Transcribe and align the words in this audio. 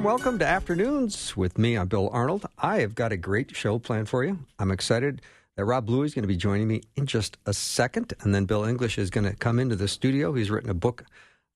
Warm 0.00 0.16
welcome 0.16 0.38
to 0.38 0.46
Afternoons 0.46 1.36
with 1.36 1.58
me. 1.58 1.76
I'm 1.76 1.86
Bill 1.86 2.08
Arnold. 2.10 2.46
I 2.58 2.78
have 2.78 2.94
got 2.94 3.12
a 3.12 3.18
great 3.18 3.54
show 3.54 3.78
planned 3.78 4.08
for 4.08 4.24
you. 4.24 4.38
I'm 4.58 4.70
excited 4.70 5.20
that 5.56 5.66
Rob 5.66 5.84
Bluey 5.84 6.06
is 6.06 6.14
going 6.14 6.22
to 6.22 6.28
be 6.28 6.38
joining 6.38 6.68
me 6.68 6.80
in 6.96 7.04
just 7.04 7.36
a 7.44 7.52
second. 7.52 8.14
And 8.20 8.34
then 8.34 8.46
Bill 8.46 8.64
English 8.64 8.96
is 8.96 9.10
going 9.10 9.28
to 9.28 9.36
come 9.36 9.58
into 9.58 9.76
the 9.76 9.88
studio. 9.88 10.32
He's 10.32 10.50
written 10.50 10.70
a 10.70 10.74
book 10.74 11.04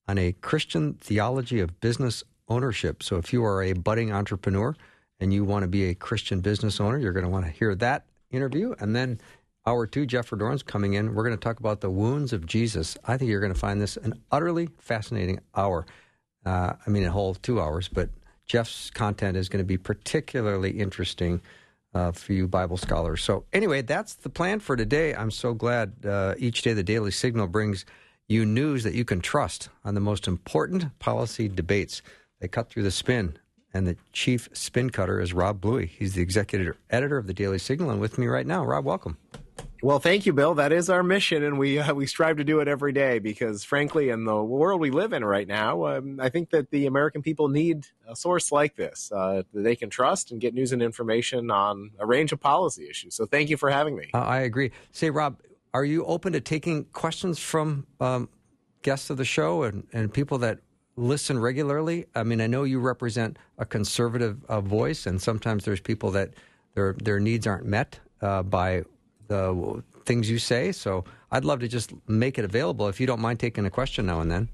on 0.06 0.18
a 0.18 0.32
Christian 0.42 0.94
theology 1.00 1.60
of 1.60 1.80
business 1.80 2.22
ownership. 2.46 3.02
So 3.02 3.16
if 3.16 3.32
you 3.32 3.42
are 3.46 3.62
a 3.62 3.72
budding 3.72 4.12
entrepreneur 4.12 4.76
and 5.20 5.32
you 5.32 5.42
want 5.42 5.62
to 5.62 5.68
be 5.68 5.88
a 5.88 5.94
Christian 5.94 6.40
business 6.40 6.80
owner, 6.80 6.98
you're 6.98 7.14
going 7.14 7.24
to 7.24 7.30
want 7.30 7.46
to 7.46 7.50
hear 7.50 7.74
that 7.76 8.04
interview. 8.30 8.74
And 8.78 8.94
then 8.94 9.22
hour 9.64 9.86
two, 9.86 10.04
Jeff 10.04 10.30
coming 10.66 10.92
in. 10.92 11.14
We're 11.14 11.24
going 11.24 11.36
to 11.36 11.42
talk 11.42 11.60
about 11.60 11.80
the 11.80 11.90
wounds 11.90 12.34
of 12.34 12.44
Jesus. 12.44 12.98
I 13.06 13.16
think 13.16 13.30
you're 13.30 13.40
going 13.40 13.54
to 13.54 13.58
find 13.58 13.80
this 13.80 13.96
an 13.96 14.20
utterly 14.30 14.68
fascinating 14.78 15.40
hour. 15.54 15.86
Uh, 16.44 16.74
I 16.86 16.90
mean, 16.90 17.04
a 17.04 17.10
whole 17.10 17.34
two 17.36 17.58
hours, 17.58 17.88
but 17.88 18.10
Jeff's 18.46 18.90
content 18.90 19.36
is 19.36 19.48
going 19.48 19.62
to 19.62 19.66
be 19.66 19.78
particularly 19.78 20.70
interesting 20.70 21.40
uh, 21.94 22.12
for 22.12 22.32
you 22.32 22.48
Bible 22.48 22.76
scholars. 22.76 23.22
So, 23.22 23.44
anyway, 23.52 23.82
that's 23.82 24.14
the 24.14 24.28
plan 24.28 24.60
for 24.60 24.76
today. 24.76 25.14
I'm 25.14 25.30
so 25.30 25.54
glad 25.54 25.92
uh, 26.04 26.34
each 26.38 26.62
day 26.62 26.72
the 26.72 26.82
Daily 26.82 27.10
Signal 27.10 27.46
brings 27.46 27.84
you 28.28 28.44
news 28.44 28.82
that 28.84 28.94
you 28.94 29.04
can 29.04 29.20
trust 29.20 29.68
on 29.84 29.94
the 29.94 30.00
most 30.00 30.26
important 30.26 30.98
policy 30.98 31.48
debates. 31.48 32.02
They 32.40 32.48
cut 32.48 32.68
through 32.68 32.82
the 32.82 32.90
spin, 32.90 33.38
and 33.72 33.86
the 33.86 33.96
chief 34.12 34.48
spin 34.52 34.90
cutter 34.90 35.20
is 35.20 35.32
Rob 35.32 35.60
Bluey. 35.60 35.86
He's 35.86 36.14
the 36.14 36.22
executive 36.22 36.76
editor 36.90 37.16
of 37.16 37.26
the 37.26 37.34
Daily 37.34 37.58
Signal, 37.58 37.90
and 37.90 38.00
with 38.00 38.18
me 38.18 38.26
right 38.26 38.46
now, 38.46 38.64
Rob, 38.64 38.84
welcome. 38.84 39.18
Well, 39.84 39.98
thank 39.98 40.24
you, 40.24 40.32
Bill. 40.32 40.54
That 40.54 40.72
is 40.72 40.88
our 40.88 41.02
mission, 41.02 41.42
and 41.42 41.58
we 41.58 41.78
uh, 41.78 41.92
we 41.92 42.06
strive 42.06 42.38
to 42.38 42.44
do 42.44 42.60
it 42.60 42.68
every 42.68 42.92
day 42.92 43.18
because, 43.18 43.64
frankly, 43.64 44.08
in 44.08 44.24
the 44.24 44.42
world 44.42 44.80
we 44.80 44.90
live 44.90 45.12
in 45.12 45.22
right 45.22 45.46
now, 45.46 45.84
um, 45.84 46.18
I 46.18 46.30
think 46.30 46.48
that 46.52 46.70
the 46.70 46.86
American 46.86 47.20
people 47.20 47.48
need 47.48 47.88
a 48.08 48.16
source 48.16 48.50
like 48.50 48.76
this 48.76 49.12
uh, 49.14 49.42
that 49.52 49.62
they 49.62 49.76
can 49.76 49.90
trust 49.90 50.30
and 50.30 50.40
get 50.40 50.54
news 50.54 50.72
and 50.72 50.82
information 50.82 51.50
on 51.50 51.90
a 51.98 52.06
range 52.06 52.32
of 52.32 52.40
policy 52.40 52.88
issues. 52.88 53.14
So, 53.14 53.26
thank 53.26 53.50
you 53.50 53.58
for 53.58 53.68
having 53.68 53.94
me. 53.94 54.08
Uh, 54.14 54.20
I 54.20 54.38
agree. 54.38 54.70
Say, 54.90 55.10
Rob, 55.10 55.38
are 55.74 55.84
you 55.84 56.06
open 56.06 56.32
to 56.32 56.40
taking 56.40 56.84
questions 56.86 57.38
from 57.38 57.86
um, 58.00 58.30
guests 58.80 59.10
of 59.10 59.18
the 59.18 59.26
show 59.26 59.64
and, 59.64 59.86
and 59.92 60.10
people 60.10 60.38
that 60.38 60.60
listen 60.96 61.38
regularly? 61.38 62.06
I 62.14 62.22
mean, 62.22 62.40
I 62.40 62.46
know 62.46 62.64
you 62.64 62.80
represent 62.80 63.38
a 63.58 63.66
conservative 63.66 64.46
uh, 64.46 64.62
voice, 64.62 65.04
and 65.04 65.20
sometimes 65.20 65.66
there's 65.66 65.82
people 65.82 66.10
that 66.12 66.30
their 66.72 66.94
their 66.94 67.20
needs 67.20 67.46
aren't 67.46 67.66
met 67.66 68.00
uh, 68.22 68.42
by 68.42 68.84
the 69.28 69.82
things 70.04 70.30
you 70.30 70.38
say. 70.38 70.72
So 70.72 71.04
I'd 71.30 71.44
love 71.44 71.60
to 71.60 71.68
just 71.68 71.92
make 72.08 72.38
it 72.38 72.44
available 72.44 72.88
if 72.88 73.00
you 73.00 73.06
don't 73.06 73.20
mind 73.20 73.40
taking 73.40 73.66
a 73.66 73.70
question 73.70 74.06
now 74.06 74.20
and 74.20 74.30
then. 74.30 74.48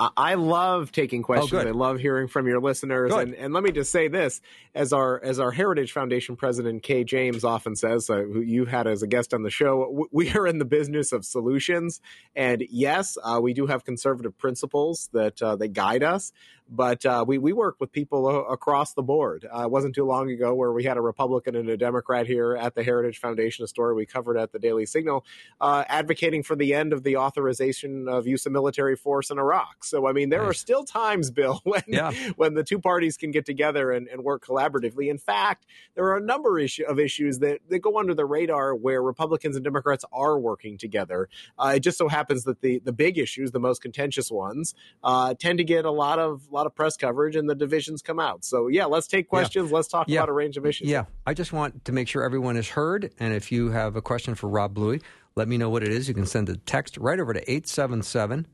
I 0.00 0.34
love 0.34 0.92
taking 0.92 1.24
questions. 1.24 1.64
Oh, 1.64 1.66
I 1.66 1.72
love 1.72 1.98
hearing 1.98 2.28
from 2.28 2.46
your 2.46 2.60
listeners. 2.60 3.12
And, 3.12 3.34
and, 3.34 3.52
let 3.52 3.64
me 3.64 3.72
just 3.72 3.90
say 3.90 4.06
this: 4.06 4.40
as 4.72 4.92
our 4.92 5.20
as 5.24 5.40
our 5.40 5.50
Heritage 5.50 5.90
Foundation 5.90 6.36
president 6.36 6.84
Kay 6.84 7.02
James 7.02 7.42
often 7.42 7.74
says, 7.74 8.08
uh, 8.08 8.18
who 8.18 8.40
you 8.40 8.64
had 8.64 8.86
as 8.86 9.02
a 9.02 9.08
guest 9.08 9.34
on 9.34 9.42
the 9.42 9.50
show, 9.50 10.06
we 10.12 10.30
are 10.34 10.46
in 10.46 10.58
the 10.58 10.64
business 10.64 11.10
of 11.10 11.24
solutions. 11.24 12.00
And 12.36 12.62
yes, 12.70 13.18
uh, 13.24 13.40
we 13.42 13.54
do 13.54 13.66
have 13.66 13.84
conservative 13.84 14.38
principles 14.38 15.08
that 15.14 15.42
uh, 15.42 15.56
that 15.56 15.72
guide 15.72 16.04
us 16.04 16.32
but 16.68 17.04
uh, 17.06 17.24
we 17.26 17.38
we 17.38 17.52
work 17.52 17.76
with 17.80 17.92
people 17.92 18.46
across 18.48 18.94
the 18.94 19.02
board. 19.02 19.46
Uh, 19.52 19.62
it 19.62 19.70
wasn't 19.70 19.94
too 19.94 20.04
long 20.04 20.30
ago 20.30 20.54
where 20.54 20.72
we 20.72 20.84
had 20.84 20.96
a 20.96 21.00
Republican 21.00 21.56
and 21.56 21.68
a 21.68 21.76
Democrat 21.76 22.26
here 22.26 22.56
at 22.56 22.74
the 22.74 22.82
Heritage 22.82 23.18
Foundation, 23.18 23.64
a 23.64 23.68
story 23.68 23.94
we 23.94 24.06
covered 24.06 24.36
at 24.36 24.52
the 24.52 24.58
Daily 24.58 24.86
Signal, 24.86 25.24
uh, 25.60 25.84
advocating 25.88 26.42
for 26.42 26.56
the 26.56 26.74
end 26.74 26.92
of 26.92 27.02
the 27.02 27.16
authorization 27.16 28.08
of 28.08 28.26
use 28.26 28.44
of 28.46 28.52
military 28.52 28.96
force 28.96 29.30
in 29.30 29.38
Iraq. 29.38 29.84
So 29.84 30.06
I 30.06 30.12
mean, 30.12 30.28
there 30.28 30.42
nice. 30.42 30.50
are 30.50 30.54
still 30.54 30.84
times, 30.84 31.30
Bill, 31.30 31.60
when 31.64 31.82
yeah. 31.86 32.12
when 32.36 32.54
the 32.54 32.64
two 32.64 32.78
parties 32.78 33.16
can 33.16 33.30
get 33.30 33.46
together 33.46 33.90
and, 33.90 34.08
and 34.08 34.22
work 34.22 34.44
collaboratively. 34.44 35.08
In 35.08 35.18
fact, 35.18 35.66
there 35.94 36.04
are 36.04 36.16
a 36.16 36.22
number 36.22 36.58
issue, 36.58 36.84
of 36.84 36.98
issues 36.98 37.38
that, 37.38 37.60
that 37.68 37.80
go 37.80 37.98
under 37.98 38.14
the 38.14 38.26
radar 38.26 38.74
where 38.74 39.02
Republicans 39.02 39.56
and 39.56 39.64
Democrats 39.64 40.04
are 40.12 40.38
working 40.38 40.76
together. 40.76 41.28
Uh, 41.58 41.74
it 41.76 41.80
just 41.80 41.98
so 41.98 42.08
happens 42.08 42.44
that 42.44 42.60
the 42.60 42.80
the 42.84 42.92
big 42.92 43.18
issues, 43.18 43.52
the 43.52 43.60
most 43.60 43.80
contentious 43.80 44.30
ones, 44.30 44.74
uh, 45.02 45.34
tend 45.34 45.58
to 45.58 45.64
get 45.64 45.84
a 45.84 45.90
lot 45.90 46.18
of 46.18 46.46
lot 46.58 46.66
of 46.66 46.74
press 46.74 46.96
coverage 46.96 47.36
and 47.36 47.48
the 47.48 47.54
divisions 47.54 48.02
come 48.02 48.18
out. 48.20 48.44
So, 48.44 48.68
yeah, 48.68 48.84
let's 48.84 49.06
take 49.06 49.28
questions. 49.28 49.70
Yeah. 49.70 49.76
Let's 49.76 49.88
talk 49.88 50.08
yeah. 50.08 50.20
about 50.20 50.28
a 50.28 50.32
range 50.32 50.56
of 50.56 50.66
issues. 50.66 50.88
Yeah, 50.88 51.04
I 51.26 51.34
just 51.34 51.52
want 51.52 51.84
to 51.84 51.92
make 51.92 52.08
sure 52.08 52.22
everyone 52.22 52.56
is 52.56 52.68
heard. 52.68 53.12
And 53.18 53.32
if 53.32 53.52
you 53.52 53.70
have 53.70 53.96
a 53.96 54.02
question 54.02 54.34
for 54.34 54.48
Rob 54.48 54.74
Bluey, 54.74 55.00
let 55.36 55.48
me 55.48 55.56
know 55.56 55.70
what 55.70 55.82
it 55.82 55.90
is. 55.90 56.08
You 56.08 56.14
can 56.14 56.26
send 56.26 56.48
a 56.48 56.56
text 56.56 56.96
right 56.96 57.18
over 57.18 57.32
to 57.32 57.40
877 57.40 58.46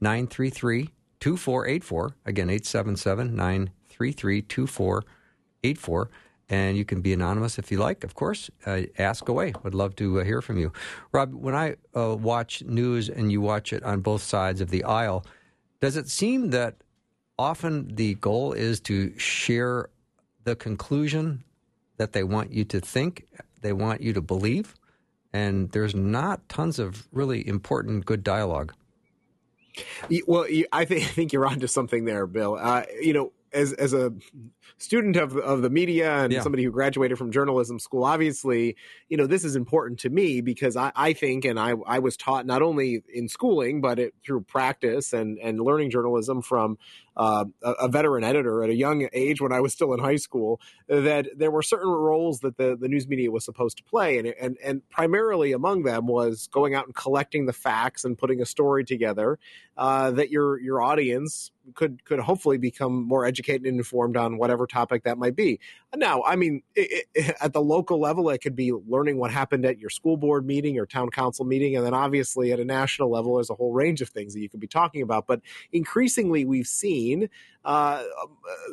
933 0.00 0.90
2484. 1.20 2.16
Again, 2.24 2.50
877 2.50 3.34
933 3.34 4.42
2484 4.42 6.10
and 6.50 6.76
you 6.76 6.84
can 6.84 7.00
be 7.00 7.12
anonymous 7.12 7.58
if 7.58 7.70
you 7.70 7.78
like, 7.78 8.04
of 8.04 8.14
course. 8.14 8.50
Uh, 8.64 8.82
ask 8.98 9.28
away. 9.28 9.52
Would 9.62 9.74
love 9.74 9.96
to 9.96 10.20
uh, 10.20 10.24
hear 10.24 10.40
from 10.40 10.58
you. 10.58 10.72
Rob, 11.12 11.34
when 11.34 11.54
I 11.54 11.76
uh, 11.94 12.16
watch 12.16 12.62
news 12.64 13.08
and 13.08 13.30
you 13.30 13.40
watch 13.40 13.72
it 13.72 13.82
on 13.82 14.00
both 14.00 14.22
sides 14.22 14.60
of 14.60 14.70
the 14.70 14.84
aisle, 14.84 15.24
does 15.80 15.96
it 15.96 16.08
seem 16.08 16.50
that 16.50 16.76
often 17.38 17.94
the 17.94 18.14
goal 18.14 18.52
is 18.52 18.80
to 18.80 19.16
share 19.18 19.90
the 20.44 20.56
conclusion 20.56 21.44
that 21.96 22.12
they 22.12 22.22
want 22.22 22.52
you 22.52 22.64
to 22.64 22.80
think, 22.80 23.26
they 23.60 23.72
want 23.72 24.00
you 24.00 24.12
to 24.12 24.20
believe, 24.20 24.74
and 25.32 25.70
there's 25.72 25.94
not 25.94 26.48
tons 26.48 26.78
of 26.78 27.06
really 27.12 27.46
important 27.46 28.06
good 28.06 28.24
dialogue. 28.24 28.72
Well, 30.26 30.46
I 30.72 30.84
think 30.84 31.02
I 31.04 31.06
think 31.06 31.32
you're 31.32 31.46
onto 31.46 31.66
something 31.66 32.04
there, 32.04 32.26
Bill. 32.26 32.56
Uh, 32.60 32.84
you 33.00 33.12
know, 33.12 33.32
as 33.52 33.72
as 33.74 33.92
a 33.92 34.12
student 34.78 35.16
of 35.16 35.36
of 35.36 35.62
the 35.62 35.70
media 35.70 36.18
and 36.18 36.32
yeah. 36.32 36.42
somebody 36.42 36.62
who 36.64 36.70
graduated 36.70 37.18
from 37.18 37.30
journalism 37.32 37.78
school, 37.78 38.04
obviously, 38.04 38.76
you 39.08 39.16
know, 39.16 39.26
this 39.26 39.44
is 39.44 39.56
important 39.56 40.00
to 40.00 40.10
me 40.10 40.40
because 40.40 40.76
I, 40.76 40.92
I 40.94 41.12
think 41.12 41.44
and 41.44 41.58
I 41.58 41.74
I 41.86 41.98
was 41.98 42.16
taught 42.16 42.46
not 42.46 42.62
only 42.62 43.02
in 43.12 43.28
schooling 43.28 43.80
but 43.80 43.98
it, 43.98 44.14
through 44.24 44.42
practice 44.42 45.12
and 45.12 45.38
and 45.38 45.60
learning 45.60 45.90
journalism 45.90 46.42
from 46.42 46.78
uh, 47.18 47.44
a, 47.62 47.88
veteran 47.88 48.22
editor 48.22 48.62
at 48.62 48.70
a 48.70 48.74
young 48.74 49.08
age 49.12 49.40
when 49.40 49.52
I 49.52 49.60
was 49.60 49.72
still 49.72 49.92
in 49.92 49.98
high 49.98 50.16
school 50.16 50.60
that 50.86 51.26
there 51.36 51.50
were 51.50 51.62
certain 51.62 51.90
roles 51.90 52.40
that 52.40 52.56
the, 52.56 52.76
the 52.80 52.86
news 52.86 53.08
media 53.08 53.30
was 53.30 53.44
supposed 53.44 53.76
to 53.78 53.82
play. 53.82 54.18
And, 54.18 54.28
and, 54.40 54.56
and 54.62 54.88
primarily 54.88 55.52
among 55.52 55.82
them 55.82 56.06
was 56.06 56.48
going 56.52 56.74
out 56.74 56.86
and 56.86 56.94
collecting 56.94 57.46
the 57.46 57.52
facts 57.52 58.04
and 58.04 58.16
putting 58.16 58.40
a 58.40 58.46
story 58.46 58.84
together 58.84 59.38
uh, 59.76 60.12
that 60.12 60.30
your, 60.30 60.60
your 60.60 60.80
audience 60.80 61.50
could 61.74 62.04
could 62.04 62.20
hopefully 62.20 62.58
become 62.58 63.06
more 63.06 63.24
educated 63.24 63.66
and 63.66 63.78
informed 63.78 64.16
on 64.16 64.38
whatever 64.38 64.66
topic 64.66 65.04
that 65.04 65.18
might 65.18 65.36
be. 65.36 65.60
Now, 65.94 66.22
I 66.22 66.36
mean, 66.36 66.62
it, 66.74 67.06
it, 67.14 67.36
at 67.40 67.52
the 67.52 67.60
local 67.60 68.00
level, 68.00 68.28
it 68.30 68.38
could 68.38 68.56
be 68.56 68.72
learning 68.72 69.18
what 69.18 69.30
happened 69.30 69.64
at 69.64 69.78
your 69.78 69.90
school 69.90 70.16
board 70.16 70.46
meeting 70.46 70.78
or 70.78 70.86
town 70.86 71.10
council 71.10 71.44
meeting, 71.44 71.76
and 71.76 71.84
then 71.84 71.94
obviously 71.94 72.52
at 72.52 72.60
a 72.60 72.64
national 72.64 73.10
level, 73.10 73.36
there's 73.36 73.50
a 73.50 73.54
whole 73.54 73.72
range 73.72 74.00
of 74.00 74.08
things 74.08 74.34
that 74.34 74.40
you 74.40 74.48
could 74.48 74.60
be 74.60 74.66
talking 74.66 75.02
about. 75.02 75.26
But 75.26 75.40
increasingly, 75.72 76.44
we've 76.44 76.66
seen 76.66 77.07
seen 77.08 77.28
uh, 77.64 78.02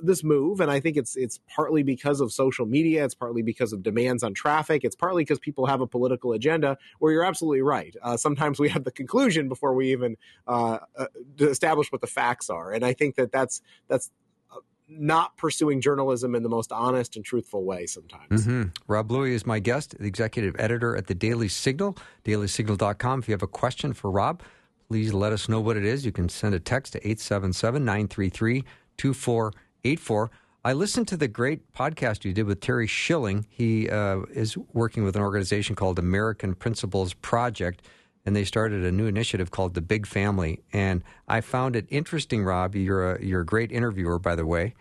this 0.03 0.23
move, 0.23 0.61
and 0.61 0.71
I 0.71 0.79
think 0.79 0.97
it's 0.97 1.15
it's 1.15 1.39
partly 1.53 1.83
because 1.83 2.21
of 2.21 2.31
social 2.31 2.65
media. 2.65 3.03
It's 3.03 3.15
partly 3.15 3.41
because 3.41 3.73
of 3.73 3.83
demands 3.83 4.23
on 4.23 4.33
traffic. 4.33 4.83
It's 4.83 4.95
partly 4.95 5.23
because 5.23 5.39
people 5.39 5.65
have 5.65 5.81
a 5.81 5.87
political 5.87 6.33
agenda. 6.33 6.77
Where 6.99 7.11
you're 7.11 7.25
absolutely 7.25 7.61
right. 7.61 7.95
Uh, 8.01 8.17
sometimes 8.17 8.59
we 8.59 8.69
have 8.69 8.83
the 8.83 8.91
conclusion 8.91 9.49
before 9.49 9.73
we 9.73 9.91
even 9.91 10.17
uh, 10.47 10.79
uh 10.97 11.07
establish 11.39 11.91
what 11.91 12.01
the 12.01 12.07
facts 12.07 12.49
are, 12.49 12.71
and 12.71 12.85
I 12.85 12.93
think 12.93 13.15
that 13.15 13.31
that's 13.31 13.61
that's 13.87 14.11
uh, 14.51 14.59
not 14.87 15.35
pursuing 15.37 15.81
journalism 15.81 16.35
in 16.35 16.43
the 16.43 16.49
most 16.49 16.71
honest 16.71 17.15
and 17.15 17.25
truthful 17.25 17.63
way 17.63 17.85
sometimes. 17.85 18.45
Mm-hmm. 18.45 18.69
Rob 18.87 19.07
Bluey 19.07 19.33
is 19.33 19.45
my 19.45 19.59
guest, 19.59 19.97
the 19.99 20.07
executive 20.07 20.55
editor 20.59 20.95
at 20.95 21.07
the 21.07 21.15
Daily 21.15 21.47
Signal, 21.47 21.97
dailysignal.com. 22.23 23.19
If 23.19 23.27
you 23.27 23.33
have 23.33 23.43
a 23.43 23.47
question 23.47 23.93
for 23.93 24.11
Rob, 24.11 24.41
please 24.87 25.13
let 25.13 25.33
us 25.33 25.49
know 25.49 25.59
what 25.59 25.77
it 25.77 25.85
is. 25.85 26.05
You 26.05 26.11
can 26.11 26.29
send 26.29 26.55
a 26.55 26.59
text 26.59 26.93
to 26.93 26.99
877 26.99 27.83
933 27.83 28.63
2484. 28.97 30.31
I 30.63 30.73
listened 30.73 31.07
to 31.09 31.17
the 31.17 31.27
great 31.27 31.73
podcast 31.73 32.25
you 32.25 32.33
did 32.33 32.45
with 32.45 32.59
Terry 32.59 32.87
Schilling. 32.87 33.45
He 33.49 33.89
uh, 33.89 34.21
is 34.33 34.57
working 34.73 35.03
with 35.03 35.15
an 35.15 35.21
organization 35.21 35.75
called 35.75 35.99
American 35.99 36.55
Principles 36.55 37.13
Project, 37.13 37.83
and 38.25 38.35
they 38.35 38.43
started 38.43 38.83
a 38.83 38.91
new 38.91 39.05
initiative 39.05 39.51
called 39.51 39.75
the 39.75 39.81
Big 39.81 40.07
Family. 40.07 40.63
And 40.73 41.03
I 41.27 41.41
found 41.41 41.75
it 41.75 41.85
interesting, 41.89 42.43
Rob. 42.43 42.75
You're 42.75 43.15
a, 43.15 43.23
you're 43.23 43.41
a 43.41 43.45
great 43.45 43.71
interviewer, 43.71 44.17
by 44.17 44.35
the 44.35 44.45
way. 44.45 44.73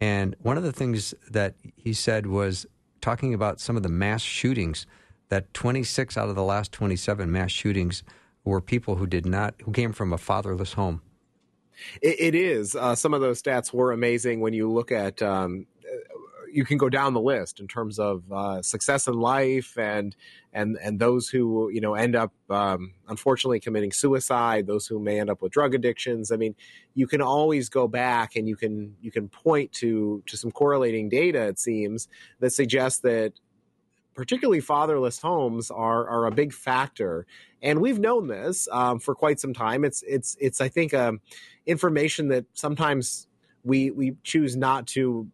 And 0.00 0.36
one 0.40 0.58
of 0.58 0.62
the 0.62 0.72
things 0.72 1.14
that 1.30 1.54
he 1.76 1.92
said 1.92 2.26
was 2.26 2.66
talking 3.00 3.32
about 3.32 3.60
some 3.60 3.76
of 3.76 3.82
the 3.82 3.88
mass 3.88 4.22
shootings. 4.22 4.86
That 5.30 5.54
26 5.54 6.18
out 6.18 6.28
of 6.28 6.34
the 6.34 6.42
last 6.42 6.72
27 6.72 7.30
mass 7.30 7.52
shootings 7.52 8.02
were 8.44 8.60
people 8.60 8.96
who 8.96 9.06
did 9.06 9.26
not 9.26 9.54
who 9.64 9.72
came 9.72 9.92
from 9.92 10.12
a 10.12 10.18
fatherless 10.18 10.74
home. 10.74 11.02
it, 12.02 12.16
it 12.18 12.34
is. 12.34 12.74
Uh, 12.74 12.94
some 12.94 13.14
of 13.14 13.20
those 13.20 13.42
stats 13.42 13.72
were 13.72 13.92
amazing 13.92 14.40
when 14.40 14.52
you 14.52 14.70
look 14.70 14.92
at 14.92 15.22
um, 15.22 15.66
you 16.52 16.64
can 16.64 16.78
go 16.78 16.88
down 16.88 17.14
the 17.14 17.20
list 17.20 17.60
in 17.60 17.68
terms 17.68 17.98
of 17.98 18.22
uh, 18.32 18.62
success 18.62 19.06
in 19.06 19.14
life 19.14 19.76
and 19.78 20.16
and 20.52 20.76
and 20.82 20.98
those 20.98 21.28
who 21.28 21.70
you 21.70 21.80
know 21.80 21.94
end 21.94 22.16
up 22.16 22.32
um, 22.50 22.92
unfortunately 23.08 23.60
committing 23.60 23.92
suicide, 23.92 24.66
those 24.66 24.86
who 24.86 24.98
may 24.98 25.20
end 25.20 25.30
up 25.30 25.42
with 25.42 25.52
drug 25.52 25.74
addictions. 25.74 26.32
I 26.32 26.36
mean, 26.36 26.54
you 26.94 27.06
can 27.06 27.22
always 27.22 27.68
go 27.68 27.86
back 27.88 28.36
and 28.36 28.48
you 28.48 28.56
can 28.56 28.96
you 29.00 29.10
can 29.10 29.28
point 29.28 29.72
to 29.74 30.22
to 30.26 30.36
some 30.36 30.50
correlating 30.50 31.08
data. 31.08 31.46
It 31.46 31.58
seems 31.58 32.08
that 32.40 32.50
suggests 32.50 33.00
that 33.00 33.32
particularly 34.14 34.60
fatherless 34.60 35.20
homes 35.20 35.70
are 35.70 36.08
are 36.08 36.26
a 36.26 36.32
big 36.32 36.52
factor 36.52 37.26
and 37.62 37.80
we've 37.80 37.98
known 37.98 38.26
this 38.26 38.68
um, 38.72 38.98
for 38.98 39.14
quite 39.14 39.40
some 39.40 39.52
time 39.52 39.84
it's 39.84 40.02
it's 40.06 40.36
it's 40.40 40.60
i 40.60 40.68
think 40.68 40.94
um, 40.94 41.20
information 41.66 42.28
that 42.28 42.44
sometimes 42.54 43.26
we 43.64 43.90
we 43.90 44.16
choose 44.22 44.56
not 44.56 44.86
to 44.86 45.28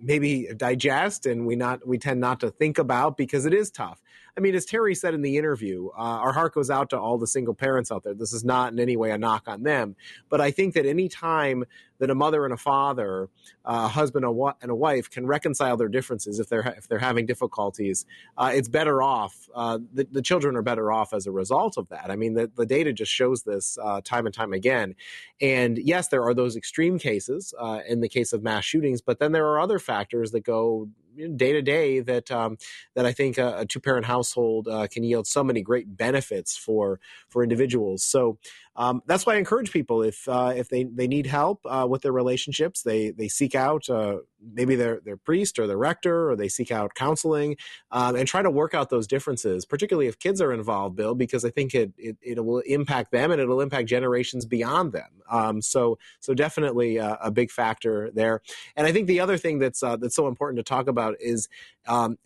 maybe 0.00 0.48
digest 0.56 1.26
and 1.26 1.46
we 1.46 1.56
not 1.56 1.86
we 1.86 1.98
tend 1.98 2.20
not 2.20 2.40
to 2.40 2.50
think 2.50 2.78
about 2.78 3.16
because 3.16 3.46
it 3.46 3.54
is 3.54 3.70
tough. 3.70 4.00
I 4.36 4.40
mean, 4.40 4.54
as 4.54 4.64
Terry 4.64 4.94
said 4.94 5.14
in 5.14 5.22
the 5.22 5.36
interview, 5.38 5.88
uh, 5.90 6.00
our 6.00 6.32
heart 6.32 6.54
goes 6.54 6.68
out 6.68 6.90
to 6.90 6.98
all 6.98 7.18
the 7.18 7.26
single 7.26 7.54
parents 7.54 7.92
out 7.92 8.02
there. 8.02 8.14
This 8.14 8.32
is 8.32 8.44
not 8.44 8.72
in 8.72 8.80
any 8.80 8.96
way 8.96 9.10
a 9.10 9.18
knock 9.18 9.44
on 9.46 9.62
them, 9.62 9.94
but 10.28 10.40
I 10.40 10.50
think 10.50 10.74
that 10.74 10.86
any 10.86 11.08
time 11.08 11.64
that 11.98 12.10
a 12.10 12.14
mother 12.14 12.44
and 12.44 12.52
a 12.52 12.56
father, 12.56 13.28
a 13.64 13.86
husband 13.86 14.24
and 14.24 14.70
a 14.70 14.74
wife 14.74 15.08
can 15.08 15.26
reconcile 15.26 15.76
their 15.76 15.88
differences 15.88 16.40
if 16.40 16.48
they're 16.48 16.74
if 16.76 16.88
they're 16.88 16.98
having 16.98 17.26
difficulties, 17.26 18.04
uh, 18.36 18.50
it's 18.52 18.68
better 18.68 19.02
off. 19.02 19.48
Uh, 19.54 19.78
the, 19.92 20.06
the, 20.10 20.22
children 20.22 20.56
are 20.56 20.62
better 20.62 20.90
off 20.90 21.12
as 21.14 21.26
a 21.26 21.30
result 21.30 21.78
of 21.78 21.88
that. 21.90 22.10
I 22.10 22.16
mean, 22.16 22.34
the, 22.34 22.50
the 22.56 22.66
data 22.66 22.92
just 22.92 23.12
shows 23.12 23.44
this 23.44 23.78
uh, 23.80 24.00
time 24.02 24.26
and 24.26 24.34
time 24.34 24.52
again. 24.52 24.96
And 25.40 25.78
yes, 25.78 26.08
there 26.08 26.24
are 26.24 26.34
those 26.34 26.56
extreme 26.56 26.98
cases 26.98 27.54
uh, 27.58 27.80
in 27.86 28.00
the 28.00 28.08
case 28.08 28.32
of 28.32 28.42
mass 28.42 28.64
shootings, 28.64 29.00
but 29.00 29.20
then 29.20 29.32
there 29.32 29.46
are 29.46 29.60
other 29.60 29.78
factors 29.78 30.32
that 30.32 30.44
go 30.44 30.88
day 31.36 31.52
to 31.52 31.62
day 31.62 32.00
that 32.00 32.30
um, 32.30 32.56
that 32.94 33.06
I 33.06 33.12
think 33.12 33.38
a, 33.38 33.58
a 33.58 33.66
two 33.66 33.80
parent 33.80 34.06
household 34.06 34.68
uh, 34.68 34.86
can 34.90 35.04
yield 35.04 35.26
so 35.26 35.44
many 35.44 35.62
great 35.62 35.96
benefits 35.96 36.56
for 36.56 37.00
for 37.28 37.42
individuals. 37.42 38.04
So 38.04 38.38
um, 38.76 39.02
that's 39.06 39.24
why 39.24 39.34
I 39.34 39.38
encourage 39.38 39.72
people 39.72 40.02
if 40.02 40.28
uh, 40.28 40.52
if 40.56 40.68
they, 40.68 40.84
they 40.84 41.06
need 41.06 41.26
help 41.26 41.60
uh, 41.64 41.86
with 41.88 42.02
their 42.02 42.12
relationships, 42.12 42.82
they 42.82 43.10
they 43.10 43.28
seek 43.28 43.54
out 43.54 43.88
uh, 43.88 44.18
maybe 44.52 44.74
their 44.74 45.00
their 45.04 45.16
priest 45.16 45.58
or 45.58 45.66
their 45.66 45.78
rector, 45.78 46.30
or 46.30 46.36
they 46.36 46.48
seek 46.48 46.72
out 46.72 46.94
counseling 46.94 47.56
um, 47.92 48.16
and 48.16 48.26
try 48.26 48.42
to 48.42 48.50
work 48.50 48.74
out 48.74 48.90
those 48.90 49.06
differences. 49.06 49.64
Particularly 49.64 50.08
if 50.08 50.18
kids 50.18 50.40
are 50.40 50.52
involved, 50.52 50.96
Bill, 50.96 51.14
because 51.14 51.44
I 51.44 51.50
think 51.50 51.74
it 51.74 51.92
it, 51.96 52.16
it 52.20 52.44
will 52.44 52.60
impact 52.60 53.12
them 53.12 53.30
and 53.30 53.40
it'll 53.40 53.60
impact 53.60 53.88
generations 53.88 54.44
beyond 54.44 54.92
them. 54.92 55.22
Um, 55.30 55.62
so 55.62 55.98
so 56.20 56.34
definitely 56.34 56.96
a, 56.96 57.16
a, 57.22 57.30
big 57.30 57.50
factor 57.50 58.10
there. 58.12 58.42
And 58.76 58.86
I 58.86 58.92
think 58.92 59.06
the 59.06 59.20
other 59.20 59.38
thing 59.38 59.58
that's 59.58 59.82
uh, 59.82 59.96
that's 59.96 60.16
so 60.16 60.28
important 60.28 60.58
to 60.58 60.62
talk 60.62 60.86
about 60.88 61.16
is 61.20 61.48
um, 61.86 62.18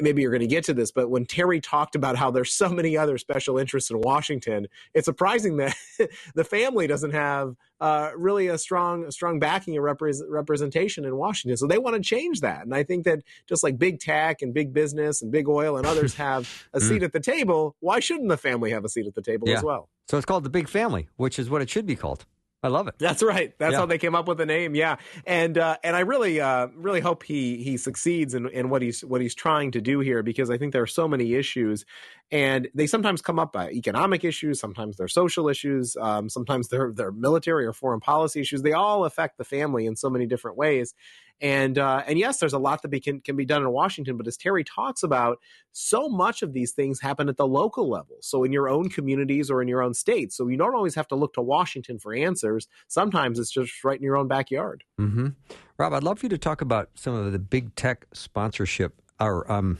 maybe 0.00 0.22
you're 0.22 0.30
going 0.30 0.40
to 0.40 0.46
get 0.46 0.64
to 0.64 0.74
this, 0.74 0.92
but 0.92 1.10
when 1.10 1.26
Terry 1.26 1.60
talked 1.60 1.94
about 1.94 2.16
how 2.16 2.30
there's 2.30 2.52
so 2.52 2.68
many 2.68 2.96
other 2.96 3.18
special 3.18 3.58
interests 3.58 3.90
in 3.90 4.00
Washington, 4.00 4.66
it's 4.94 5.04
surprising 5.04 5.56
that 5.56 5.76
the 6.34 6.44
family 6.44 6.86
doesn't 6.86 7.12
have 7.12 7.56
uh, 7.80 8.10
really 8.16 8.48
a 8.48 8.58
strong, 8.58 9.04
a 9.04 9.12
strong 9.12 9.38
backing 9.38 9.76
and 9.76 9.84
representation 10.28 11.04
in 11.04 11.16
Washington. 11.16 11.56
So 11.56 11.66
they 11.66 11.78
want 11.78 11.96
to 11.96 12.02
change 12.02 12.40
that, 12.40 12.62
and 12.62 12.74
I 12.74 12.82
think 12.82 13.04
that 13.04 13.20
just 13.48 13.62
like 13.62 13.78
big 13.78 14.00
tech 14.00 14.42
and 14.42 14.54
big 14.54 14.72
business 14.72 15.22
and 15.22 15.32
big 15.32 15.48
oil 15.48 15.76
and 15.76 15.86
others 15.86 16.14
have 16.20 16.68
a 16.72 16.78
mm. 16.78 16.82
seat 16.82 17.02
at 17.02 17.12
the 17.12 17.20
table, 17.20 17.76
why 17.80 18.00
shouldn't 18.00 18.28
the 18.28 18.36
family 18.36 18.70
have 18.70 18.84
a 18.84 18.88
seat 18.88 19.06
at 19.06 19.14
the 19.14 19.22
table 19.22 19.48
yeah. 19.48 19.56
as 19.56 19.62
well? 19.62 19.88
So 20.08 20.16
it's 20.16 20.26
called 20.26 20.44
the 20.44 20.50
Big 20.50 20.68
Family, 20.68 21.08
which 21.16 21.38
is 21.38 21.48
what 21.48 21.62
it 21.62 21.70
should 21.70 21.86
be 21.86 21.94
called. 21.94 22.26
I 22.62 22.68
love 22.68 22.88
it. 22.88 22.94
That's 22.98 23.22
right. 23.22 23.54
That's 23.58 23.72
yeah. 23.72 23.78
how 23.78 23.86
they 23.86 23.96
came 23.96 24.14
up 24.14 24.28
with 24.28 24.36
the 24.36 24.44
name. 24.44 24.74
Yeah, 24.74 24.96
and 25.26 25.56
uh, 25.56 25.78
and 25.82 25.96
I 25.96 26.00
really 26.00 26.40
uh, 26.40 26.68
really 26.76 27.00
hope 27.00 27.22
he 27.22 27.62
he 27.62 27.78
succeeds 27.78 28.34
in, 28.34 28.48
in 28.48 28.68
what 28.68 28.82
he's 28.82 29.02
what 29.02 29.22
he's 29.22 29.34
trying 29.34 29.70
to 29.72 29.80
do 29.80 30.00
here 30.00 30.22
because 30.22 30.50
I 30.50 30.58
think 30.58 30.72
there 30.74 30.82
are 30.82 30.86
so 30.86 31.08
many 31.08 31.34
issues, 31.34 31.86
and 32.30 32.68
they 32.74 32.86
sometimes 32.86 33.22
come 33.22 33.38
up 33.38 33.52
by 33.52 33.70
economic 33.70 34.24
issues, 34.24 34.60
sometimes 34.60 34.96
they're 34.98 35.08
social 35.08 35.48
issues, 35.48 35.96
um, 35.96 36.28
sometimes 36.28 36.68
they're 36.68 36.92
they're 36.92 37.12
military 37.12 37.64
or 37.64 37.72
foreign 37.72 38.00
policy 38.00 38.40
issues. 38.40 38.60
They 38.60 38.72
all 38.72 39.06
affect 39.06 39.38
the 39.38 39.44
family 39.44 39.86
in 39.86 39.96
so 39.96 40.10
many 40.10 40.26
different 40.26 40.58
ways, 40.58 40.94
and 41.40 41.78
uh, 41.78 42.02
and 42.06 42.18
yes, 42.18 42.38
there's 42.38 42.52
a 42.52 42.58
lot 42.58 42.82
that 42.82 42.88
be, 42.88 43.00
can 43.00 43.20
can 43.20 43.36
be 43.36 43.44
done 43.44 43.62
in 43.62 43.70
Washington, 43.70 44.16
but 44.16 44.26
as 44.26 44.36
Terry 44.36 44.62
talks 44.62 45.02
about, 45.02 45.38
so 45.72 46.08
much 46.08 46.42
of 46.42 46.52
these 46.52 46.72
things 46.72 47.00
happen 47.00 47.28
at 47.28 47.36
the 47.36 47.46
local 47.46 47.88
level. 47.88 48.16
So 48.20 48.44
in 48.44 48.52
your 48.52 48.68
own 48.68 48.88
communities 48.90 49.50
or 49.50 49.62
in 49.62 49.68
your 49.68 49.82
own 49.82 49.94
state. 49.94 50.32
So 50.32 50.48
you 50.48 50.56
don't 50.56 50.74
always 50.74 50.94
have 50.94 51.08
to 51.08 51.14
look 51.14 51.34
to 51.34 51.42
Washington 51.42 51.98
for 51.98 52.14
answers. 52.14 52.68
Sometimes 52.88 53.38
it's 53.38 53.50
just 53.50 53.84
right 53.84 53.96
in 53.96 54.02
your 54.02 54.16
own 54.16 54.28
backyard. 54.28 54.84
Mm-hmm. 55.00 55.28
Rob, 55.78 55.94
I'd 55.94 56.02
love 56.02 56.18
for 56.18 56.26
you 56.26 56.30
to 56.30 56.38
talk 56.38 56.60
about 56.60 56.90
some 56.94 57.14
of 57.14 57.32
the 57.32 57.38
big 57.38 57.74
tech 57.74 58.06
sponsorship 58.12 59.00
or 59.18 59.50
um, 59.50 59.78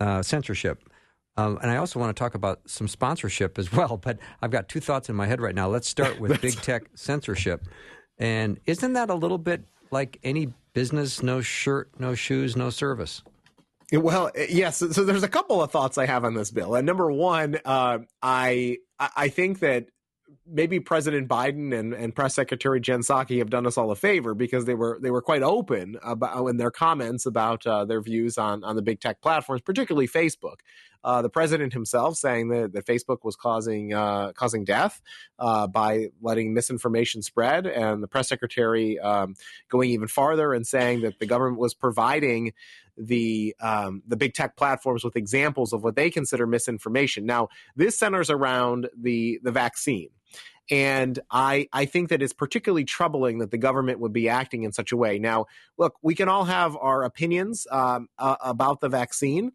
uh, 0.00 0.22
censorship. 0.22 0.82
Um, 1.36 1.58
and 1.62 1.70
I 1.70 1.76
also 1.76 2.00
want 2.00 2.14
to 2.14 2.18
talk 2.18 2.34
about 2.34 2.60
some 2.66 2.88
sponsorship 2.88 3.58
as 3.58 3.72
well. 3.76 3.98
But 3.98 4.18
I've 4.40 4.50
got 4.50 4.68
two 4.68 4.80
thoughts 4.80 5.10
in 5.10 5.16
my 5.16 5.26
head 5.26 5.40
right 5.40 5.54
now. 5.54 5.68
Let's 5.68 5.88
start 5.88 6.18
with 6.18 6.40
big 6.42 6.54
tech 6.62 6.84
censorship. 6.94 7.66
And 8.18 8.58
isn't 8.66 8.94
that 8.94 9.10
a 9.10 9.14
little 9.14 9.38
bit 9.38 9.64
like 9.90 10.18
any 10.22 10.52
business, 10.72 11.22
no 11.22 11.40
shirt, 11.40 11.90
no 11.98 12.14
shoes, 12.14 12.56
no 12.56 12.70
service. 12.70 13.22
Well, 13.92 14.30
yes. 14.36 14.78
So 14.78 15.04
there's 15.04 15.24
a 15.24 15.28
couple 15.28 15.62
of 15.62 15.70
thoughts 15.70 15.98
I 15.98 16.06
have 16.06 16.24
on 16.24 16.34
this 16.34 16.50
bill. 16.50 16.76
And 16.76 16.86
number 16.86 17.10
one, 17.10 17.58
uh, 17.64 17.98
I 18.22 18.78
I 18.98 19.28
think 19.28 19.60
that 19.60 19.86
maybe 20.50 20.80
President 20.80 21.28
Biden 21.28 21.78
and, 21.78 21.94
and 21.94 22.14
Press 22.14 22.34
Secretary 22.34 22.80
Jen 22.80 23.00
Psaki 23.00 23.38
have 23.38 23.50
done 23.50 23.66
us 23.66 23.78
all 23.78 23.90
a 23.90 23.96
favor 23.96 24.34
because 24.34 24.64
they 24.64 24.74
were 24.74 24.98
they 25.00 25.10
were 25.10 25.22
quite 25.22 25.42
open 25.42 25.96
about 26.02 26.46
in 26.46 26.56
their 26.56 26.70
comments 26.70 27.26
about 27.26 27.66
uh, 27.66 27.84
their 27.84 28.00
views 28.00 28.38
on 28.38 28.64
on 28.64 28.76
the 28.76 28.82
big 28.82 29.00
tech 29.00 29.20
platforms, 29.20 29.62
particularly 29.62 30.08
Facebook 30.08 30.56
uh, 31.02 31.22
the 31.22 31.28
president 31.28 31.72
himself 31.72 32.16
saying 32.16 32.48
that, 32.48 32.72
that 32.72 32.86
Facebook 32.86 33.18
was 33.22 33.36
causing 33.36 33.94
uh, 33.94 34.32
causing 34.32 34.64
death 34.64 35.00
uh, 35.38 35.66
by 35.66 36.08
letting 36.20 36.52
misinformation 36.52 37.22
spread, 37.22 37.66
and 37.66 38.02
the 38.02 38.08
press 38.08 38.28
secretary 38.28 38.98
um, 38.98 39.34
going 39.68 39.90
even 39.90 40.08
farther 40.08 40.52
and 40.52 40.66
saying 40.66 41.00
that 41.00 41.18
the 41.18 41.26
government 41.26 41.58
was 41.58 41.74
providing 41.74 42.52
the 42.96 43.54
um, 43.60 44.02
the 44.06 44.16
big 44.16 44.34
tech 44.34 44.56
platforms 44.56 45.02
with 45.02 45.16
examples 45.16 45.72
of 45.72 45.82
what 45.82 45.96
they 45.96 46.10
consider 46.10 46.46
misinformation. 46.46 47.24
Now, 47.24 47.48
this 47.76 47.98
centers 47.98 48.30
around 48.30 48.88
the 48.98 49.40
the 49.42 49.52
vaccine. 49.52 50.10
And 50.70 51.18
I, 51.30 51.68
I 51.72 51.84
think 51.84 52.10
that 52.10 52.22
it's 52.22 52.32
particularly 52.32 52.84
troubling 52.84 53.38
that 53.38 53.50
the 53.50 53.58
government 53.58 53.98
would 53.98 54.12
be 54.12 54.28
acting 54.28 54.62
in 54.62 54.72
such 54.72 54.92
a 54.92 54.96
way. 54.96 55.18
Now, 55.18 55.46
look, 55.76 55.94
we 56.00 56.14
can 56.14 56.28
all 56.28 56.44
have 56.44 56.76
our 56.76 57.02
opinions 57.02 57.66
um, 57.70 58.08
uh, 58.18 58.36
about 58.40 58.80
the 58.80 58.88
vaccine. 58.88 59.50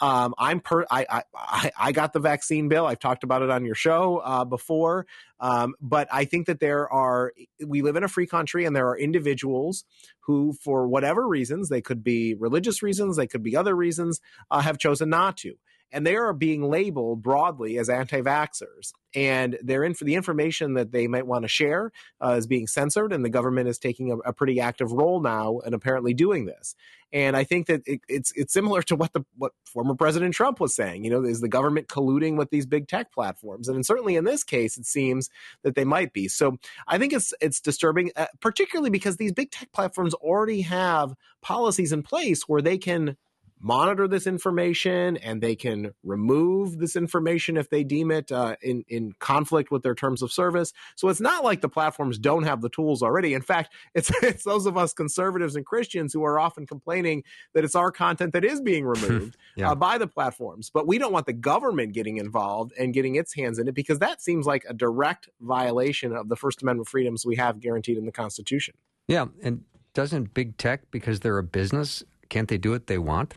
Um, 0.00 0.32
I'm 0.38 0.60
per 0.60 0.86
I, 0.90 1.22
I 1.34 1.70
I 1.78 1.92
got 1.92 2.12
the 2.12 2.20
vaccine 2.20 2.68
bill. 2.68 2.86
I've 2.86 3.00
talked 3.00 3.22
about 3.22 3.42
it 3.42 3.50
on 3.50 3.64
your 3.66 3.74
show 3.74 4.18
uh, 4.18 4.44
before. 4.44 5.06
Um, 5.40 5.74
but 5.80 6.08
I 6.10 6.24
think 6.24 6.46
that 6.46 6.60
there 6.60 6.90
are 6.90 7.32
we 7.66 7.82
live 7.82 7.96
in 7.96 8.04
a 8.04 8.08
free 8.08 8.26
country, 8.26 8.64
and 8.64 8.74
there 8.74 8.88
are 8.88 8.96
individuals 8.96 9.84
who, 10.20 10.54
for 10.54 10.86
whatever 10.86 11.26
reasons, 11.26 11.68
they 11.68 11.82
could 11.82 12.02
be 12.02 12.34
religious 12.34 12.82
reasons, 12.82 13.16
they 13.16 13.26
could 13.26 13.42
be 13.42 13.56
other 13.56 13.74
reasons, 13.74 14.20
uh, 14.50 14.60
have 14.60 14.78
chosen 14.78 15.10
not 15.10 15.36
to 15.38 15.54
and 15.92 16.06
they 16.06 16.16
are 16.16 16.32
being 16.32 16.62
labeled 16.62 17.22
broadly 17.22 17.78
as 17.78 17.88
anti-vaxxers. 17.88 18.92
And 19.14 19.58
they're 19.62 19.82
in 19.82 19.94
for 19.94 20.04
the 20.04 20.14
information 20.14 20.74
that 20.74 20.92
they 20.92 21.08
might 21.08 21.26
want 21.26 21.42
to 21.42 21.48
share 21.48 21.90
uh, 22.24 22.36
is 22.38 22.46
being 22.46 22.68
censored 22.68 23.12
and 23.12 23.24
the 23.24 23.30
government 23.30 23.68
is 23.68 23.78
taking 23.78 24.12
a, 24.12 24.18
a, 24.18 24.32
pretty 24.32 24.60
active 24.60 24.92
role 24.92 25.20
now 25.20 25.58
and 25.64 25.74
apparently 25.74 26.14
doing 26.14 26.46
this. 26.46 26.76
And 27.12 27.36
i 27.36 27.42
think 27.42 27.66
that 27.66 27.82
it, 27.86 28.00
it's 28.08 28.32
it's 28.36 28.52
similar 28.52 28.82
to 28.82 28.94
what 28.94 29.12
the 29.12 29.24
what 29.36 29.50
former 29.64 29.96
president 29.96 30.32
trump 30.32 30.60
was 30.60 30.76
saying 30.76 31.02
you 31.02 31.10
know 31.10 31.24
is 31.24 31.40
the 31.40 31.48
government 31.48 31.88
colluding 31.88 32.36
with 32.36 32.50
these 32.50 32.66
big 32.66 32.86
tech 32.86 33.12
platforms? 33.12 33.68
And 33.68 33.84
certainly 33.84 34.14
in 34.14 34.24
this 34.24 34.44
case 34.44 34.78
it 34.78 34.86
seems 34.86 35.28
that 35.64 35.74
they 35.74 35.84
might 35.84 36.12
be. 36.12 36.28
So 36.28 36.58
i 36.86 36.96
think 36.98 37.12
it's 37.12 37.34
it's 37.40 37.60
disturbing 37.60 38.12
uh, 38.14 38.26
particularly 38.40 38.90
because 38.90 39.16
these 39.16 39.32
big 39.32 39.50
tech 39.50 39.72
platforms 39.72 40.14
already 40.14 40.60
have 40.62 41.14
policies 41.42 41.92
in 41.92 42.04
place 42.04 42.44
where 42.44 42.62
they 42.62 42.78
can 42.78 43.16
monitor 43.60 44.08
this 44.08 44.26
information 44.26 45.16
and 45.18 45.40
they 45.40 45.54
can 45.54 45.92
remove 46.02 46.78
this 46.78 46.96
information 46.96 47.56
if 47.56 47.70
they 47.70 47.84
deem 47.84 48.10
it 48.10 48.32
uh, 48.32 48.56
in 48.62 48.84
in 48.88 49.12
conflict 49.18 49.70
with 49.70 49.82
their 49.82 49.94
terms 49.94 50.22
of 50.22 50.32
service. 50.32 50.72
So 50.96 51.08
it's 51.08 51.20
not 51.20 51.44
like 51.44 51.60
the 51.60 51.68
platforms 51.68 52.18
don't 52.18 52.44
have 52.44 52.62
the 52.62 52.68
tools 52.68 53.02
already. 53.02 53.34
In 53.34 53.42
fact, 53.42 53.72
it's 53.94 54.10
it's 54.22 54.44
those 54.44 54.66
of 54.66 54.76
us 54.76 54.92
conservatives 54.92 55.56
and 55.56 55.64
Christians 55.64 56.12
who 56.12 56.24
are 56.24 56.38
often 56.38 56.66
complaining 56.66 57.24
that 57.54 57.64
it's 57.64 57.74
our 57.74 57.90
content 57.90 58.32
that 58.32 58.44
is 58.44 58.60
being 58.60 58.84
removed 58.90 59.36
yeah. 59.56 59.70
uh, 59.70 59.74
by 59.74 59.98
the 59.98 60.06
platforms. 60.06 60.70
But 60.72 60.86
we 60.86 60.98
don't 60.98 61.12
want 61.12 61.26
the 61.26 61.32
government 61.32 61.92
getting 61.92 62.16
involved 62.16 62.72
and 62.78 62.94
getting 62.94 63.16
its 63.16 63.34
hands 63.34 63.58
in 63.58 63.68
it 63.68 63.74
because 63.74 63.98
that 63.98 64.22
seems 64.22 64.46
like 64.46 64.64
a 64.68 64.74
direct 64.74 65.28
violation 65.40 66.14
of 66.14 66.28
the 66.28 66.36
First 66.36 66.62
Amendment 66.62 66.88
freedoms 66.88 67.26
we 67.26 67.36
have 67.36 67.60
guaranteed 67.60 67.98
in 67.98 68.06
the 68.06 68.12
Constitution. 68.12 68.74
Yeah, 69.06 69.26
and 69.42 69.64
doesn't 69.92 70.34
big 70.34 70.56
tech 70.56 70.90
because 70.92 71.20
they're 71.20 71.38
a 71.38 71.42
business 71.42 72.04
can't 72.30 72.48
they 72.48 72.56
do 72.56 72.70
what 72.70 72.86
they 72.86 72.96
want? 72.96 73.34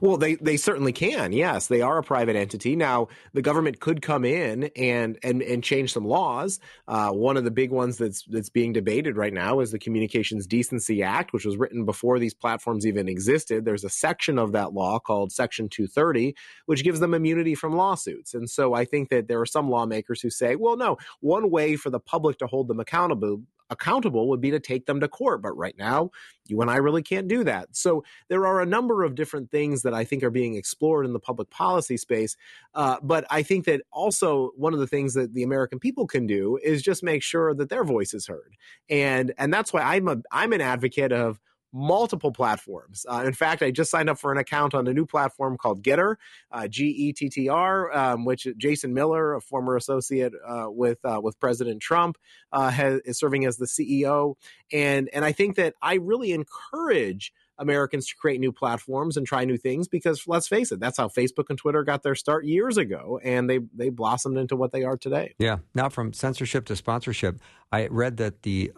Well, 0.00 0.16
they, 0.16 0.36
they 0.36 0.56
certainly 0.56 0.92
can. 0.92 1.32
Yes, 1.32 1.66
they 1.66 1.80
are 1.80 1.98
a 1.98 2.02
private 2.02 2.36
entity. 2.36 2.76
Now, 2.76 3.08
the 3.32 3.42
government 3.42 3.80
could 3.80 4.02
come 4.02 4.24
in 4.24 4.70
and 4.76 5.18
and, 5.22 5.42
and 5.42 5.62
change 5.62 5.92
some 5.92 6.04
laws. 6.04 6.60
Uh, 6.88 7.10
one 7.10 7.36
of 7.36 7.44
the 7.44 7.50
big 7.50 7.70
ones 7.70 7.98
that's 7.98 8.24
that's 8.24 8.50
being 8.50 8.72
debated 8.72 9.16
right 9.16 9.32
now 9.32 9.60
is 9.60 9.70
the 9.70 9.78
Communications 9.78 10.46
Decency 10.46 11.02
Act, 11.02 11.32
which 11.32 11.44
was 11.44 11.56
written 11.56 11.84
before 11.84 12.18
these 12.18 12.34
platforms 12.34 12.86
even 12.86 13.08
existed. 13.08 13.64
There's 13.64 13.84
a 13.84 13.90
section 13.90 14.38
of 14.38 14.52
that 14.52 14.72
law 14.72 14.98
called 14.98 15.32
Section 15.32 15.68
230, 15.68 16.34
which 16.66 16.84
gives 16.84 17.00
them 17.00 17.14
immunity 17.14 17.54
from 17.54 17.76
lawsuits. 17.76 18.34
And 18.34 18.48
so 18.48 18.74
I 18.74 18.84
think 18.84 19.08
that 19.10 19.28
there 19.28 19.40
are 19.40 19.46
some 19.46 19.70
lawmakers 19.70 20.20
who 20.20 20.30
say, 20.30 20.56
well, 20.56 20.76
no, 20.76 20.96
one 21.20 21.50
way 21.50 21.76
for 21.76 21.90
the 21.90 22.00
public 22.00 22.38
to 22.38 22.46
hold 22.46 22.68
them 22.68 22.80
accountable 22.80 23.42
accountable 23.72 24.28
would 24.28 24.40
be 24.40 24.50
to 24.50 24.60
take 24.60 24.86
them 24.86 25.00
to 25.00 25.08
court. 25.08 25.42
But 25.42 25.56
right 25.56 25.76
now, 25.76 26.10
you 26.46 26.60
and 26.60 26.70
I 26.70 26.76
really 26.76 27.02
can't 27.02 27.28
do 27.28 27.44
that. 27.44 27.68
So 27.72 28.04
there 28.28 28.46
are 28.46 28.60
a 28.60 28.66
number 28.66 29.02
of 29.02 29.14
different 29.14 29.50
things 29.50 29.82
that 29.82 29.94
I 29.94 30.04
think 30.04 30.22
are 30.22 30.30
being 30.30 30.54
explored 30.54 31.06
in 31.06 31.12
the 31.12 31.20
public 31.20 31.50
policy 31.50 31.96
space. 31.96 32.36
Uh, 32.74 32.96
but 33.02 33.24
I 33.30 33.42
think 33.42 33.64
that 33.66 33.82
also 33.92 34.50
one 34.56 34.74
of 34.74 34.80
the 34.80 34.86
things 34.86 35.14
that 35.14 35.34
the 35.34 35.42
American 35.42 35.78
people 35.78 36.06
can 36.06 36.26
do 36.26 36.58
is 36.62 36.82
just 36.82 37.02
make 37.02 37.22
sure 37.22 37.54
that 37.54 37.68
their 37.68 37.84
voice 37.84 38.14
is 38.14 38.26
heard. 38.26 38.56
And 38.88 39.32
and 39.38 39.52
that's 39.52 39.72
why 39.72 39.82
I'm 39.82 40.08
a 40.08 40.18
I'm 40.30 40.52
an 40.52 40.60
advocate 40.60 41.12
of 41.12 41.40
multiple 41.72 42.32
platforms. 42.32 43.06
Uh, 43.08 43.22
in 43.24 43.32
fact, 43.32 43.62
I 43.62 43.70
just 43.70 43.90
signed 43.90 44.10
up 44.10 44.18
for 44.18 44.30
an 44.30 44.38
account 44.38 44.74
on 44.74 44.86
a 44.86 44.92
new 44.92 45.06
platform 45.06 45.56
called 45.56 45.82
Getter, 45.82 46.18
uh, 46.50 46.68
G 46.68 46.86
E 46.86 47.12
T 47.12 47.28
T 47.28 47.48
R, 47.48 47.90
um, 47.96 48.24
which 48.24 48.46
Jason 48.58 48.92
Miller, 48.92 49.34
a 49.34 49.40
former 49.40 49.76
associate 49.76 50.32
uh, 50.46 50.66
with 50.68 50.98
uh, 51.04 51.20
with 51.22 51.40
President 51.40 51.80
Trump, 51.80 52.18
uh, 52.52 52.70
has, 52.70 53.00
is 53.04 53.18
serving 53.18 53.46
as 53.46 53.56
the 53.56 53.66
CEO. 53.66 54.34
And 54.72 55.08
and 55.12 55.24
I 55.24 55.32
think 55.32 55.56
that 55.56 55.74
I 55.82 55.94
really 55.94 56.32
encourage. 56.32 57.32
Americans 57.58 58.08
to 58.08 58.16
create 58.16 58.40
new 58.40 58.50
platforms 58.50 59.16
and 59.16 59.24
try 59.24 59.44
new 59.44 59.58
things 59.58 59.86
because 59.86 60.26
let's 60.26 60.48
face 60.48 60.72
it, 60.72 60.80
that's 60.80 60.96
how 60.96 61.06
Facebook 61.06 61.44
and 61.48 61.56
Twitter 61.56 61.84
got 61.84 62.02
their 62.02 62.16
start 62.16 62.44
years 62.44 62.76
ago, 62.76 63.20
and 63.22 63.48
they 63.48 63.60
they 63.74 63.88
blossomed 63.88 64.36
into 64.36 64.56
what 64.56 64.72
they 64.72 64.82
are 64.82 64.96
today. 64.96 65.34
Yeah. 65.38 65.58
Now, 65.74 65.88
from 65.88 66.12
censorship 66.12 66.64
to 66.64 66.76
sponsorship, 66.76 67.38
I 67.70 67.86
read 67.88 68.16
that 68.16 68.42
the 68.42 68.72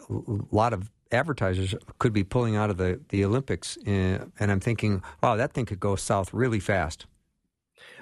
lot 0.51 0.75
of 0.75 0.91
advertisers 1.15 1.75
could 1.99 2.13
be 2.13 2.25
pulling 2.25 2.57
out 2.57 2.71
of 2.71 2.77
the, 2.77 3.01
the 3.09 3.25
Olympics. 3.25 3.77
Uh, 3.87 4.27
and 4.39 4.51
I'm 4.51 4.61
thinking, 4.61 5.03
wow, 5.23 5.37
that 5.37 5.53
thing 5.53 5.67
could 5.67 5.81
go 5.81 5.97
south 5.97 6.33
really 6.33 6.61
fast. 6.61 7.07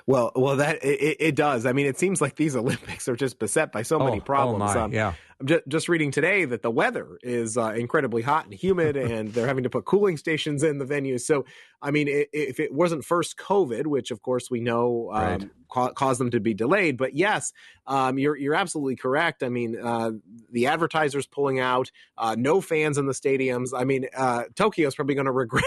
Well, 0.07 0.33
well, 0.35 0.57
that 0.57 0.85
it, 0.85 1.17
it, 1.21 1.35
does. 1.37 1.65
I 1.67 1.73
mean, 1.73 1.87
it 1.87 1.99
seems 1.99 2.21
like 2.21 2.37
these 2.37 2.57
Olympics 2.63 3.09
are 3.09 3.17
just 3.17 3.39
beset 3.39 3.73
by 3.73 3.83
so 3.83 3.99
many 3.99 4.19
oh, 4.19 4.21
oh 4.21 4.25
problems. 4.25 4.73
Oh 4.75 4.83
um, 4.83 4.93
yeah. 4.93 5.15
I'm 5.41 5.47
just, 5.47 5.63
just 5.67 5.89
reading 5.89 6.13
today 6.13 6.45
that 6.45 6.63
the 6.63 6.71
weather 6.71 7.19
is 7.23 7.57
uh, 7.57 7.71
incredibly 7.71 8.23
hot 8.23 8.45
and 8.45 8.55
humid, 8.55 8.97
and 8.97 9.33
they're 9.33 9.47
having 9.47 9.65
to 9.65 9.71
put 9.71 9.85
cooling 9.85 10.17
stations 10.17 10.63
in 10.63 10.79
the 10.79 10.85
venues. 10.85 11.23
So, 11.23 11.45
I 11.81 11.91
mean, 11.91 12.09
it, 12.09 12.29
if 12.33 12.61
it 12.61 12.73
wasn't 12.73 13.05
first 13.05 13.37
COVID, 13.37 13.87
which 13.87 14.11
of 14.11 14.23
course 14.23 14.51
we 14.51 14.61
know 14.61 15.11
um, 15.13 15.23
right. 15.23 15.51
ca- 15.71 15.93
caused 15.93 16.21
them 16.21 16.31
to 16.31 16.41
be 16.41 16.55
delayed, 16.55 16.97
but 16.97 17.15
yes, 17.15 17.53
um, 17.87 18.19
you're 18.19 18.37
you're 18.37 18.55
absolutely 18.55 18.97
correct. 18.97 19.43
I 19.43 19.49
mean, 19.49 19.77
uh, 19.83 20.13
the 20.51 20.67
advertisers 20.69 21.27
pulling 21.27 21.59
out, 21.59 21.91
uh, 22.19 22.37
no 22.39 22.61
fans 22.61 22.99
in 22.99 23.07
the 23.07 23.13
stadiums. 23.13 23.71
I 23.77 23.85
mean, 23.85 24.07
uh, 24.17 24.45
Tokyo's 24.55 24.95
probably 24.95 25.15
going 25.15 25.25
to 25.27 25.33
regret 25.33 25.65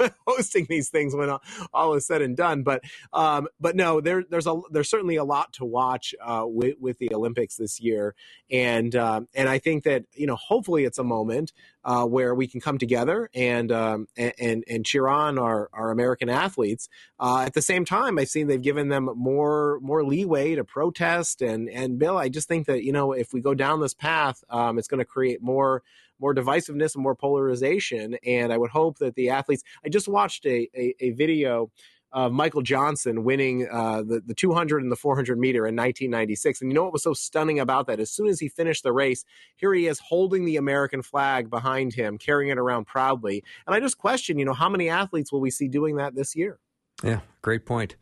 hosting 0.26 0.66
these 0.68 0.88
things 0.88 1.14
when 1.14 1.36
all 1.72 1.94
is 1.94 2.06
said 2.06 2.22
and 2.22 2.36
done. 2.36 2.62
But 2.62 2.82
um, 3.12 3.48
but 3.60 3.76
no, 3.76 4.00
there 4.00 4.24
there's 4.28 4.46
a 4.46 4.60
there's 4.70 4.90
certainly 4.90 5.16
a 5.16 5.24
lot 5.24 5.52
to 5.54 5.64
watch 5.64 6.14
uh, 6.22 6.44
with 6.46 6.76
with 6.80 6.98
the 6.98 7.14
Olympics 7.14 7.56
this 7.56 7.80
year, 7.80 8.14
and 8.50 8.94
um, 8.96 9.28
and 9.34 9.48
I 9.48 9.58
think 9.58 9.84
that 9.84 10.04
you 10.12 10.26
know 10.26 10.36
hopefully 10.36 10.84
it's 10.84 10.98
a 10.98 11.04
moment 11.04 11.52
uh, 11.84 12.04
where 12.04 12.34
we 12.34 12.46
can 12.46 12.60
come 12.60 12.78
together 12.78 13.30
and 13.34 13.70
um, 13.70 14.06
and 14.16 14.64
and 14.68 14.86
cheer 14.86 15.08
on 15.08 15.38
our 15.38 15.68
our 15.72 15.90
American 15.90 16.28
athletes. 16.28 16.88
Uh, 17.18 17.44
at 17.46 17.54
the 17.54 17.62
same 17.62 17.84
time, 17.84 18.18
I've 18.18 18.28
seen 18.28 18.46
they've 18.46 18.60
given 18.60 18.88
them 18.88 19.08
more 19.16 19.78
more 19.80 20.04
leeway 20.04 20.54
to 20.54 20.64
protest 20.64 21.42
and 21.42 21.68
and 21.68 21.98
Bill, 21.98 22.16
I 22.16 22.28
just 22.28 22.48
think 22.48 22.66
that 22.66 22.82
you 22.82 22.92
know 22.92 23.12
if 23.12 23.32
we 23.32 23.40
go 23.40 23.54
down 23.54 23.80
this 23.80 23.94
path, 23.94 24.42
um, 24.50 24.78
it's 24.78 24.88
going 24.88 24.98
to 24.98 25.04
create 25.04 25.42
more 25.42 25.82
more 26.20 26.34
divisiveness 26.34 26.94
and 26.94 27.02
more 27.02 27.14
polarization. 27.14 28.16
And 28.24 28.52
I 28.52 28.58
would 28.58 28.70
hope 28.70 28.98
that 28.98 29.14
the 29.14 29.30
athletes. 29.30 29.62
I 29.84 29.88
just 29.88 30.08
watched 30.08 30.46
a 30.46 30.68
a, 30.74 30.94
a 31.00 31.10
video 31.10 31.70
of 32.14 32.32
Michael 32.32 32.62
Johnson 32.62 33.24
winning 33.24 33.68
uh, 33.70 34.02
the 34.02 34.22
the 34.24 34.34
200 34.34 34.82
and 34.82 34.90
the 34.90 34.96
400 34.96 35.38
meter 35.38 35.66
in 35.66 35.74
1996. 35.74 36.62
And 36.62 36.70
you 36.70 36.74
know 36.74 36.84
what 36.84 36.92
was 36.92 37.02
so 37.02 37.12
stunning 37.12 37.58
about 37.58 37.88
that? 37.88 37.98
As 37.98 38.10
soon 38.10 38.28
as 38.28 38.38
he 38.38 38.48
finished 38.48 38.84
the 38.84 38.92
race, 38.92 39.24
here 39.56 39.74
he 39.74 39.86
is 39.86 39.98
holding 39.98 40.44
the 40.44 40.56
American 40.56 41.02
flag 41.02 41.50
behind 41.50 41.92
him, 41.92 42.16
carrying 42.16 42.50
it 42.50 42.58
around 42.58 42.86
proudly. 42.86 43.42
And 43.66 43.74
I 43.74 43.80
just 43.80 43.98
question, 43.98 44.38
you 44.38 44.44
know, 44.44 44.54
how 44.54 44.68
many 44.68 44.88
athletes 44.88 45.32
will 45.32 45.40
we 45.40 45.50
see 45.50 45.68
doing 45.68 45.96
that 45.96 46.14
this 46.14 46.36
year? 46.36 46.60
Yeah, 47.02 47.20
great 47.42 47.66
point. 47.66 47.96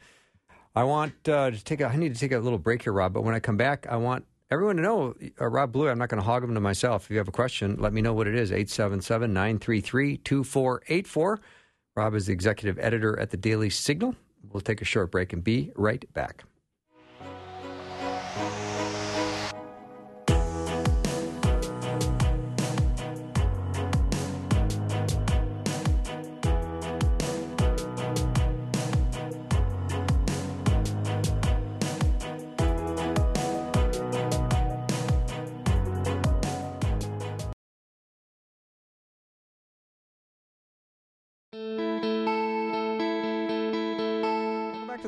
I 0.74 0.84
want 0.84 1.28
uh, 1.28 1.50
to 1.50 1.64
take 1.64 1.80
a. 1.80 1.86
I 1.86 1.96
need 1.96 2.14
to 2.14 2.20
take 2.20 2.32
a 2.32 2.38
little 2.38 2.58
break 2.58 2.82
here, 2.82 2.92
Rob. 2.92 3.12
But 3.12 3.22
when 3.22 3.34
I 3.34 3.40
come 3.40 3.56
back, 3.56 3.86
I 3.88 3.96
want 3.96 4.26
everyone 4.52 4.76
to 4.76 4.82
know 4.82 5.14
uh, 5.40 5.46
Rob 5.46 5.72
Bluey, 5.72 5.90
I'm 5.90 5.98
not 5.98 6.10
going 6.10 6.20
to 6.20 6.26
hog 6.26 6.44
him 6.44 6.54
to 6.54 6.60
myself. 6.60 7.04
If 7.04 7.10
you 7.10 7.18
have 7.18 7.28
a 7.28 7.32
question, 7.32 7.76
let 7.78 7.94
me 7.94 8.02
know 8.02 8.12
what 8.12 8.26
it 8.26 8.34
is 8.34 8.52
877 8.52 9.32
933 9.32 10.18
2484. 10.18 11.40
Rob 11.96 12.14
is 12.14 12.26
the 12.26 12.32
executive 12.32 12.78
editor 12.78 13.18
at 13.18 13.30
the 13.30 13.36
Daily 13.38 13.70
Signal. 13.70 14.14
We'll 14.52 14.60
take 14.60 14.82
a 14.82 14.84
short 14.84 15.10
break 15.10 15.32
and 15.32 15.42
be 15.42 15.72
right 15.74 16.04
back. 16.12 16.44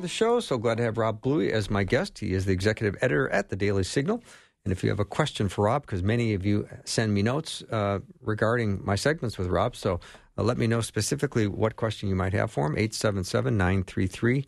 The 0.04 0.08
show. 0.08 0.38
So 0.38 0.58
glad 0.58 0.76
to 0.76 0.82
have 0.82 0.98
Rob 0.98 1.22
Bluey 1.22 1.50
as 1.50 1.70
my 1.70 1.82
guest. 1.82 2.18
He 2.18 2.34
is 2.34 2.44
the 2.44 2.52
executive 2.52 2.94
editor 3.00 3.26
at 3.30 3.48
the 3.48 3.56
Daily 3.56 3.82
Signal. 3.82 4.22
And 4.62 4.70
if 4.70 4.84
you 4.84 4.90
have 4.90 5.00
a 5.00 5.04
question 5.04 5.48
for 5.48 5.64
Rob, 5.64 5.80
because 5.80 6.02
many 6.02 6.34
of 6.34 6.44
you 6.44 6.68
send 6.84 7.14
me 7.14 7.22
notes 7.22 7.62
uh, 7.70 8.00
regarding 8.20 8.84
my 8.84 8.96
segments 8.96 9.38
with 9.38 9.48
Rob, 9.48 9.74
so 9.74 10.00
uh, 10.36 10.42
let 10.42 10.58
me 10.58 10.66
know 10.66 10.82
specifically 10.82 11.46
what 11.46 11.76
question 11.76 12.10
you 12.10 12.14
might 12.14 12.34
have 12.34 12.50
for 12.50 12.66
him. 12.66 12.74
877 12.74 13.56
933 13.56 14.44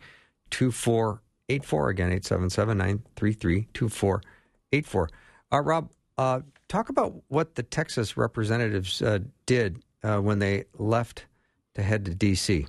2484. 0.51 1.89
Again, 1.89 2.07
877 2.07 2.77
933 2.77 3.67
2484. 3.73 5.09
Uh, 5.51 5.61
Rob, 5.61 5.91
uh, 6.19 6.41
talk 6.67 6.89
about 6.89 7.15
what 7.29 7.55
the 7.55 7.63
Texas 7.63 8.15
representatives 8.15 9.01
uh, 9.01 9.19
did 9.47 9.81
uh, 10.03 10.19
when 10.19 10.37
they 10.37 10.65
left 10.77 11.25
to 11.73 11.81
head 11.81 12.05
to 12.05 12.13
D.C. 12.13 12.67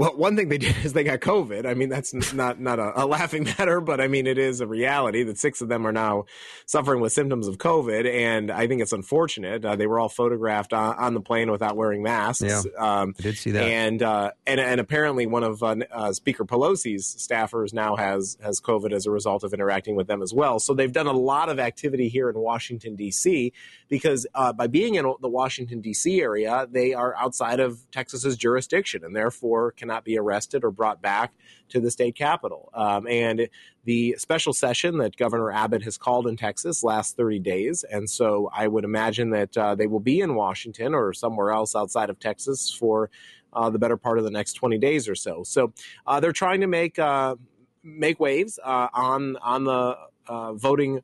Well, 0.00 0.16
one 0.16 0.34
thing 0.34 0.48
they 0.48 0.56
did 0.56 0.74
is 0.82 0.94
they 0.94 1.04
got 1.04 1.20
COVID. 1.20 1.66
I 1.66 1.74
mean, 1.74 1.90
that's 1.90 2.14
not 2.32 2.58
not 2.58 2.78
a, 2.78 3.02
a, 3.02 3.04
laughing 3.04 3.44
matter, 3.58 3.82
but 3.82 4.00
I 4.00 4.08
mean, 4.08 4.26
it 4.26 4.38
is 4.38 4.62
a 4.62 4.66
reality 4.66 5.24
that 5.24 5.36
six 5.36 5.60
of 5.60 5.68
them 5.68 5.86
are 5.86 5.92
now 5.92 6.24
suffering 6.64 7.02
with 7.02 7.12
symptoms 7.12 7.46
of 7.46 7.58
COVID, 7.58 8.10
and 8.10 8.50
I 8.50 8.66
think 8.66 8.80
it's 8.80 8.94
unfortunate. 8.94 9.62
Uh, 9.62 9.76
they 9.76 9.86
were 9.86 10.00
all 10.00 10.08
photographed 10.08 10.72
on, 10.72 10.96
on, 10.96 11.12
the 11.12 11.20
plane 11.20 11.50
without 11.50 11.76
wearing 11.76 12.02
masks. 12.02 12.42
Yeah, 12.42 12.62
um, 12.78 13.14
I 13.18 13.22
did 13.22 13.36
see 13.36 13.50
that. 13.50 13.62
And 13.62 14.02
uh, 14.02 14.30
and 14.46 14.58
and 14.58 14.80
apparently, 14.80 15.26
one 15.26 15.44
of 15.44 15.62
uh, 15.62 15.76
uh 15.92 16.14
Speaker 16.14 16.46
Pelosi's 16.46 17.04
staffers 17.04 17.74
now 17.74 17.94
has 17.96 18.38
has 18.42 18.58
COVID 18.58 18.92
as 18.94 19.04
a 19.04 19.10
result 19.10 19.44
of 19.44 19.52
interacting 19.52 19.96
with 19.96 20.06
them 20.06 20.22
as 20.22 20.32
well. 20.32 20.60
So 20.60 20.72
they've 20.72 20.90
done 20.90 21.08
a 21.08 21.12
lot 21.12 21.50
of 21.50 21.60
activity 21.60 22.08
here 22.08 22.30
in 22.30 22.38
Washington 22.38 22.96
D.C. 22.96 23.52
because 23.90 24.26
uh, 24.34 24.54
by 24.54 24.66
being 24.66 24.94
in 24.94 25.12
the 25.20 25.28
Washington 25.28 25.82
D.C. 25.82 26.22
area, 26.22 26.66
they 26.70 26.94
are 26.94 27.14
outside 27.16 27.60
of 27.60 27.80
Texas's 27.90 28.38
jurisdiction, 28.38 29.04
and 29.04 29.14
therefore 29.14 29.72
can 29.72 29.89
cannot 29.90 30.04
be 30.04 30.16
arrested 30.16 30.62
or 30.64 30.70
brought 30.70 31.02
back 31.02 31.32
to 31.68 31.80
the 31.80 31.90
state 31.90 32.14
capitol. 32.14 32.70
Um, 32.74 33.06
and 33.08 33.48
the 33.84 34.14
special 34.18 34.52
session 34.52 34.98
that 34.98 35.16
Governor 35.16 35.50
Abbott 35.50 35.82
has 35.82 35.98
called 35.98 36.28
in 36.28 36.36
Texas 36.36 36.84
lasts 36.84 37.14
30 37.14 37.40
days. 37.40 37.84
And 37.90 38.08
so 38.08 38.50
I 38.54 38.68
would 38.68 38.84
imagine 38.84 39.30
that 39.30 39.56
uh, 39.56 39.74
they 39.74 39.88
will 39.88 40.00
be 40.00 40.20
in 40.20 40.36
Washington 40.36 40.94
or 40.94 41.12
somewhere 41.12 41.50
else 41.50 41.74
outside 41.74 42.08
of 42.08 42.20
Texas 42.20 42.70
for 42.70 43.10
uh, 43.52 43.68
the 43.68 43.80
better 43.80 43.96
part 43.96 44.18
of 44.18 44.24
the 44.24 44.30
next 44.30 44.52
20 44.52 44.78
days 44.78 45.08
or 45.08 45.16
so. 45.16 45.42
So 45.42 45.72
uh, 46.06 46.20
they're 46.20 46.32
trying 46.32 46.60
to 46.60 46.68
make 46.68 46.98
uh, 46.98 47.34
make 47.82 48.20
waves 48.20 48.60
uh, 48.62 48.88
on 48.92 49.36
on 49.38 49.64
the 49.64 49.96
uh, 50.28 50.52
voting 50.52 51.00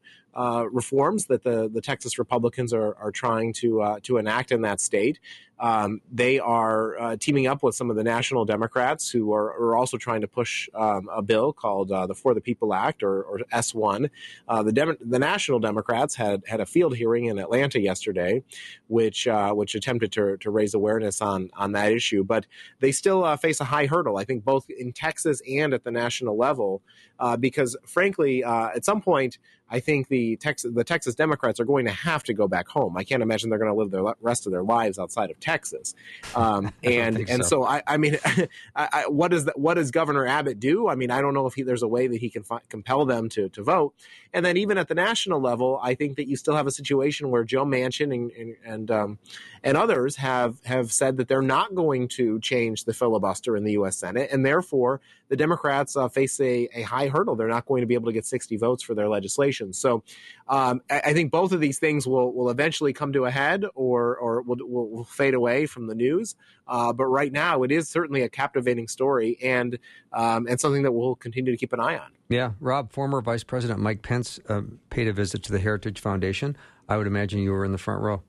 reforms 0.70 1.24
that 1.26 1.42
the, 1.42 1.68
the 1.72 1.80
Texas 1.80 2.18
Republicans 2.18 2.72
are, 2.72 2.94
are 2.96 3.10
trying 3.10 3.52
to 3.54 3.98
to 4.02 4.18
enact 4.18 4.52
in 4.52 4.60
that 4.62 4.80
state. 4.80 5.18
Um, 5.58 6.02
they 6.12 6.38
are 6.38 6.98
uh, 6.98 7.16
teaming 7.18 7.46
up 7.46 7.62
with 7.62 7.74
some 7.74 7.88
of 7.88 7.96
the 7.96 8.04
national 8.04 8.44
Democrats 8.44 9.10
who 9.10 9.32
are, 9.32 9.46
are 9.46 9.76
also 9.76 9.96
trying 9.96 10.20
to 10.20 10.28
push 10.28 10.68
um, 10.74 11.08
a 11.10 11.22
bill 11.22 11.52
called 11.52 11.90
uh, 11.90 12.06
the 12.06 12.14
For 12.14 12.34
the 12.34 12.40
People 12.40 12.74
Act 12.74 13.02
or, 13.02 13.22
or 13.22 13.38
S1. 13.52 14.10
Uh, 14.48 14.62
the, 14.62 14.72
Dem- 14.72 14.98
the 15.00 15.18
national 15.18 15.58
Democrats 15.58 16.14
had 16.14 16.42
had 16.46 16.60
a 16.60 16.66
field 16.66 16.96
hearing 16.96 17.26
in 17.26 17.38
Atlanta 17.38 17.80
yesterday, 17.80 18.42
which 18.88 19.26
uh, 19.26 19.52
which 19.52 19.74
attempted 19.74 20.12
to, 20.12 20.36
to 20.38 20.50
raise 20.50 20.74
awareness 20.74 21.22
on 21.22 21.50
on 21.56 21.72
that 21.72 21.92
issue, 21.92 22.22
but 22.22 22.46
they 22.80 22.92
still 22.92 23.24
uh, 23.24 23.36
face 23.36 23.60
a 23.60 23.64
high 23.64 23.86
hurdle. 23.86 24.18
I 24.18 24.24
think 24.24 24.44
both 24.44 24.68
in 24.68 24.92
Texas 24.92 25.40
and 25.48 25.72
at 25.72 25.84
the 25.84 25.90
national 25.90 26.36
level, 26.36 26.82
uh, 27.18 27.36
because 27.36 27.76
frankly, 27.86 28.44
at 28.44 28.84
some 28.84 29.00
point. 29.00 29.38
I 29.68 29.80
think 29.80 30.06
the 30.06 30.36
Texas 30.36 30.72
the 30.72 30.84
Texas 30.84 31.16
Democrats 31.16 31.58
are 31.58 31.64
going 31.64 31.86
to 31.86 31.90
have 31.90 32.22
to 32.24 32.34
go 32.34 32.46
back 32.46 32.68
home. 32.68 32.96
I 32.96 33.02
can't 33.02 33.22
imagine 33.22 33.50
they're 33.50 33.58
going 33.58 33.72
to 33.72 33.76
live 33.76 33.90
the 33.90 34.14
rest 34.20 34.46
of 34.46 34.52
their 34.52 34.62
lives 34.62 34.96
outside 34.96 35.28
of 35.30 35.40
Texas. 35.46 35.94
Um, 36.34 36.72
and 36.82 37.16
and 37.30 37.42
so, 37.44 37.62
so 37.62 37.64
I, 37.64 37.82
I 37.86 37.96
mean, 37.96 38.18
I, 38.24 38.48
I, 38.76 39.04
what 39.08 39.30
does 39.30 39.46
that, 39.46 39.58
what 39.58 39.74
does 39.74 39.90
Governor 39.90 40.26
Abbott 40.26 40.60
do? 40.60 40.86
I 40.86 40.94
mean, 40.94 41.10
I 41.10 41.22
don't 41.22 41.32
know 41.32 41.46
if 41.46 41.54
he, 41.54 41.62
there's 41.62 41.82
a 41.82 41.88
way 41.88 42.08
that 42.08 42.18
he 42.18 42.28
can 42.28 42.42
fi- 42.42 42.60
compel 42.68 43.06
them 43.06 43.30
to 43.30 43.48
to 43.50 43.62
vote. 43.62 43.94
And 44.34 44.44
then 44.44 44.58
even 44.58 44.76
at 44.76 44.88
the 44.88 44.94
national 44.94 45.40
level, 45.40 45.80
I 45.82 45.94
think 45.94 46.16
that 46.16 46.28
you 46.28 46.36
still 46.36 46.54
have 46.54 46.66
a 46.66 46.70
situation 46.70 47.30
where 47.30 47.42
Joe 47.42 47.64
Manchin 47.64 48.12
and 48.12 48.30
and 48.32 48.56
and, 48.66 48.90
um, 48.90 49.18
and 49.62 49.78
others 49.78 50.16
have 50.16 50.62
have 50.64 50.92
said 50.92 51.16
that 51.16 51.28
they're 51.28 51.40
not 51.40 51.74
going 51.74 52.08
to 52.08 52.38
change 52.40 52.84
the 52.84 52.92
filibuster 52.92 53.56
in 53.56 53.64
the 53.64 53.72
U.S. 53.72 53.96
Senate, 53.96 54.28
and 54.30 54.44
therefore 54.44 55.00
the 55.28 55.36
Democrats 55.36 55.96
uh, 55.96 56.08
face 56.08 56.38
a, 56.40 56.68
a 56.74 56.82
high 56.82 57.08
hurdle. 57.08 57.36
They're 57.36 57.48
not 57.48 57.66
going 57.66 57.80
to 57.80 57.86
be 57.86 57.94
able 57.94 58.06
to 58.06 58.12
get 58.12 58.26
60 58.26 58.56
votes 58.56 58.82
for 58.82 58.94
their 58.94 59.08
legislation. 59.08 59.72
So 59.72 60.02
um, 60.48 60.82
I, 60.90 61.00
I, 61.06 61.12
think 61.12 61.32
both 61.32 61.52
of 61.52 61.60
these 61.60 61.78
things 61.78 62.06
will 62.06 62.32
will 62.32 62.50
eventually 62.50 62.92
come 62.92 63.12
to 63.12 63.24
a 63.24 63.30
head 63.30 63.64
or 63.74 64.16
or 64.16 64.42
will, 64.42 64.56
will, 64.60 64.90
will 64.90 65.04
fade 65.04 65.34
away 65.36 65.66
from 65.66 65.86
the 65.86 65.94
news. 65.94 66.34
Uh, 66.66 66.92
but 66.92 67.04
right 67.04 67.32
now, 67.32 67.62
it 67.62 67.70
is 67.70 67.88
certainly 67.88 68.22
a 68.22 68.28
captivating 68.28 68.88
story 68.88 69.38
and 69.42 69.78
um, 70.12 70.46
and 70.48 70.60
something 70.60 70.82
that 70.82 70.92
we'll 70.92 71.14
continue 71.14 71.52
to 71.52 71.58
keep 71.58 71.72
an 71.72 71.80
eye 71.80 71.96
on. 71.96 72.10
Yeah, 72.28 72.52
Rob, 72.58 72.92
former 72.92 73.20
Vice 73.20 73.44
President 73.44 73.78
Mike 73.78 74.02
Pence 74.02 74.40
uh, 74.48 74.62
paid 74.90 75.06
a 75.06 75.12
visit 75.12 75.42
to 75.44 75.52
the 75.52 75.60
Heritage 75.60 76.00
Foundation. 76.00 76.56
I 76.88 76.96
would 76.96 77.06
imagine 77.06 77.40
you 77.40 77.52
were 77.52 77.64
in 77.64 77.72
the 77.72 77.78
front 77.78 78.02
row. 78.02 78.22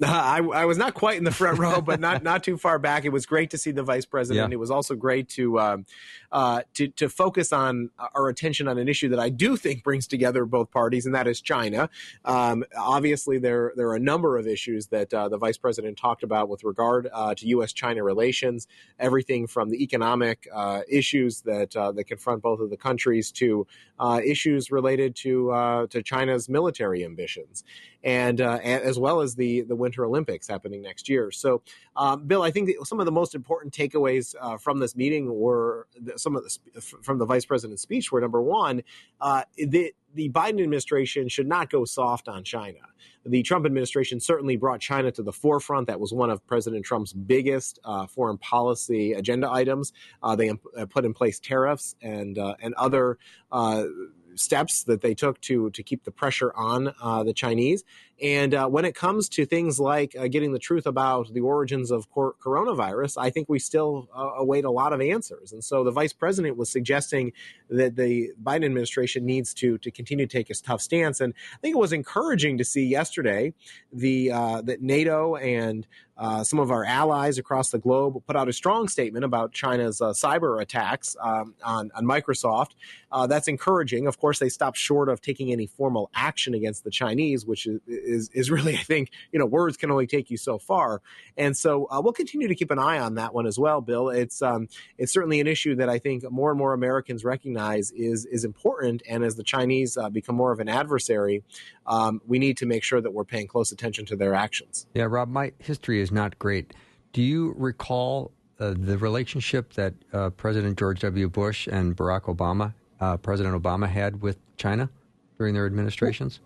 I, 0.04 0.38
I, 0.38 0.64
was 0.64 0.78
not 0.78 0.94
quite 0.94 1.18
in 1.18 1.24
the 1.24 1.30
front 1.30 1.58
row, 1.58 1.82
but 1.82 2.00
not 2.00 2.22
not 2.22 2.42
too 2.42 2.56
far 2.56 2.78
back. 2.78 3.04
It 3.04 3.10
was 3.10 3.26
great 3.26 3.50
to 3.50 3.58
see 3.58 3.70
the 3.70 3.82
vice 3.82 4.06
president. 4.06 4.50
Yeah. 4.50 4.54
It 4.54 4.58
was 4.58 4.70
also 4.70 4.94
great 4.94 5.28
to 5.30 5.60
um, 5.60 5.86
uh, 6.32 6.62
to 6.74 6.88
to 6.88 7.10
focus 7.10 7.52
on 7.52 7.90
our 8.14 8.28
attention 8.28 8.66
on 8.66 8.78
an 8.78 8.88
issue 8.88 9.10
that 9.10 9.18
I 9.18 9.28
do 9.28 9.58
think 9.58 9.84
brings 9.84 10.06
together 10.06 10.46
both 10.46 10.70
parties, 10.70 11.04
and 11.04 11.14
that 11.14 11.26
is 11.26 11.42
China. 11.42 11.90
Um, 12.24 12.64
obviously, 12.78 13.38
there 13.38 13.74
there 13.76 13.88
are 13.88 13.96
a 13.96 14.00
number 14.00 14.38
of 14.38 14.46
issues 14.46 14.86
that 14.86 15.12
uh, 15.12 15.28
the 15.28 15.36
vice 15.36 15.58
president 15.58 15.98
talked 15.98 16.22
about 16.22 16.48
with 16.48 16.64
regard 16.64 17.08
uh, 17.12 17.34
to 17.34 17.46
U.S. 17.48 17.74
China 17.74 18.02
relations. 18.02 18.66
Everything 18.98 19.46
from 19.46 19.68
the 19.68 19.82
economic 19.82 20.48
uh, 20.50 20.80
issues 20.88 21.42
that 21.42 21.76
uh, 21.76 21.92
that 21.92 22.04
confront 22.04 22.40
both 22.40 22.60
of 22.60 22.70
the 22.70 22.76
countries 22.78 23.30
to 23.32 23.66
uh, 23.98 24.20
issues 24.24 24.70
related 24.70 25.14
to 25.16 25.86
to 25.90 26.02
China's 26.02 26.48
military 26.48 27.04
ambitions 27.04 27.64
and, 28.02 28.40
uh, 28.40 28.58
as 28.62 28.98
well 28.98 29.20
as 29.20 29.34
the 29.34 29.62
the 29.62 29.76
Winter 29.76 30.04
Olympics 30.04 30.48
happening 30.48 30.82
next 30.82 31.08
year. 31.08 31.30
So, 31.30 31.62
um, 31.96 32.26
Bill, 32.26 32.42
I 32.42 32.50
think 32.50 32.70
some 32.84 33.00
of 33.00 33.06
the 33.06 33.12
most 33.12 33.34
important 33.34 33.74
takeaways 33.74 34.34
uh, 34.40 34.56
from 34.56 34.78
this 34.78 34.96
meeting 34.96 35.32
were 35.34 35.86
some 36.16 36.36
of 36.36 36.44
the 36.44 36.80
from 36.80 37.18
the 37.18 37.26
vice 37.26 37.44
president's 37.44 37.82
speech 37.82 38.10
were 38.10 38.20
number 38.20 38.40
one, 38.40 38.82
uh, 39.20 39.42
the 39.56 39.92
the 40.14 40.28
Biden 40.30 40.62
administration 40.62 41.28
should 41.28 41.46
not 41.46 41.70
go 41.70 41.84
soft 41.84 42.28
on 42.28 42.42
China. 42.44 42.78
The 43.24 43.42
Trump 43.42 43.66
administration 43.66 44.18
certainly 44.18 44.56
brought 44.56 44.80
China 44.80 45.12
to 45.12 45.22
the 45.22 45.32
forefront. 45.32 45.86
That 45.88 46.00
was 46.00 46.12
one 46.12 46.30
of 46.30 46.44
President 46.46 46.84
Trump's 46.84 47.12
biggest 47.12 47.78
uh, 47.84 48.06
foreign 48.06 48.38
policy 48.38 49.12
agenda 49.12 49.50
items. 49.50 49.92
Uh, 50.22 50.34
they 50.36 50.48
imp- 50.48 50.64
uh, 50.76 50.86
put 50.86 51.04
in 51.04 51.12
place 51.12 51.38
tariffs 51.38 51.94
and 52.00 52.38
uh, 52.38 52.54
and 52.60 52.74
other 52.74 53.18
uh, 53.52 53.84
steps 54.34 54.84
that 54.84 55.00
they 55.00 55.14
took 55.14 55.40
to 55.42 55.70
to 55.70 55.82
keep 55.82 56.04
the 56.04 56.10
pressure 56.10 56.52
on 56.54 56.92
uh, 57.02 57.22
the 57.22 57.32
Chinese. 57.32 57.84
And 58.22 58.54
uh, 58.54 58.68
when 58.68 58.84
it 58.84 58.94
comes 58.94 59.30
to 59.30 59.46
things 59.46 59.80
like 59.80 60.14
uh, 60.14 60.28
getting 60.28 60.52
the 60.52 60.58
truth 60.58 60.86
about 60.86 61.32
the 61.32 61.40
origins 61.40 61.90
of 61.90 62.10
cor- 62.10 62.34
coronavirus, 62.44 63.16
I 63.18 63.30
think 63.30 63.48
we 63.48 63.58
still 63.58 64.08
uh, 64.14 64.32
await 64.36 64.64
a 64.64 64.70
lot 64.70 64.92
of 64.92 65.00
answers. 65.00 65.52
And 65.52 65.64
so 65.64 65.84
the 65.84 65.90
vice 65.90 66.12
president 66.12 66.58
was 66.58 66.70
suggesting 66.70 67.32
that 67.70 67.96
the 67.96 68.32
Biden 68.42 68.66
administration 68.66 69.24
needs 69.24 69.54
to 69.54 69.78
to 69.78 69.90
continue 69.90 70.26
to 70.26 70.32
take 70.32 70.50
a 70.50 70.54
tough 70.54 70.82
stance. 70.82 71.20
And 71.20 71.32
I 71.54 71.56
think 71.62 71.76
it 71.76 71.78
was 71.78 71.92
encouraging 71.92 72.58
to 72.58 72.64
see 72.64 72.84
yesterday 72.84 73.54
the 73.92 74.32
uh, 74.32 74.62
that 74.62 74.82
NATO 74.82 75.36
and 75.36 75.86
uh, 76.20 76.44
some 76.44 76.58
of 76.58 76.70
our 76.70 76.84
allies 76.84 77.38
across 77.38 77.70
the 77.70 77.78
globe 77.78 78.22
put 78.26 78.36
out 78.36 78.46
a 78.46 78.52
strong 78.52 78.88
statement 78.88 79.24
about 79.24 79.52
China's 79.52 80.02
uh, 80.02 80.10
cyber 80.10 80.60
attacks 80.60 81.16
um, 81.18 81.54
on, 81.64 81.90
on, 81.94 82.04
Microsoft. 82.04 82.72
Uh, 83.10 83.26
that's 83.26 83.48
encouraging. 83.48 84.06
Of 84.06 84.18
course, 84.20 84.38
they 84.38 84.48
stopped 84.48 84.76
short 84.76 85.08
of 85.08 85.20
taking 85.20 85.50
any 85.52 85.66
formal 85.66 86.10
action 86.14 86.54
against 86.54 86.84
the 86.84 86.90
Chinese, 86.90 87.44
which 87.46 87.66
is, 87.66 87.80
is, 87.86 88.30
is 88.32 88.50
really, 88.50 88.74
I 88.74 88.82
think, 88.82 89.10
you 89.32 89.38
know, 89.38 89.46
words 89.46 89.76
can 89.76 89.90
only 89.90 90.06
take 90.06 90.30
you 90.30 90.36
so 90.36 90.58
far. 90.58 91.02
And 91.36 91.56
so 91.56 91.88
uh, 91.90 92.00
we'll 92.02 92.12
continue 92.12 92.48
to 92.48 92.54
keep 92.54 92.70
an 92.70 92.78
eye 92.78 92.98
on 92.98 93.14
that 93.14 93.34
one 93.34 93.46
as 93.46 93.58
well, 93.58 93.80
Bill. 93.80 94.08
It's 94.10 94.42
um, 94.42 94.68
it's 94.98 95.12
certainly 95.12 95.40
an 95.40 95.46
issue 95.46 95.74
that 95.76 95.88
I 95.88 95.98
think 95.98 96.30
more 96.30 96.50
and 96.50 96.58
more 96.58 96.72
Americans 96.72 97.24
recognize 97.24 97.90
is 97.92 98.26
is 98.26 98.44
important. 98.44 99.02
And 99.08 99.24
as 99.24 99.36
the 99.36 99.42
Chinese 99.42 99.96
uh, 99.96 100.10
become 100.10 100.36
more 100.36 100.52
of 100.52 100.60
an 100.60 100.68
adversary, 100.68 101.42
um, 101.86 102.20
we 102.26 102.38
need 102.38 102.56
to 102.58 102.66
make 102.66 102.82
sure 102.82 103.00
that 103.00 103.12
we're 103.12 103.24
paying 103.24 103.46
close 103.46 103.72
attention 103.72 104.06
to 104.06 104.16
their 104.16 104.34
actions. 104.34 104.86
Yeah, 104.94 105.04
Rob, 105.08 105.28
my 105.28 105.52
history 105.58 106.00
is 106.00 106.12
not 106.12 106.38
great. 106.38 106.72
Do 107.12 107.22
you 107.22 107.54
recall 107.56 108.32
uh, 108.60 108.74
the 108.76 108.98
relationship 108.98 109.72
that 109.72 109.94
uh, 110.12 110.30
President 110.30 110.78
George 110.78 111.00
W. 111.00 111.28
Bush 111.28 111.66
and 111.66 111.96
Barack 111.96 112.22
Obama, 112.22 112.74
uh, 113.00 113.16
President 113.16 113.60
Obama, 113.60 113.88
had 113.88 114.22
with 114.22 114.38
China 114.56 114.90
during 115.38 115.54
their 115.54 115.66
administrations? 115.66 116.40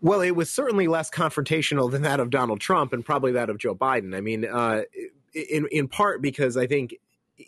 Well, 0.00 0.20
it 0.20 0.32
was 0.32 0.50
certainly 0.50 0.86
less 0.86 1.10
confrontational 1.10 1.90
than 1.90 2.02
that 2.02 2.20
of 2.20 2.30
Donald 2.30 2.60
Trump 2.60 2.92
and 2.92 3.04
probably 3.04 3.32
that 3.32 3.48
of 3.48 3.58
Joe 3.58 3.74
Biden. 3.74 4.14
I 4.14 4.20
mean, 4.20 4.44
uh, 4.44 4.82
in 5.34 5.66
in 5.72 5.88
part 5.88 6.20
because 6.20 6.56
I 6.56 6.66
think 6.66 6.94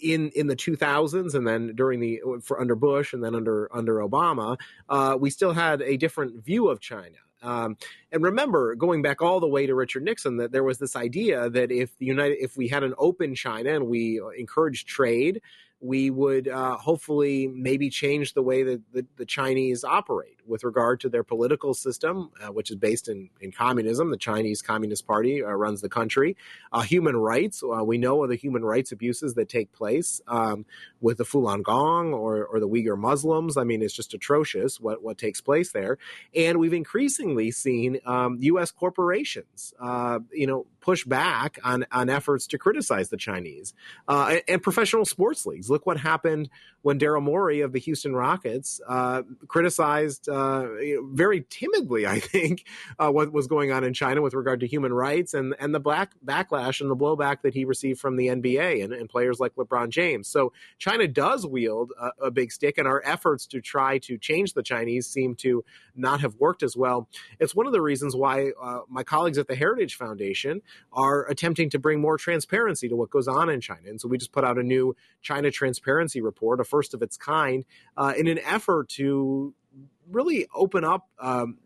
in 0.03 0.31
in 0.31 0.47
the 0.47 0.57
2000s 0.57 1.35
and 1.35 1.47
then 1.47 1.75
during 1.75 2.01
the 2.01 2.21
for 2.43 2.61
under 2.61 2.75
Bush 2.75 3.13
and 3.13 3.23
then 3.23 3.35
under 3.35 3.69
under 3.75 3.97
Obama, 3.97 4.59
uh, 4.89 5.17
we 5.21 5.31
still 5.31 5.53
had 5.53 5.83
a 5.83 5.97
different 5.97 6.45
view 6.45 6.69
of 6.69 6.81
China. 6.81 7.17
Um, 7.43 7.77
and 8.11 8.23
remember, 8.23 8.75
going 8.75 9.03
back 9.03 9.23
all 9.23 9.39
the 9.39 9.47
way 9.47 9.67
to 9.67 9.75
Richard 9.75 10.03
Nixon, 10.03 10.39
that 10.39 10.51
there 10.51 10.65
was 10.65 10.79
this 10.79 10.97
idea 10.97 11.49
that 11.51 11.71
if 11.71 11.97
the 11.99 12.07
United, 12.07 12.39
if 12.41 12.57
we 12.57 12.69
had 12.69 12.83
an 12.83 12.95
open 12.99 13.35
China 13.35 13.75
and 13.75 13.87
we 13.87 14.21
encouraged 14.37 14.89
trade, 14.89 15.43
we 15.81 16.11
would 16.11 16.49
uh, 16.49 16.77
hopefully 16.77 17.49
maybe 17.49 17.91
change 17.91 18.35
the 18.35 18.43
way 18.43 18.63
that 18.63 18.83
the, 18.93 19.07
the, 19.17 19.27
Chinese 19.27 19.85
operate 19.85 20.36
with 20.47 20.65
regard 20.65 21.01
to 21.01 21.09
their 21.09 21.23
political 21.23 21.75
system, 21.75 22.31
uh, 22.41 22.49
which 22.49 22.71
is 22.71 22.77
based 22.77 23.09
in, 23.09 23.31
in 23.41 23.53
communism. 23.53 24.11
The 24.11 24.17
Chinese 24.17 24.63
Communist 24.63 25.07
Party 25.07 25.43
uh, 25.43 25.51
runs 25.51 25.81
the 25.81 25.89
country. 25.89 26.37
Uh, 26.73 26.83
human 26.83 27.17
rights, 27.17 27.63
uh, 27.63 27.85
we 27.85 27.99
know 27.99 28.23
of 28.23 28.31
the 28.31 28.37
human 28.37 28.65
rights 28.65 28.93
abuses 28.93 29.35
that 29.35 29.49
take 29.49 29.73
place 29.73 30.21
um, 30.29 30.65
with 31.01 31.19
the 31.19 31.25
Falun 31.25 31.63
Gong 31.63 32.13
or, 32.13 32.45
or 32.45 32.61
the 32.61 32.69
Uyghur 32.69 32.99
Muslims. 32.99 33.57
I 33.57 33.65
mean, 33.65 33.83
it's 33.83 33.95
just 33.95 34.15
atrocious 34.15 34.81
what, 34.81 35.03
what 35.03 35.19
takes 35.19 35.41
place 35.41 35.73
there. 35.73 35.99
And 36.35 36.59
we've 36.59 36.73
increasingly 36.73 37.51
seen 37.51 37.99
um, 38.07 38.39
U.S. 38.41 38.71
corporations, 38.71 39.75
uh, 39.81 40.21
you 40.33 40.47
know, 40.47 40.67
push 40.81 41.05
back 41.05 41.59
on, 41.65 41.85
on 41.91 42.09
efforts 42.09 42.47
to 42.47 42.59
criticize 42.59 43.09
the 43.09 43.17
Chinese 43.17 43.75
and, 44.07 44.43
and 44.47 44.63
professional 44.63 45.05
sports 45.05 45.45
leagues. 45.45 45.69
Look 45.69 45.85
what 45.85 45.99
happened 45.99 46.49
when 46.83 47.01
Daryl 47.01 47.23
Morey 47.23 47.63
of 47.63 47.73
the 47.73 47.81
Houston 47.81 48.15
Rockets 48.15 48.81
uh, 48.87 49.23
criticized 49.49 50.29
uh, 50.29 50.36
very 51.13 51.45
timidly, 51.49 52.07
I 52.07 52.21
think, 52.21 52.65
uh, 52.99 53.11
what 53.11 53.33
was 53.33 53.47
going 53.47 53.73
on 53.73 53.85
in 53.85 53.95
China 53.95 54.23
with 54.23 54.35
regard 54.35 54.61
to 54.61 54.67
human 54.67 54.93
rights 54.93 55.35
and 55.35 55.55
and 55.59 55.75
the 55.75 55.81
black 55.81 56.13
backlash 56.25 56.81
and 56.81 56.91
the 56.91 56.97
blowback 56.97 57.43
that 57.43 57.55
he 57.55 57.65
received 57.65 58.01
from 58.01 58.17
the 58.17 58.29
NBA 58.29 58.83
and, 58.83 58.93
and 58.93 59.09
players 59.09 59.39
like 59.41 59.55
LeBron 59.57 59.91
James. 59.91 60.29
So 60.29 60.53
China 60.79 61.07
does 61.07 61.47
wield 61.47 61.93
a, 62.01 62.27
a, 62.27 62.31
big 62.31 62.53
stick, 62.53 62.79
and 62.79 62.87
our 62.87 63.03
efforts 63.05 63.47
to 63.49 63.61
try 63.61 63.99
to 63.99 64.19
change 64.19 64.55
the 64.55 64.63
Chinese 64.63 65.07
seem 65.07 65.35
to 65.37 65.65
not 65.95 66.21
have 66.21 66.35
worked 66.37 66.63
as 66.63 66.77
well. 66.77 67.09
It's 67.41 67.55
one 67.55 67.67
of 67.67 67.73
the 67.73 67.81
reasons 67.81 68.15
why 68.15 68.51
uh, 68.61 68.81
my 68.89 69.03
colleagues 69.03 69.39
at 69.39 69.49
the 69.49 69.57
Heritage 69.57 69.95
Foundation 69.97 70.61
are 70.93 71.27
attempting 71.29 71.71
to 71.71 71.79
bring 71.79 72.01
more 72.01 72.19
transparency 72.19 72.89
to 72.89 72.97
what 72.97 73.11
goes 73.11 73.29
on 73.29 73.49
in 73.49 73.61
China. 73.61 73.89
And 73.89 74.01
so 74.01 74.09
we 74.09 74.19
just 74.19 74.33
put 74.33 74.45
out 74.45 74.59
a 74.59 74.63
new 74.63 74.95
China 75.23 75.51
transparency 75.51 76.21
report, 76.21 76.61
a 76.61 76.65
first 76.65 76.95
of 76.95 77.03
its 77.03 77.17
kind, 77.17 77.65
uh, 77.97 78.13
in 78.17 78.27
an 78.27 78.39
effort 78.41 78.89
to 78.91 79.55
really 80.11 80.47
open 80.55 80.85
up 80.85 81.09
um, 81.19 81.59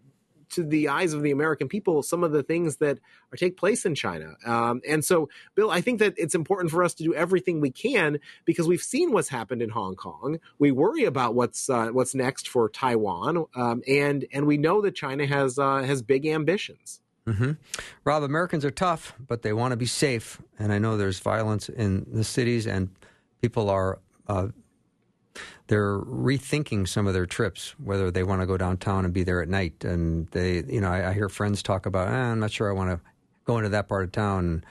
to 0.50 0.64
the 0.64 0.88
eyes 0.88 1.12
of 1.12 1.22
the 1.22 1.30
American 1.30 1.68
people 1.68 2.02
some 2.02 2.24
of 2.24 2.32
the 2.32 2.42
things 2.42 2.76
that 2.76 2.98
are 3.32 3.36
take 3.36 3.56
place 3.56 3.86
in 3.86 3.94
China. 3.94 4.34
Um, 4.44 4.80
and 4.86 5.04
so, 5.04 5.28
Bill, 5.54 5.70
I 5.70 5.80
think 5.80 6.00
that 6.00 6.14
it's 6.16 6.34
important 6.34 6.70
for 6.70 6.82
us 6.82 6.94
to 6.94 7.04
do 7.04 7.14
everything 7.14 7.60
we 7.60 7.70
can 7.70 8.18
because 8.44 8.66
we've 8.66 8.82
seen 8.82 9.12
what's 9.12 9.28
happened 9.28 9.62
in 9.62 9.70
Hong 9.70 9.94
Kong. 9.94 10.38
We 10.58 10.72
worry 10.72 11.04
about 11.04 11.34
what's 11.34 11.70
uh, 11.70 11.88
what's 11.88 12.14
next 12.14 12.48
for 12.48 12.68
Taiwan, 12.68 13.46
um, 13.54 13.82
and 13.86 14.26
and 14.32 14.46
we 14.46 14.56
know 14.56 14.80
that 14.82 14.94
China 14.94 15.26
has 15.26 15.58
uh, 15.58 15.78
has 15.78 16.02
big 16.02 16.26
ambitions. 16.26 17.00
Mm-hmm. 17.26 17.52
Rob, 18.04 18.22
Americans 18.22 18.64
are 18.64 18.70
tough, 18.70 19.14
but 19.28 19.42
they 19.42 19.52
want 19.52 19.72
to 19.72 19.76
be 19.76 19.86
safe, 19.86 20.40
and 20.58 20.72
I 20.72 20.78
know 20.78 20.96
there's 20.96 21.20
violence 21.20 21.68
in 21.68 22.06
the 22.10 22.24
cities, 22.24 22.66
and 22.66 22.88
people 23.40 23.70
are 23.70 24.00
uh, 24.26 24.48
they're 25.66 25.98
rethinking 25.98 26.88
some 26.88 27.06
of 27.06 27.14
their 27.14 27.26
trips, 27.26 27.74
whether 27.82 28.10
they 28.10 28.22
want 28.22 28.40
to 28.40 28.46
go 28.46 28.56
downtown 28.56 29.04
and 29.04 29.14
be 29.14 29.22
there 29.22 29.40
at 29.42 29.48
night. 29.48 29.84
And 29.84 30.26
they, 30.28 30.64
you 30.64 30.80
know, 30.80 30.90
I, 30.90 31.10
I 31.10 31.12
hear 31.12 31.28
friends 31.28 31.62
talk 31.62 31.86
about, 31.86 32.08
eh, 32.08 32.12
I'm 32.12 32.40
not 32.40 32.50
sure 32.50 32.68
I 32.68 32.72
want 32.72 32.90
to 32.90 33.00
go 33.44 33.58
into 33.58 33.70
that 33.70 33.88
part 33.88 34.04
of 34.04 34.12
town. 34.12 34.64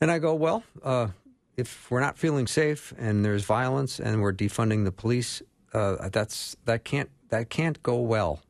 And 0.00 0.10
I 0.10 0.18
go, 0.18 0.34
well, 0.34 0.62
uh, 0.82 1.08
if 1.56 1.90
we're 1.90 2.00
not 2.00 2.16
feeling 2.16 2.46
safe 2.46 2.94
and 2.98 3.24
there's 3.24 3.44
violence 3.44 4.00
and 4.00 4.22
we're 4.22 4.32
defunding 4.32 4.84
the 4.84 4.92
police, 4.92 5.42
uh, 5.74 6.08
that's 6.08 6.56
that 6.64 6.84
can't 6.84 7.10
that 7.28 7.50
can't 7.50 7.82
go 7.82 8.00
well. 8.00 8.40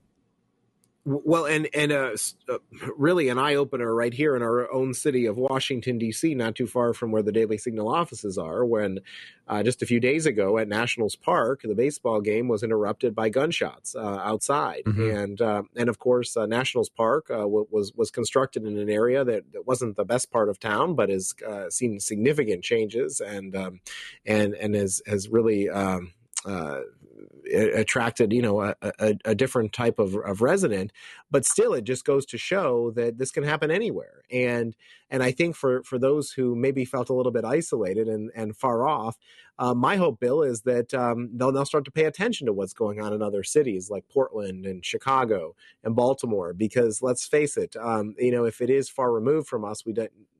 Well, 1.07 1.47
and 1.47 1.67
and 1.73 1.93
uh, 1.93 2.11
uh, 2.47 2.59
really 2.97 3.31
an 3.31 3.39
eye 3.39 3.55
opener 3.55 3.95
right 3.95 4.13
here 4.13 4.37
in 4.37 4.43
our 4.43 4.71
own 4.71 4.93
city 4.93 5.25
of 5.25 5.39
Washington 5.39 5.97
D.C., 5.97 6.35
not 6.35 6.55
too 6.55 6.67
far 6.67 6.93
from 6.93 7.11
where 7.11 7.23
the 7.23 7.33
Daily 7.33 7.57
Signal 7.57 7.89
offices 7.89 8.37
are. 8.37 8.67
When 8.67 8.99
uh, 9.49 9.63
just 9.63 9.81
a 9.81 9.87
few 9.87 9.99
days 9.99 10.27
ago 10.27 10.59
at 10.59 10.69
Nationals 10.69 11.17
Park, 11.17 11.63
the 11.63 11.75
baseball 11.75 12.21
game 12.21 12.49
was 12.49 12.63
interrupted 12.63 13.15
by 13.15 13.31
gunshots 13.31 13.95
uh, 13.95 14.21
outside, 14.23 14.83
mm-hmm. 14.85 15.17
and 15.17 15.41
uh, 15.41 15.63
and 15.75 15.89
of 15.89 15.99
course 15.99 16.37
uh, 16.37 16.45
Nationals 16.45 16.91
Park 16.91 17.29
was 17.31 17.95
was 17.97 18.11
constructed 18.11 18.65
in 18.65 18.77
an 18.77 18.91
area 18.91 19.25
that, 19.25 19.51
that 19.53 19.67
wasn't 19.67 19.97
the 19.97 20.05
best 20.05 20.31
part 20.31 20.51
of 20.51 20.61
town, 20.61 20.95
but 20.95 21.09
has 21.09 21.35
seen 21.71 21.99
significant 21.99 22.63
changes 22.63 23.21
and 23.21 23.57
um, 23.57 23.81
and 24.27 24.55
and 24.55 24.75
has 24.75 25.01
has 25.07 25.31
really. 25.31 25.71
Um, 25.71 26.13
uh, 26.45 26.81
attracted 27.53 28.33
you 28.33 28.43
know 28.43 28.63
a, 28.63 28.75
a, 28.83 29.15
a, 29.25 29.35
different 29.35 29.73
type 29.73 29.99
of, 29.99 30.15
of 30.17 30.41
resident 30.41 30.93
but 31.31 31.45
still 31.45 31.75
it 31.75 31.85
just 31.85 32.05
goes 32.05 32.25
to 32.27 32.39
show 32.39 32.91
that 32.93 33.19
this 33.19 33.31
can 33.31 33.45
happen 33.45 33.71
anywhere 33.71 34.23
and 34.31 34.77
and 35.11 35.23
i 35.23 35.31
think 35.31 35.57
for 35.57 35.83
for 35.83 35.99
those 35.99 36.33
who 36.33 36.55
maybe 36.55 36.85
felt 36.85 37.09
a 37.09 37.15
little 37.15 37.33
bit 37.33 37.45
isolated 37.45 38.09
and 38.09 38.31
and 38.35 38.57
far 38.57 38.87
off 38.87 39.17
uh, 39.61 39.75
my 39.75 39.97
hope, 39.97 40.19
Bill, 40.19 40.43
is 40.43 40.63
that 40.63 40.95
um, 40.95 41.29
they'll, 41.35 41.53
they'll 41.53 41.67
start 41.67 41.85
to 41.85 41.91
pay 41.91 42.05
attention 42.05 42.47
to 42.47 42.53
what's 42.53 42.73
going 42.73 42.99
on 42.99 43.13
in 43.13 43.21
other 43.21 43.43
cities 43.45 43.91
like 43.91 44.09
Portland 44.09 44.65
and 44.65 44.83
Chicago 44.83 45.55
and 45.85 45.95
Baltimore. 45.95 46.55
Because 46.55 47.03
let's 47.03 47.27
face 47.27 47.59
it, 47.59 47.77
um, 47.77 48.15
you 48.19 48.31
know, 48.33 48.47
if 48.47 48.63
it 48.63 48.71
is 48.71 48.89
far 48.89 49.13
removed 49.13 49.49
from 49.49 49.67
us, 49.67 49.85
we 49.85 49.93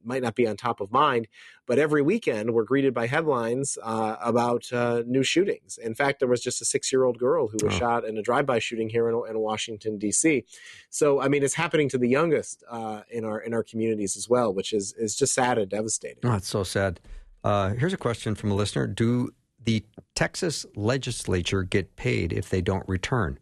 might 0.05 0.23
not 0.23 0.35
be 0.35 0.47
on 0.47 0.57
top 0.57 0.81
of 0.81 0.91
mind. 0.93 1.29
But 1.67 1.79
every 1.79 2.03
weekend, 2.03 2.53
we're 2.53 2.65
greeted 2.65 2.93
by 2.93 3.07
headlines 3.07 3.79
uh, 3.83 4.17
about 4.21 4.73
uh, 4.73 5.03
new 5.07 5.23
shootings. 5.23 5.79
In 5.79 5.95
fact, 5.95 6.19
there 6.19 6.29
was 6.29 6.41
just 6.41 6.61
a 6.61 6.65
six-year-old 6.65 7.19
girl 7.19 7.49
who 7.49 7.59
was 7.63 7.75
oh. 7.75 7.79
shot 7.79 8.05
in 8.05 8.19
a 8.19 8.23
drive-by 8.23 8.59
shooting 8.59 8.89
here 8.89 9.09
in, 9.09 9.15
in, 9.29 9.39
Washington 9.39 9.99
D.C. 9.99 10.45
So, 10.91 11.21
I 11.21 11.29
mean, 11.29 11.43
it's 11.43 11.55
happening 11.55 11.89
to 11.91 11.99
the 11.99 12.09
youngest 12.09 12.65
uh, 12.69 13.03
in 13.11 13.25
our 13.25 13.41
in 13.41 13.55
our 13.55 13.63
communities 13.63 14.17
as 14.17 14.29
well, 14.29 14.53
which 14.53 14.73
is 14.73 14.93
is 14.95 15.15
just 15.15 15.33
sad 15.33 15.59
and 15.59 15.71
devastating. 15.71 16.19
Oh, 16.25 16.35
it's 16.35 16.49
so 16.49 16.65
sad. 16.65 17.01
Uh, 17.43 17.71
here's 17.71 17.93
a 17.93 17.99
question 17.99 18.35
from 18.35 18.51
a 18.51 18.55
listener 18.55 18.87
Do 18.87 19.31
the 19.63 19.85
Texas 20.15 20.67
legislature 20.75 21.63
get 21.63 21.97
paid 21.97 22.33
if 22.33 22.49
they 22.49 22.61
don't 22.61 22.87
return? 22.89 23.39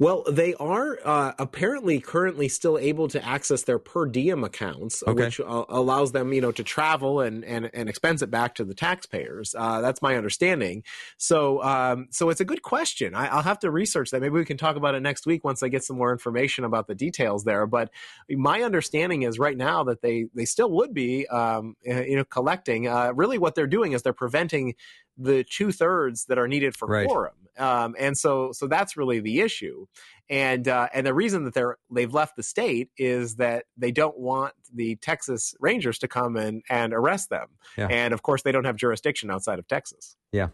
Well, 0.00 0.22
they 0.30 0.54
are 0.54 0.98
uh, 1.04 1.32
apparently 1.40 1.98
currently 1.98 2.48
still 2.48 2.78
able 2.78 3.08
to 3.08 3.24
access 3.24 3.64
their 3.64 3.80
per 3.80 4.06
diem 4.06 4.44
accounts, 4.44 5.02
okay. 5.04 5.24
which 5.24 5.40
uh, 5.40 5.64
allows 5.68 6.12
them, 6.12 6.32
you 6.32 6.40
know, 6.40 6.52
to 6.52 6.62
travel 6.62 7.20
and, 7.20 7.44
and, 7.44 7.68
and 7.74 7.88
expense 7.88 8.22
it 8.22 8.30
back 8.30 8.54
to 8.56 8.64
the 8.64 8.74
taxpayers. 8.74 9.56
Uh, 9.58 9.80
that's 9.80 10.00
my 10.00 10.16
understanding. 10.16 10.84
So, 11.16 11.60
um, 11.64 12.06
so 12.10 12.30
it's 12.30 12.40
a 12.40 12.44
good 12.44 12.62
question. 12.62 13.16
I, 13.16 13.34
will 13.34 13.42
have 13.42 13.58
to 13.60 13.72
research 13.72 14.12
that. 14.12 14.20
Maybe 14.20 14.34
we 14.34 14.44
can 14.44 14.56
talk 14.56 14.76
about 14.76 14.94
it 14.94 15.00
next 15.00 15.26
week 15.26 15.42
once 15.42 15.64
I 15.64 15.68
get 15.68 15.82
some 15.82 15.96
more 15.96 16.12
information 16.12 16.64
about 16.64 16.86
the 16.86 16.94
details 16.94 17.42
there. 17.42 17.66
But 17.66 17.90
my 18.30 18.62
understanding 18.62 19.22
is 19.22 19.40
right 19.40 19.56
now 19.56 19.82
that 19.84 20.00
they 20.00 20.26
they 20.32 20.44
still 20.44 20.70
would 20.70 20.94
be, 20.94 21.26
um, 21.26 21.74
you 21.82 22.16
know, 22.16 22.24
collecting. 22.24 22.86
Uh, 22.86 23.12
really, 23.14 23.38
what 23.38 23.56
they're 23.56 23.66
doing 23.66 23.92
is 23.92 24.02
they're 24.02 24.12
preventing 24.12 24.74
the 25.18 25.44
two 25.44 25.72
thirds 25.72 26.24
that 26.26 26.38
are 26.38 26.48
needed 26.48 26.76
for 26.76 26.86
right. 26.88 27.06
quorum. 27.06 27.34
Um, 27.58 27.96
and 27.98 28.16
so, 28.16 28.52
so 28.52 28.68
that's 28.68 28.96
really 28.96 29.18
the 29.18 29.40
issue. 29.40 29.86
And 30.30 30.68
uh, 30.68 30.88
and 30.94 31.06
the 31.06 31.14
reason 31.14 31.44
that 31.44 31.54
they're 31.54 31.76
they've 31.90 32.12
left 32.12 32.36
the 32.36 32.42
state 32.42 32.90
is 32.96 33.36
that 33.36 33.64
they 33.76 33.90
don't 33.90 34.18
want 34.18 34.52
the 34.72 34.96
Texas 34.96 35.54
Rangers 35.58 35.98
to 36.00 36.08
come 36.08 36.36
and 36.36 36.62
and 36.68 36.92
arrest 36.92 37.30
them. 37.30 37.48
Yeah. 37.76 37.88
And 37.88 38.14
of 38.14 38.22
course, 38.22 38.42
they 38.42 38.52
don't 38.52 38.64
have 38.64 38.76
jurisdiction 38.76 39.30
outside 39.30 39.58
of 39.58 39.66
Texas. 39.66 40.16
Yeah. 40.30 40.48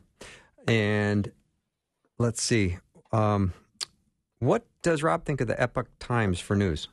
And 0.67 1.31
let's 2.19 2.43
see. 2.43 2.79
Um, 3.13 3.53
what 4.39 4.65
does 4.83 5.03
Rob 5.03 5.25
think 5.25 5.41
of 5.41 5.49
the 5.49 5.61
Epoch 5.61 5.89
Times 5.99 6.41
for 6.41 6.55
news? 6.55 6.89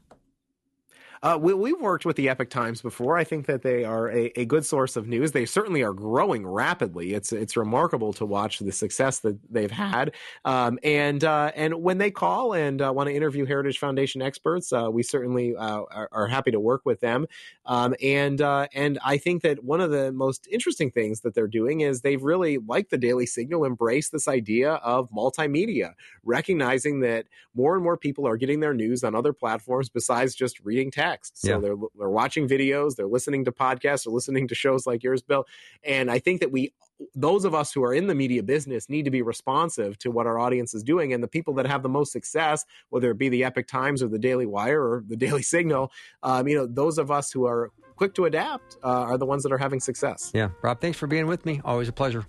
Uh, 1.23 1.37
we, 1.39 1.69
have 1.69 1.79
worked 1.79 2.03
with 2.03 2.15
the 2.15 2.27
Epoch 2.29 2.49
Times 2.49 2.81
before. 2.81 3.15
I 3.15 3.23
think 3.23 3.45
that 3.45 3.61
they 3.61 3.85
are 3.85 4.09
a, 4.09 4.31
a, 4.39 4.45
good 4.45 4.65
source 4.65 4.95
of 4.95 5.07
news. 5.07 5.33
They 5.33 5.45
certainly 5.45 5.83
are 5.83 5.93
growing 5.93 6.47
rapidly. 6.47 7.13
It's 7.13 7.31
it's 7.31 7.55
remarkable 7.55 8.11
to 8.13 8.25
watch 8.25 8.57
the 8.57 8.71
success 8.71 9.19
that 9.19 9.37
they've 9.51 9.69
had. 9.69 10.13
Um, 10.45 10.79
and 10.83 11.23
uh, 11.23 11.51
and 11.55 11.75
when 11.75 11.99
they 11.99 12.09
call 12.09 12.53
and 12.53 12.81
uh, 12.81 12.91
want 12.91 13.07
to 13.07 13.15
interview 13.15 13.45
Heritage 13.45 13.77
Foundation 13.77 14.23
experts, 14.23 14.73
uh, 14.73 14.89
we 14.91 15.03
certainly 15.03 15.55
uh, 15.55 15.83
are, 15.91 16.09
are, 16.11 16.27
happy 16.27 16.49
to 16.49 16.59
work 16.59 16.81
with 16.85 17.01
them. 17.01 17.27
Um, 17.67 17.93
and 18.01 18.41
uh, 18.41 18.67
and 18.73 18.97
I 19.05 19.17
think 19.17 19.43
that 19.43 19.63
one 19.63 19.79
of 19.79 19.91
the 19.91 20.11
most 20.11 20.47
interesting 20.51 20.89
things 20.89 21.21
that 21.21 21.35
they're 21.35 21.47
doing 21.47 21.81
is 21.81 22.01
they've 22.01 22.23
really, 22.23 22.57
like 22.57 22.89
the 22.89 22.97
Daily 22.97 23.27
Signal, 23.27 23.63
embraced 23.63 24.11
this 24.11 24.27
idea 24.27 24.73
of 24.73 25.11
multimedia, 25.11 25.93
recognizing 26.23 27.01
that 27.01 27.27
more 27.53 27.75
and 27.75 27.83
more 27.83 27.97
people 27.97 28.27
are 28.27 28.37
getting 28.37 28.59
their 28.59 28.73
news 28.73 29.03
on 29.03 29.13
other 29.13 29.33
platforms 29.33 29.87
besides 29.87 30.33
just 30.33 30.59
reading 30.61 30.89
text 30.89 31.10
text. 31.11 31.41
So 31.41 31.49
yeah. 31.49 31.57
they're 31.59 31.75
they're 31.97 32.09
watching 32.09 32.47
videos, 32.47 32.95
they're 32.95 33.07
listening 33.07 33.45
to 33.45 33.51
podcasts, 33.51 34.05
they're 34.05 34.13
listening 34.13 34.47
to 34.47 34.55
shows 34.55 34.85
like 34.87 35.03
yours, 35.03 35.21
Bill. 35.21 35.45
And 35.83 36.09
I 36.11 36.19
think 36.19 36.39
that 36.41 36.51
we 36.51 36.73
those 37.15 37.45
of 37.45 37.55
us 37.55 37.71
who 37.73 37.83
are 37.83 37.93
in 37.93 38.07
the 38.07 38.13
media 38.15 38.43
business 38.43 38.87
need 38.87 39.05
to 39.05 39.11
be 39.11 39.23
responsive 39.23 39.97
to 39.99 40.11
what 40.11 40.27
our 40.27 40.37
audience 40.37 40.73
is 40.73 40.83
doing. 40.83 41.13
And 41.13 41.23
the 41.23 41.27
people 41.27 41.55
that 41.55 41.65
have 41.65 41.83
the 41.83 41.89
most 41.89 42.11
success 42.11 42.65
whether 42.89 43.11
it 43.11 43.17
be 43.17 43.29
the 43.29 43.43
Epoch 43.43 43.67
times 43.67 44.03
or 44.03 44.07
the 44.07 44.19
daily 44.19 44.45
wire 44.45 44.81
or 44.81 45.03
the 45.07 45.15
daily 45.25 45.41
signal 45.41 45.91
um, 46.23 46.47
you 46.47 46.55
know 46.55 46.65
those 46.65 46.97
of 46.97 47.11
us 47.11 47.31
who 47.31 47.45
are 47.45 47.71
quick 47.95 48.13
to 48.15 48.25
adapt 48.25 48.77
uh, 48.83 48.87
are 48.87 49.17
the 49.17 49.25
ones 49.25 49.43
that 49.43 49.51
are 49.51 49.57
having 49.57 49.79
success. 49.79 50.31
Yeah. 50.33 50.49
Rob 50.61 50.81
thanks 50.81 50.97
for 50.97 51.07
being 51.07 51.27
with 51.27 51.45
me. 51.45 51.61
Always 51.63 51.87
a 51.87 51.93
pleasure. 51.93 52.25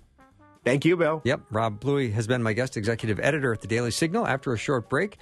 Thank 0.63 0.85
you 0.85 0.95
bill. 0.95 1.21
Yep. 1.25 1.41
Rob 1.51 1.79
bluey 1.79 2.11
has 2.11 2.27
been 2.27 2.41
my 2.41 2.53
guest 2.53 2.77
executive 2.77 3.19
editor 3.19 3.53
at 3.53 3.61
the 3.61 3.67
daily 3.67 3.91
signal 3.91 4.27
after 4.27 4.53
a 4.53 4.57
short 4.57 4.89
break 4.89 5.17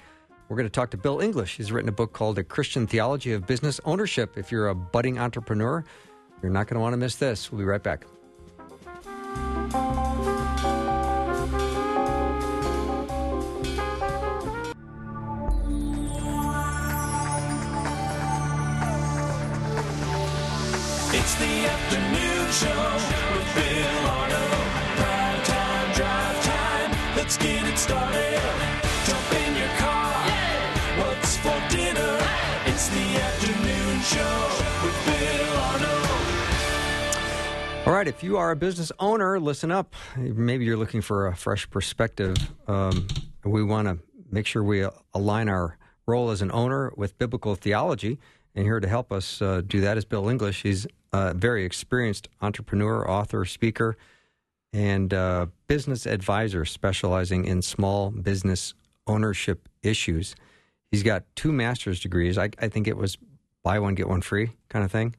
we're 0.52 0.56
going 0.56 0.68
to 0.68 0.70
talk 0.70 0.90
to 0.90 0.98
Bill 0.98 1.20
English. 1.20 1.56
He's 1.56 1.72
written 1.72 1.88
a 1.88 1.92
book 1.92 2.12
called 2.12 2.38
A 2.38 2.44
Christian 2.44 2.86
Theology 2.86 3.32
of 3.32 3.46
Business 3.46 3.80
Ownership. 3.86 4.36
If 4.36 4.52
you're 4.52 4.68
a 4.68 4.74
budding 4.74 5.18
entrepreneur, 5.18 5.82
you're 6.42 6.52
not 6.52 6.66
going 6.66 6.74
to 6.74 6.80
want 6.80 6.92
to 6.92 6.98
miss 6.98 7.14
this. 7.14 7.50
We'll 7.50 7.60
be 7.60 7.64
right 7.64 7.82
back. 7.82 8.04
It's 21.14 21.34
the 21.36 21.64
afternoon 21.64 22.52
show 22.52 22.92
with 23.32 23.54
Bill 23.54 24.06
Arnold. 24.06 24.66
Prime 24.98 25.42
time, 25.44 25.94
drive 25.94 26.44
time. 26.44 27.16
Let's 27.16 27.38
get 27.38 27.66
it 27.66 27.78
started. 27.78 28.31
All 37.84 37.92
right, 37.92 38.06
if 38.06 38.22
you 38.22 38.36
are 38.36 38.52
a 38.52 38.56
business 38.56 38.92
owner, 39.00 39.40
listen 39.40 39.72
up. 39.72 39.94
Maybe 40.16 40.64
you're 40.64 40.76
looking 40.76 41.02
for 41.02 41.26
a 41.26 41.34
fresh 41.34 41.68
perspective. 41.68 42.36
Um, 42.68 43.08
we 43.44 43.64
want 43.64 43.88
to 43.88 43.98
make 44.30 44.46
sure 44.46 44.62
we 44.62 44.86
align 45.14 45.48
our 45.48 45.76
role 46.06 46.30
as 46.30 46.42
an 46.42 46.52
owner 46.52 46.92
with 46.96 47.18
biblical 47.18 47.56
theology. 47.56 48.20
And 48.54 48.64
here 48.64 48.78
to 48.78 48.86
help 48.86 49.10
us 49.10 49.42
uh, 49.42 49.62
do 49.66 49.80
that 49.80 49.98
is 49.98 50.04
Bill 50.04 50.28
English. 50.28 50.62
He's 50.62 50.86
a 51.12 51.34
very 51.34 51.64
experienced 51.64 52.28
entrepreneur, 52.40 53.10
author, 53.10 53.44
speaker, 53.44 53.96
and 54.72 55.12
uh, 55.12 55.46
business 55.66 56.06
advisor 56.06 56.64
specializing 56.64 57.46
in 57.46 57.62
small 57.62 58.10
business 58.10 58.74
ownership 59.08 59.68
issues. 59.82 60.36
He's 60.92 61.02
got 61.02 61.24
two 61.34 61.52
master's 61.52 61.98
degrees. 61.98 62.38
I, 62.38 62.50
I 62.60 62.68
think 62.68 62.86
it 62.86 62.96
was 62.96 63.18
buy 63.64 63.80
one, 63.80 63.96
get 63.96 64.08
one 64.08 64.20
free 64.20 64.50
kind 64.68 64.84
of 64.84 64.92
thing. 64.92 65.16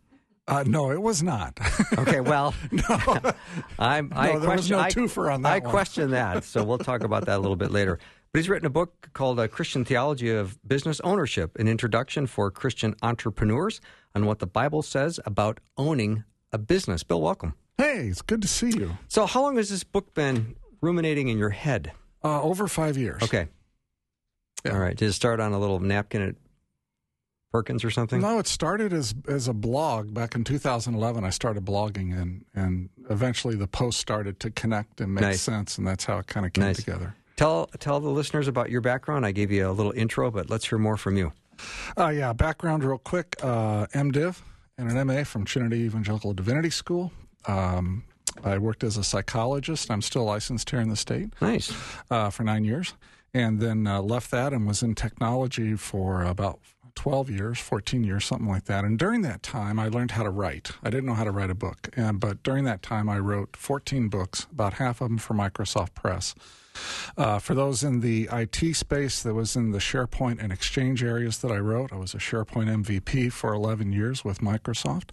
Uh, 0.48 0.64
no, 0.68 0.92
it 0.92 1.02
was 1.02 1.24
not. 1.24 1.58
okay, 1.98 2.20
well, 2.20 2.54
no, 2.72 2.84
I'm, 3.80 4.12
I 4.14 4.34
no, 4.34 4.40
there 4.40 4.50
question, 4.50 4.78
was 4.78 4.96
no 4.96 5.04
twofer 5.04 5.34
on 5.34 5.42
that. 5.44 5.54
I 5.54 5.60
one. 5.60 5.72
question 5.72 6.12
that, 6.12 6.44
so 6.44 6.64
we'll 6.64 6.78
talk 6.78 7.04
about 7.04 7.26
that 7.28 7.38
a 7.38 7.40
little 7.40 7.56
bit 7.56 7.72
later. 7.72 7.98
But 8.32 8.40
he's 8.40 8.50
written 8.50 8.66
a 8.66 8.72
book 8.72 9.10
called 9.14 9.40
A 9.40 9.48
Christian 9.48 9.86
Theology 9.86 10.32
of 10.32 10.58
Business 10.68 11.00
Ownership, 11.02 11.58
an 11.60 11.68
introduction 11.68 12.28
for 12.28 12.50
Christian 12.52 12.96
entrepreneurs 13.02 13.80
on 14.16 14.26
what 14.26 14.40
the 14.40 14.48
Bible 14.48 14.82
says 14.82 15.20
about 15.26 15.60
owning 15.78 16.24
a 16.52 16.58
business. 16.58 17.04
Bill, 17.04 17.22
welcome. 17.22 17.54
Hey, 17.78 18.08
it's 18.08 18.22
good 18.22 18.42
to 18.42 18.48
see 18.48 18.72
you. 18.72 18.98
So, 19.08 19.26
how 19.26 19.44
long 19.44 19.58
has 19.58 19.70
this 19.70 19.84
book 19.84 20.14
been 20.14 20.56
ruminating 20.82 21.30
in 21.30 21.38
your 21.38 21.50
head? 21.52 21.92
Uh, 22.24 22.42
over 22.42 22.68
five 22.68 22.98
years. 22.98 23.22
Okay. 23.22 23.48
Yeah. 24.66 24.74
All 24.74 24.80
right. 24.80 24.96
Did 24.96 25.10
it 25.10 25.14
start 25.14 25.40
on 25.40 25.54
a 25.54 25.60
little 25.60 25.80
napkin 25.80 26.22
at 26.22 26.36
Perkins 27.54 27.86
or 27.86 27.92
something? 27.92 28.20
No, 28.20 28.40
it 28.40 28.48
started 28.48 28.92
as 28.92 29.14
as 29.28 29.48
a 29.48 29.54
blog 29.54 30.12
back 30.12 30.34
in 30.34 30.44
2011. 30.44 31.24
I 31.24 31.30
started 31.30 31.64
blogging, 31.64 32.20
and 32.20 32.44
and 32.56 32.90
eventually 33.12 33.56
the 33.56 33.68
post 33.68 34.00
started 34.00 34.40
to 34.40 34.50
connect 34.50 35.00
and 35.00 35.14
make 35.14 35.22
nice. 35.22 35.42
sense, 35.42 35.78
and 35.78 35.88
that's 35.88 36.04
how 36.04 36.18
it 36.18 36.26
kind 36.26 36.48
of 36.48 36.54
came 36.54 36.64
nice. 36.66 36.78
together. 36.78 37.16
Tell 37.36 37.68
tell 37.78 38.00
the 38.00 38.10
listeners 38.10 38.48
about 38.48 38.72
your 38.72 38.82
background. 38.82 39.24
I 39.24 39.32
gave 39.32 39.52
you 39.52 39.70
a 39.70 39.72
little 39.72 39.92
intro, 39.92 40.32
but 40.32 40.50
let's 40.50 40.68
hear 40.68 40.80
more 40.80 40.98
from 40.98 41.16
you. 41.16 41.32
Uh, 41.96 42.08
yeah, 42.08 42.34
background 42.34 42.84
real 42.84 42.98
quick. 42.98 43.36
Uh, 43.44 43.86
MDiv 43.94 44.42
and 44.80 44.92
an 44.92 45.08
MA 45.08 45.24
from 45.24 45.46
Trinity 45.46 45.82
Evangelical 45.82 46.34
Divinity 46.34 46.72
School. 46.72 47.12
Um, 47.46 48.04
I 48.44 48.58
worked 48.58 48.84
as 48.84 48.98
a 48.98 49.04
psychologist. 49.04 49.92
I'm 49.92 50.02
still 50.02 50.24
licensed 50.24 50.72
here 50.72 50.80
in 50.80 50.90
the 50.90 50.96
state. 50.96 51.30
Nice. 51.40 51.72
Uh, 52.10 52.32
for 52.32 52.44
nine 52.44 52.64
years, 52.64 52.96
and 53.32 53.60
then 53.60 53.86
uh, 53.86 54.02
left 54.02 54.32
that 54.32 54.54
and 54.54 54.66
was 54.66 54.82
in 54.82 54.96
technology 54.96 55.76
for 55.76 56.24
about 56.24 56.60
12 56.96 57.30
years, 57.30 57.60
14 57.60 58.04
years, 58.04 58.26
something 58.26 58.48
like 58.48 58.66
that. 58.66 58.84
And 58.84 58.98
during 58.98 59.22
that 59.24 59.44
time, 59.44 59.80
I 59.80 59.88
learned 59.88 60.12
how 60.12 60.24
to 60.24 60.30
write. 60.30 60.72
I 60.84 60.90
didn't 60.90 61.06
know 61.06 61.14
how 61.14 61.24
to 61.24 61.32
write 61.32 61.50
a 61.50 61.56
book, 61.56 61.90
and, 61.96 62.20
but 62.20 62.44
during 62.44 62.64
that 62.66 62.82
time, 62.82 63.10
I 63.10 63.20
wrote 63.20 63.56
14 63.56 64.10
books, 64.10 64.48
about 64.52 64.74
half 64.74 65.02
of 65.02 65.10
them 65.10 65.18
for 65.18 65.34
Microsoft 65.34 65.94
Press. 65.94 66.36
Uh, 67.18 67.40
for 67.40 67.54
those 67.54 67.84
in 67.84 68.00
the 68.00 68.30
IT 68.32 68.76
space, 68.76 69.22
that 69.24 69.34
was 69.34 69.56
in 69.56 69.72
the 69.72 69.80
SharePoint 69.80 70.42
and 70.42 70.52
Exchange 70.52 71.04
areas 71.04 71.40
that 71.40 71.52
I 71.52 71.58
wrote. 71.58 71.94
I 71.94 71.98
was 71.98 72.14
a 72.14 72.20
SharePoint 72.20 72.84
MVP 72.84 73.32
for 73.32 73.54
11 73.54 73.92
years 73.92 74.24
with 74.24 74.40
Microsoft 74.40 75.10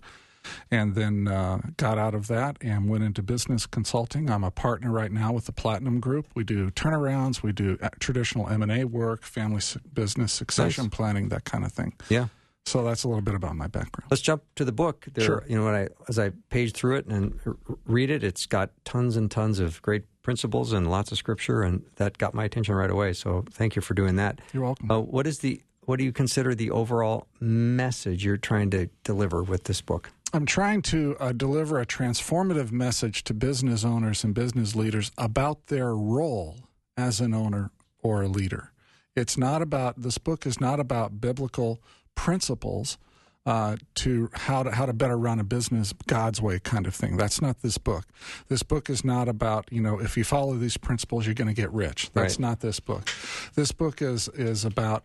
and 0.70 0.94
then 0.94 1.28
uh, 1.28 1.60
got 1.76 1.98
out 1.98 2.14
of 2.14 2.26
that 2.28 2.56
and 2.60 2.88
went 2.88 3.04
into 3.04 3.22
business 3.22 3.66
consulting. 3.66 4.30
I'm 4.30 4.44
a 4.44 4.50
partner 4.50 4.90
right 4.90 5.12
now 5.12 5.32
with 5.32 5.46
the 5.46 5.52
Platinum 5.52 6.00
Group. 6.00 6.26
We 6.34 6.44
do 6.44 6.70
turnarounds, 6.70 7.42
we 7.42 7.52
do 7.52 7.78
uh, 7.82 7.88
traditional 7.98 8.48
M&A 8.48 8.84
work, 8.84 9.22
family 9.22 9.62
business 9.92 10.32
succession 10.32 10.84
nice. 10.84 10.94
planning, 10.94 11.28
that 11.30 11.44
kind 11.44 11.64
of 11.64 11.72
thing. 11.72 11.94
Yeah. 12.08 12.28
So 12.66 12.84
that's 12.84 13.04
a 13.04 13.08
little 13.08 13.22
bit 13.22 13.34
about 13.34 13.56
my 13.56 13.66
background. 13.66 14.08
Let's 14.10 14.22
jump 14.22 14.42
to 14.56 14.64
the 14.64 14.72
book. 14.72 15.06
There, 15.12 15.24
sure. 15.24 15.44
You 15.48 15.56
know, 15.56 15.64
when 15.64 15.74
I 15.74 15.88
as 16.08 16.18
I 16.18 16.30
page 16.50 16.72
through 16.72 16.96
it 16.96 17.06
and 17.06 17.38
read 17.86 18.10
it, 18.10 18.22
it's 18.22 18.46
got 18.46 18.70
tons 18.84 19.16
and 19.16 19.30
tons 19.30 19.58
of 19.58 19.80
great 19.82 20.04
principles 20.22 20.72
and 20.72 20.90
lots 20.90 21.10
of 21.10 21.18
scripture, 21.18 21.62
and 21.62 21.82
that 21.96 22.18
got 22.18 22.34
my 22.34 22.44
attention 22.44 22.74
right 22.74 22.90
away. 22.90 23.12
So 23.12 23.44
thank 23.50 23.76
you 23.76 23.82
for 23.82 23.94
doing 23.94 24.16
that. 24.16 24.40
You're 24.52 24.62
welcome. 24.62 24.90
Uh, 24.90 25.00
what 25.00 25.26
is 25.26 25.38
the 25.38 25.62
what 25.86 25.98
do 25.98 26.04
you 26.04 26.12
consider 26.12 26.54
the 26.54 26.70
overall 26.70 27.26
message 27.40 28.24
you're 28.24 28.36
trying 28.36 28.70
to 28.70 28.88
deliver 29.02 29.42
with 29.42 29.64
this 29.64 29.80
book? 29.80 30.10
I'm 30.32 30.46
trying 30.46 30.82
to 30.82 31.16
uh, 31.18 31.32
deliver 31.32 31.80
a 31.80 31.86
transformative 31.86 32.70
message 32.70 33.24
to 33.24 33.34
business 33.34 33.84
owners 33.84 34.22
and 34.22 34.32
business 34.32 34.76
leaders 34.76 35.10
about 35.18 35.66
their 35.66 35.94
role 35.94 36.68
as 36.96 37.20
an 37.20 37.34
owner 37.34 37.72
or 38.00 38.22
a 38.22 38.28
leader. 38.28 38.70
It's 39.16 39.36
not 39.36 39.60
about 39.60 40.02
this 40.02 40.18
book 40.18 40.46
is 40.46 40.60
not 40.60 40.78
about 40.78 41.20
biblical 41.20 41.80
principles 42.14 42.96
uh, 43.44 43.76
to 43.96 44.30
how 44.32 44.62
to 44.62 44.70
how 44.70 44.86
to 44.86 44.92
better 44.92 45.18
run 45.18 45.40
a 45.40 45.44
business 45.44 45.92
God's 46.06 46.40
way 46.40 46.60
kind 46.60 46.86
of 46.86 46.94
thing. 46.94 47.16
That's 47.16 47.42
not 47.42 47.62
this 47.62 47.78
book. 47.78 48.04
This 48.48 48.62
book 48.62 48.88
is 48.88 49.04
not 49.04 49.28
about 49.28 49.66
you 49.72 49.80
know 49.80 49.98
if 49.98 50.16
you 50.16 50.22
follow 50.22 50.54
these 50.54 50.76
principles 50.76 51.26
you're 51.26 51.34
going 51.34 51.48
to 51.48 51.54
get 51.54 51.72
rich. 51.72 52.10
That's 52.12 52.34
right. 52.34 52.40
not 52.40 52.60
this 52.60 52.78
book. 52.78 53.10
This 53.54 53.72
book 53.72 54.00
is 54.00 54.28
is 54.28 54.64
about 54.64 55.04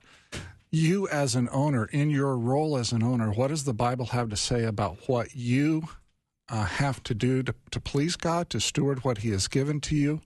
you 0.76 1.08
as 1.08 1.36
an 1.36 1.50
owner, 1.52 1.86
in 1.86 2.10
your 2.10 2.38
role 2.38 2.78
as 2.78 2.92
an 2.92 3.02
owner, 3.02 3.32
what 3.32 3.48
does 3.48 3.64
the 3.64 3.74
Bible 3.74 4.08
have 4.08 4.30
to 4.30 4.36
say 4.36 4.66
about 4.66 5.08
what 5.08 5.36
you 5.36 5.88
uh, 6.50 6.66
have 6.66 7.02
to 7.04 7.16
do 7.16 7.42
to, 7.44 7.56
to 7.72 7.80
please 7.80 8.16
God, 8.16 8.50
to 8.52 8.60
steward 8.60 9.04
what 9.04 9.20
He 9.20 9.30
has 9.30 9.48
given 9.48 9.80
to 9.82 9.96
you, 9.96 10.22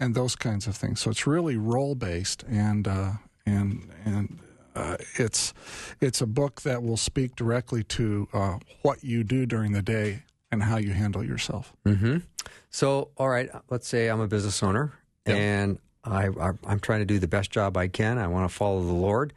and 0.00 0.14
those 0.14 0.34
kinds 0.34 0.66
of 0.66 0.76
things. 0.76 1.00
So 1.00 1.10
it's 1.10 1.26
really 1.26 1.56
role 1.56 1.94
based, 1.94 2.44
and 2.48 2.88
uh, 2.88 3.12
and 3.46 3.88
and 4.04 4.38
uh, 4.74 4.96
it's 5.16 5.52
it's 6.00 6.20
a 6.20 6.26
book 6.26 6.62
that 6.62 6.82
will 6.82 6.96
speak 6.96 7.36
directly 7.36 7.84
to 7.84 8.28
uh, 8.32 8.58
what 8.82 9.04
you 9.04 9.22
do 9.22 9.46
during 9.46 9.72
the 9.72 9.82
day 9.82 10.22
and 10.50 10.62
how 10.62 10.78
you 10.78 10.92
handle 10.92 11.22
yourself. 11.22 11.72
Mm-hmm. 11.86 12.18
So, 12.70 13.10
all 13.16 13.28
right, 13.28 13.48
let's 13.68 13.86
say 13.86 14.08
I'm 14.08 14.20
a 14.20 14.26
business 14.26 14.62
owner 14.62 14.92
yep. 15.26 15.36
and 15.36 15.78
I, 16.02 16.28
I, 16.28 16.50
I'm 16.66 16.80
trying 16.80 17.00
to 17.00 17.04
do 17.04 17.18
the 17.18 17.28
best 17.28 17.50
job 17.50 17.76
I 17.76 17.86
can. 17.86 18.18
I 18.18 18.26
want 18.26 18.50
to 18.50 18.54
follow 18.54 18.82
the 18.82 18.92
Lord 18.92 19.32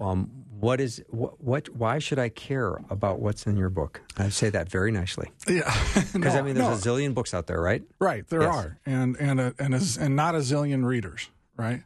um, 0.00 0.30
what 0.60 0.80
is 0.80 1.02
what, 1.08 1.42
what, 1.42 1.68
Why 1.70 1.98
should 1.98 2.18
I 2.18 2.28
care 2.28 2.80
about 2.90 3.20
what's 3.20 3.46
in 3.46 3.56
your 3.56 3.70
book? 3.70 4.02
I 4.16 4.28
say 4.28 4.50
that 4.50 4.68
very 4.68 4.92
nicely. 4.92 5.30
Yeah, 5.48 5.74
because 6.12 6.34
no, 6.34 6.40
I 6.40 6.42
mean, 6.42 6.54
there's 6.54 6.84
no. 6.84 6.92
a 6.92 6.96
zillion 6.96 7.14
books 7.14 7.32
out 7.32 7.46
there, 7.46 7.60
right? 7.60 7.82
Right, 7.98 8.26
there 8.28 8.42
yes. 8.42 8.54
are, 8.54 8.78
and 8.84 9.16
and 9.18 9.40
a, 9.40 9.54
and 9.58 9.74
a, 9.74 9.80
and 10.00 10.16
not 10.16 10.34
a 10.34 10.38
zillion 10.38 10.84
readers, 10.84 11.30
right? 11.56 11.82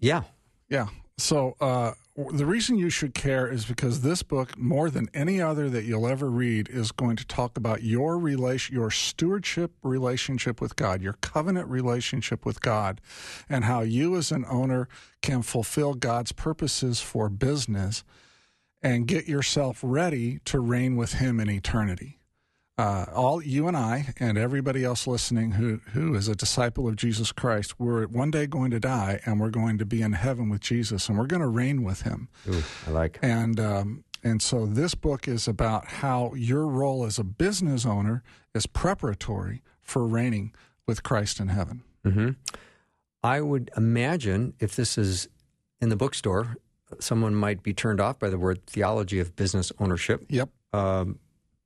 Yeah, 0.00 0.22
yeah. 0.68 0.88
So 1.18 1.56
uh, 1.60 1.92
the 2.14 2.44
reason 2.44 2.76
you 2.76 2.90
should 2.90 3.14
care 3.14 3.48
is 3.48 3.64
because 3.64 4.02
this 4.02 4.22
book, 4.22 4.58
more 4.58 4.90
than 4.90 5.08
any 5.14 5.40
other 5.40 5.70
that 5.70 5.84
you'll 5.84 6.06
ever 6.06 6.28
read, 6.28 6.68
is 6.68 6.92
going 6.92 7.16
to 7.16 7.26
talk 7.26 7.56
about 7.56 7.82
your 7.82 8.18
relation, 8.18 8.74
your 8.74 8.90
stewardship 8.90 9.72
relationship 9.82 10.60
with 10.60 10.76
God, 10.76 11.00
your 11.00 11.14
covenant 11.14 11.68
relationship 11.68 12.44
with 12.44 12.60
God, 12.60 13.00
and 13.48 13.64
how 13.64 13.80
you 13.80 14.16
as 14.16 14.30
an 14.30 14.44
owner 14.48 14.88
can 15.22 15.40
fulfill 15.40 15.94
God's 15.94 16.32
purposes 16.32 17.00
for 17.00 17.30
business 17.30 18.04
and 18.82 19.06
get 19.06 19.26
yourself 19.26 19.80
ready 19.82 20.40
to 20.44 20.60
reign 20.60 20.96
with 20.96 21.14
Him 21.14 21.40
in 21.40 21.48
eternity 21.48 22.18
uh, 22.78 23.06
all 23.14 23.42
you 23.42 23.68
and 23.68 23.76
I 23.76 24.14
and 24.18 24.38
everybody 24.38 24.84
else 24.84 25.06
listening 25.06 25.52
who 25.52 25.80
who 25.92 26.14
is 26.14 26.28
a 26.28 26.34
disciple 26.34 26.88
of 26.88 26.96
Jesus 26.96 27.30
Christ, 27.30 27.78
we're 27.78 28.06
one 28.06 28.30
day 28.30 28.46
going 28.46 28.70
to 28.70 28.80
die 28.80 29.20
and 29.26 29.38
we're 29.40 29.50
going 29.50 29.78
to 29.78 29.84
be 29.84 30.02
in 30.02 30.12
heaven 30.12 30.48
with 30.48 30.60
Jesus 30.60 31.08
and 31.08 31.18
we're 31.18 31.26
going 31.26 31.42
to 31.42 31.48
reign 31.48 31.82
with 31.82 32.02
Him. 32.02 32.28
Ooh, 32.48 32.62
I 32.86 32.90
like. 32.90 33.18
And 33.22 33.60
um, 33.60 34.04
and 34.24 34.40
so 34.40 34.66
this 34.66 34.94
book 34.94 35.28
is 35.28 35.46
about 35.46 35.86
how 35.86 36.32
your 36.34 36.66
role 36.66 37.04
as 37.04 37.18
a 37.18 37.24
business 37.24 37.84
owner 37.84 38.22
is 38.54 38.66
preparatory 38.66 39.62
for 39.80 40.06
reigning 40.06 40.54
with 40.86 41.02
Christ 41.02 41.40
in 41.40 41.48
heaven. 41.48 41.82
Mm-hmm. 42.04 42.30
I 43.22 43.40
would 43.40 43.70
imagine 43.76 44.54
if 44.58 44.76
this 44.76 44.96
is 44.96 45.28
in 45.80 45.88
the 45.88 45.96
bookstore, 45.96 46.56
someone 47.00 47.34
might 47.34 47.62
be 47.62 47.74
turned 47.74 48.00
off 48.00 48.18
by 48.18 48.30
the 48.30 48.38
word 48.38 48.64
theology 48.66 49.20
of 49.20 49.36
business 49.36 49.72
ownership. 49.78 50.24
Yep. 50.28 50.50
Um, 50.72 51.18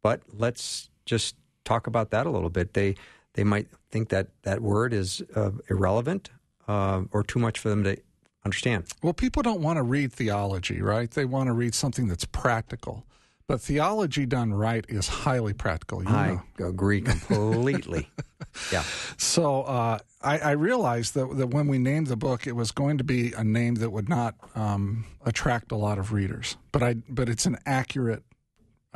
but 0.02 0.22
let's 0.32 0.88
just 1.06 1.36
talk 1.64 1.86
about 1.86 2.10
that 2.10 2.26
a 2.26 2.30
little 2.30 2.50
bit. 2.50 2.74
They 2.74 2.96
they 3.34 3.44
might 3.44 3.68
think 3.90 4.08
that 4.10 4.28
that 4.42 4.60
word 4.60 4.92
is 4.92 5.22
uh, 5.34 5.52
irrelevant 5.70 6.30
uh, 6.68 7.02
or 7.12 7.22
too 7.22 7.38
much 7.38 7.58
for 7.58 7.68
them 7.68 7.84
to 7.84 7.96
understand. 8.44 8.84
Well, 9.02 9.12
people 9.12 9.42
don't 9.42 9.60
want 9.60 9.76
to 9.76 9.82
read 9.82 10.12
theology, 10.12 10.80
right? 10.80 11.10
They 11.10 11.24
want 11.24 11.48
to 11.48 11.52
read 11.52 11.74
something 11.74 12.08
that's 12.08 12.24
practical. 12.24 13.04
But 13.48 13.60
theology 13.60 14.26
done 14.26 14.52
right 14.52 14.84
is 14.88 15.06
highly 15.06 15.52
practical. 15.52 16.02
I 16.08 16.40
know. 16.58 16.66
agree 16.66 17.00
completely. 17.00 18.10
yeah. 18.72 18.82
So 19.18 19.62
uh, 19.62 19.98
I, 20.20 20.38
I, 20.38 20.50
realized 20.52 21.14
that, 21.14 21.36
that 21.36 21.46
when 21.48 21.68
we 21.68 21.78
named 21.78 22.08
the 22.08 22.16
book, 22.16 22.48
it 22.48 22.56
was 22.56 22.72
going 22.72 22.98
to 22.98 23.04
be 23.04 23.32
a 23.34 23.44
name 23.44 23.76
that 23.76 23.90
would 23.90 24.08
not 24.08 24.34
um, 24.56 25.04
attract 25.24 25.70
a 25.70 25.76
lot 25.76 25.98
of 25.98 26.12
readers. 26.12 26.56
But 26.72 26.82
I 26.82 26.94
but 27.08 27.28
it's 27.28 27.46
an 27.46 27.56
accurate 27.66 28.24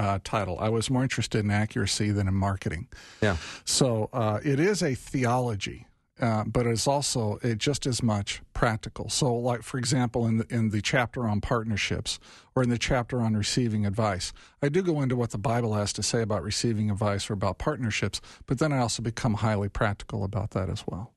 uh, 0.00 0.18
title. 0.24 0.56
I 0.66 0.70
was 0.70 0.90
more 0.90 1.04
interested 1.08 1.40
in 1.44 1.50
accuracy 1.50 2.12
than 2.16 2.26
in 2.28 2.34
marketing. 2.34 2.88
Yeah. 3.20 3.36
So 3.64 4.08
uh, 4.12 4.52
it 4.52 4.58
is 4.58 4.82
a 4.82 4.94
theology, 4.94 5.86
uh, 6.20 6.44
but 6.46 6.66
it's 6.66 6.88
also 6.88 7.38
it 7.42 7.58
just 7.58 7.86
as 7.86 8.02
much 8.02 8.40
practical. 8.52 9.08
So, 9.10 9.26
like 9.50 9.62
for 9.62 9.78
example, 9.78 10.20
in 10.28 10.38
the, 10.38 10.46
in 10.48 10.70
the 10.70 10.82
chapter 10.82 11.20
on 11.28 11.40
partnerships 11.40 12.18
or 12.54 12.62
in 12.62 12.70
the 12.70 12.78
chapter 12.78 13.20
on 13.20 13.36
receiving 13.36 13.86
advice, 13.86 14.32
I 14.64 14.68
do 14.70 14.82
go 14.82 15.02
into 15.02 15.16
what 15.16 15.30
the 15.30 15.38
Bible 15.52 15.74
has 15.74 15.92
to 15.92 16.02
say 16.02 16.22
about 16.22 16.42
receiving 16.42 16.90
advice 16.90 17.30
or 17.30 17.34
about 17.34 17.58
partnerships, 17.58 18.20
but 18.46 18.58
then 18.58 18.72
I 18.72 18.78
also 18.78 19.02
become 19.02 19.34
highly 19.34 19.68
practical 19.68 20.24
about 20.24 20.50
that 20.50 20.68
as 20.70 20.84
well. 20.86 21.12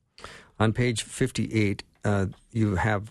On 0.59 0.73
page 0.73 1.03
fifty-eight, 1.03 1.83
uh, 2.03 2.25
you 2.51 2.75
have 2.75 3.03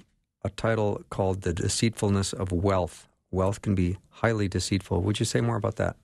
a 0.45 0.51
title 0.51 1.03
called 1.09 1.43
"The 1.43 1.55
Deceitfulness 1.55 2.33
of 2.33 2.53
Wealth." 2.53 3.09
Wealth 3.33 3.63
can 3.63 3.75
be 3.75 3.99
highly 4.11 4.47
deceitful. 4.47 5.03
Would 5.03 5.19
you 5.19 5.27
say 5.27 5.41
more 5.41 5.57
about 5.57 5.77
that? 5.77 5.97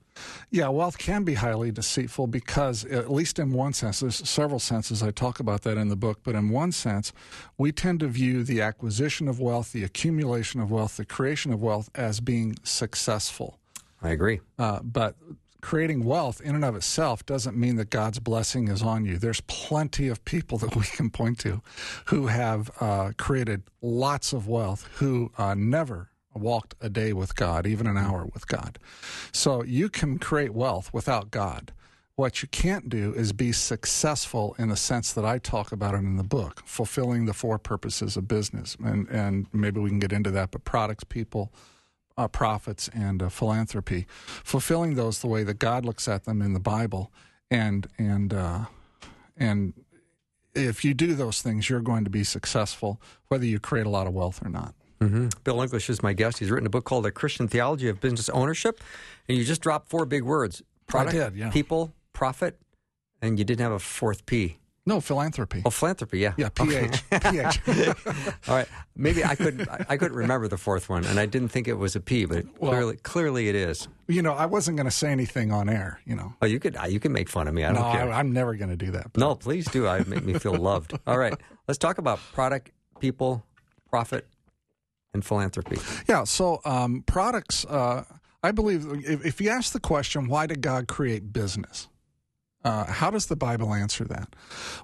Yeah, 0.51 0.67
wealth 0.67 0.97
can 0.97 1.23
be 1.23 1.35
highly 1.35 1.71
deceitful 1.71 2.27
because, 2.27 2.83
at 2.85 3.09
least 3.09 3.39
in 3.39 3.53
one 3.53 3.71
sense, 3.71 4.01
there's 4.01 4.27
several 4.27 4.59
senses. 4.59 5.01
I 5.01 5.11
talk 5.11 5.39
about 5.39 5.61
that 5.61 5.77
in 5.77 5.87
the 5.87 5.95
book, 5.95 6.19
but 6.23 6.35
in 6.35 6.49
one 6.49 6.73
sense, 6.73 7.13
we 7.57 7.71
tend 7.71 8.01
to 8.01 8.07
view 8.07 8.43
the 8.43 8.59
acquisition 8.61 9.29
of 9.29 9.39
wealth, 9.39 9.71
the 9.71 9.83
accumulation 9.85 10.59
of 10.59 10.71
wealth, 10.71 10.97
the 10.97 11.05
creation 11.05 11.53
of 11.53 11.61
wealth 11.61 11.89
as 11.95 12.19
being 12.19 12.57
successful. 12.63 13.59
I 14.01 14.09
agree. 14.09 14.41
Uh, 14.57 14.79
but 14.81 15.15
creating 15.61 16.03
wealth 16.05 16.41
in 16.41 16.55
and 16.55 16.65
of 16.65 16.75
itself 16.75 17.25
doesn't 17.25 17.55
mean 17.55 17.75
that 17.75 17.89
God's 17.89 18.19
blessing 18.19 18.67
is 18.69 18.81
on 18.81 19.05
you. 19.05 19.17
There's 19.17 19.41
plenty 19.41 20.07
of 20.07 20.23
people 20.25 20.57
that 20.59 20.75
we 20.75 20.83
can 20.83 21.09
point 21.09 21.39
to 21.39 21.61
who 22.05 22.27
have 22.27 22.71
uh, 22.79 23.11
created 23.17 23.63
lots 23.81 24.33
of 24.33 24.47
wealth 24.47 24.87
who 24.95 25.31
uh, 25.37 25.55
never 25.55 26.09
walked 26.39 26.75
a 26.81 26.89
day 26.89 27.13
with 27.13 27.35
God, 27.35 27.67
even 27.67 27.87
an 27.87 27.97
hour 27.97 28.25
with 28.33 28.47
God. 28.47 28.79
So 29.31 29.63
you 29.63 29.89
can 29.89 30.19
create 30.19 30.53
wealth 30.53 30.93
without 30.93 31.31
God. 31.31 31.71
What 32.15 32.41
you 32.41 32.49
can't 32.49 32.89
do 32.89 33.13
is 33.13 33.31
be 33.31 33.53
successful 33.53 34.53
in 34.59 34.67
the 34.67 34.75
sense 34.75 35.13
that 35.13 35.23
I 35.23 35.37
talk 35.37 35.71
about 35.71 35.93
it 35.93 35.99
in 35.99 36.17
the 36.17 36.23
book, 36.23 36.61
fulfilling 36.65 37.25
the 37.25 37.33
four 37.33 37.57
purposes 37.57 38.17
of 38.17 38.27
business. 38.27 38.75
And, 38.83 39.07
and 39.07 39.47
maybe 39.53 39.79
we 39.79 39.89
can 39.89 39.99
get 39.99 40.11
into 40.11 40.29
that, 40.31 40.51
but 40.51 40.65
products, 40.65 41.05
people, 41.05 41.53
uh, 42.17 42.27
profits, 42.27 42.89
and 42.93 43.23
uh, 43.23 43.29
philanthropy, 43.29 44.05
fulfilling 44.43 44.95
those 44.95 45.19
the 45.19 45.27
way 45.27 45.43
that 45.43 45.59
God 45.59 45.85
looks 45.85 46.09
at 46.09 46.25
them 46.25 46.41
in 46.41 46.51
the 46.51 46.59
Bible. 46.59 47.09
And, 47.49 47.87
and, 47.97 48.33
uh, 48.33 48.65
and 49.37 49.73
if 50.53 50.83
you 50.83 50.93
do 50.93 51.15
those 51.15 51.41
things, 51.41 51.69
you're 51.69 51.79
going 51.79 52.03
to 52.03 52.09
be 52.09 52.25
successful, 52.25 53.01
whether 53.29 53.45
you 53.45 53.59
create 53.59 53.85
a 53.85 53.89
lot 53.89 54.07
of 54.07 54.13
wealth 54.13 54.45
or 54.45 54.49
not. 54.49 54.75
Mm-hmm. 54.99 55.29
Bill 55.43 55.61
English 55.61 55.89
is 55.89 56.03
my 56.03 56.13
guest. 56.13 56.39
He's 56.39 56.51
written 56.51 56.67
a 56.67 56.69
book 56.69 56.85
called 56.85 57.05
A 57.05 57.11
Christian 57.11 57.47
Theology 57.47 57.87
of 57.89 58.01
Business 58.01 58.29
Ownership. 58.29 58.81
And 59.27 59.37
you 59.37 59.43
just 59.43 59.61
dropped 59.61 59.89
four 59.89 60.05
big 60.05 60.23
words 60.23 60.61
product, 60.87 61.15
did, 61.15 61.35
yeah. 61.35 61.49
people, 61.51 61.93
profit, 62.13 62.59
and 63.21 63.37
you 63.37 63.45
didn't 63.45 63.61
have 63.61 63.71
a 63.71 63.79
fourth 63.79 64.25
P. 64.25 64.57
No, 64.85 64.99
philanthropy. 64.99 65.61
Oh, 65.65 65.69
philanthropy, 65.69 66.17
yeah. 66.17 66.33
Yeah, 66.35 66.49
PH. 66.49 67.03
PH. 67.11 67.59
All 68.47 68.55
right. 68.55 68.67
Maybe 68.95 69.23
I 69.23 69.35
couldn't 69.35 69.69
I 69.87 69.97
couldn't 69.97 70.17
remember 70.17 70.47
the 70.47 70.57
fourth 70.57 70.89
one 70.89 71.05
and 71.05 71.19
I 71.19 71.27
didn't 71.27 71.49
think 71.49 71.67
it 71.67 71.75
was 71.75 71.95
a 71.95 71.99
P, 71.99 72.25
but 72.25 72.45
well, 72.57 72.71
clearly 72.71 72.95
clearly 72.97 73.49
it 73.49 73.55
is. 73.55 73.87
You 74.07 74.23
know, 74.23 74.33
I 74.33 74.47
wasn't 74.47 74.77
going 74.77 74.85
to 74.85 74.91
say 74.91 75.11
anything 75.11 75.51
on 75.51 75.69
air, 75.69 75.99
you 76.05 76.15
know. 76.15 76.33
Oh, 76.41 76.47
you 76.47 76.59
could 76.59 76.75
you 76.87 76.99
can 76.99 77.11
make 77.11 77.29
fun 77.29 77.47
of 77.47 77.53
me. 77.53 77.65
I 77.65 77.71
don't 77.71 77.83
no, 77.83 77.91
care. 77.91 78.11
I, 78.11 78.19
am 78.19 78.33
never 78.33 78.55
going 78.55 78.71
to 78.71 78.75
do 78.75 78.89
that. 78.91 79.13
But. 79.13 79.19
No, 79.19 79.35
please 79.35 79.69
do. 79.69 79.87
I 79.87 80.03
make 80.05 80.25
me 80.25 80.33
feel 80.39 80.55
loved. 80.55 80.97
All 81.05 81.19
right. 81.19 81.35
Let's 81.67 81.77
talk 81.77 81.99
about 81.99 82.19
product, 82.33 82.71
people, 82.99 83.45
profit, 83.91 84.27
and 85.13 85.25
philanthropy. 85.25 85.77
Yeah, 86.07 86.23
so 86.23 86.61
um, 86.65 87.03
products 87.05 87.65
uh, 87.65 88.03
I 88.43 88.51
believe 88.51 88.85
if, 89.05 89.25
if 89.25 89.41
you 89.41 89.49
ask 89.49 89.73
the 89.73 89.79
question, 89.79 90.27
why 90.27 90.45
did 90.45 90.61
God 90.61 90.87
create 90.87 91.33
business? 91.33 91.87
Uh, 92.61 92.85
how 92.85 93.09
does 93.09 93.27
the 93.27 93.37
Bible 93.37 93.73
answer 93.73 94.03
that? 94.05 94.35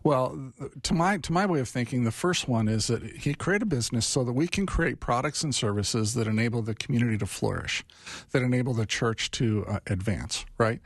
Well, 0.01 0.53
to 0.83 0.93
my 0.93 1.17
to 1.17 1.33
my 1.33 1.45
way 1.45 1.59
of 1.59 1.67
thinking, 1.67 2.05
the 2.05 2.11
first 2.11 2.47
one 2.47 2.69
is 2.69 2.87
that 2.87 3.03
He 3.03 3.33
created 3.33 3.67
business 3.67 4.05
so 4.05 4.23
that 4.23 4.31
we 4.31 4.47
can 4.47 4.65
create 4.65 5.01
products 5.01 5.43
and 5.43 5.53
services 5.53 6.13
that 6.13 6.25
enable 6.25 6.61
the 6.61 6.73
community 6.73 7.17
to 7.17 7.25
flourish, 7.25 7.83
that 8.31 8.41
enable 8.41 8.73
the 8.73 8.85
church 8.85 9.29
to 9.31 9.65
uh, 9.67 9.79
advance. 9.87 10.45
Right. 10.57 10.79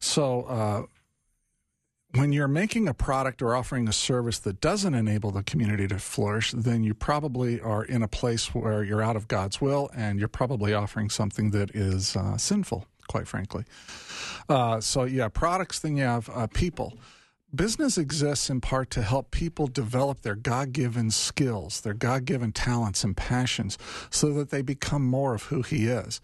So 0.00 0.42
uh, 0.42 0.82
when 2.16 2.32
you're 2.32 2.48
making 2.48 2.88
a 2.88 2.94
product 2.94 3.42
or 3.42 3.54
offering 3.54 3.88
a 3.88 3.92
service 3.92 4.38
that 4.40 4.60
doesn't 4.60 4.94
enable 4.94 5.30
the 5.30 5.42
community 5.42 5.86
to 5.88 5.98
flourish, 5.98 6.52
then 6.52 6.82
you 6.82 6.94
probably 6.94 7.60
are 7.60 7.84
in 7.84 8.02
a 8.02 8.08
place 8.08 8.54
where 8.54 8.82
you're 8.82 9.02
out 9.02 9.16
of 9.16 9.28
God's 9.28 9.60
will, 9.60 9.90
and 9.94 10.18
you're 10.18 10.28
probably 10.28 10.74
offering 10.74 11.10
something 11.10 11.50
that 11.50 11.74
is 11.74 12.16
uh, 12.16 12.36
sinful 12.36 12.86
quite 13.06 13.28
frankly. 13.28 13.64
Uh, 14.48 14.80
so, 14.80 15.04
yeah, 15.04 15.28
products, 15.28 15.78
then 15.78 15.96
you 15.96 16.04
have 16.04 16.28
uh, 16.30 16.46
people. 16.48 16.98
Business 17.56 17.96
exists 17.96 18.50
in 18.50 18.60
part 18.60 18.90
to 18.90 19.02
help 19.02 19.30
people 19.30 19.66
develop 19.66 20.20
their 20.20 20.34
God 20.34 20.72
given 20.72 21.10
skills, 21.10 21.80
their 21.80 21.94
God 21.94 22.26
given 22.26 22.52
talents 22.52 23.02
and 23.02 23.16
passions, 23.16 23.78
so 24.10 24.32
that 24.34 24.50
they 24.50 24.60
become 24.60 25.06
more 25.06 25.34
of 25.34 25.44
who 25.44 25.62
He 25.62 25.86
is. 25.86 26.20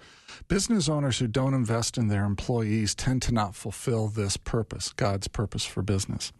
Business 0.49 0.91
owners 0.91 1.19
who 1.19 1.27
don't 1.27 1.55
invest 1.55 1.97
in 1.97 2.09
their 2.09 2.25
employees 2.25 2.95
tend 2.95 3.23
to 3.23 3.33
not 3.33 3.55
fulfill 3.55 4.09
this 4.09 4.37
purpose, 4.37 4.93
God's 4.93 5.27
purpose 5.27 5.65
for 5.65 5.81
business. 5.81 6.33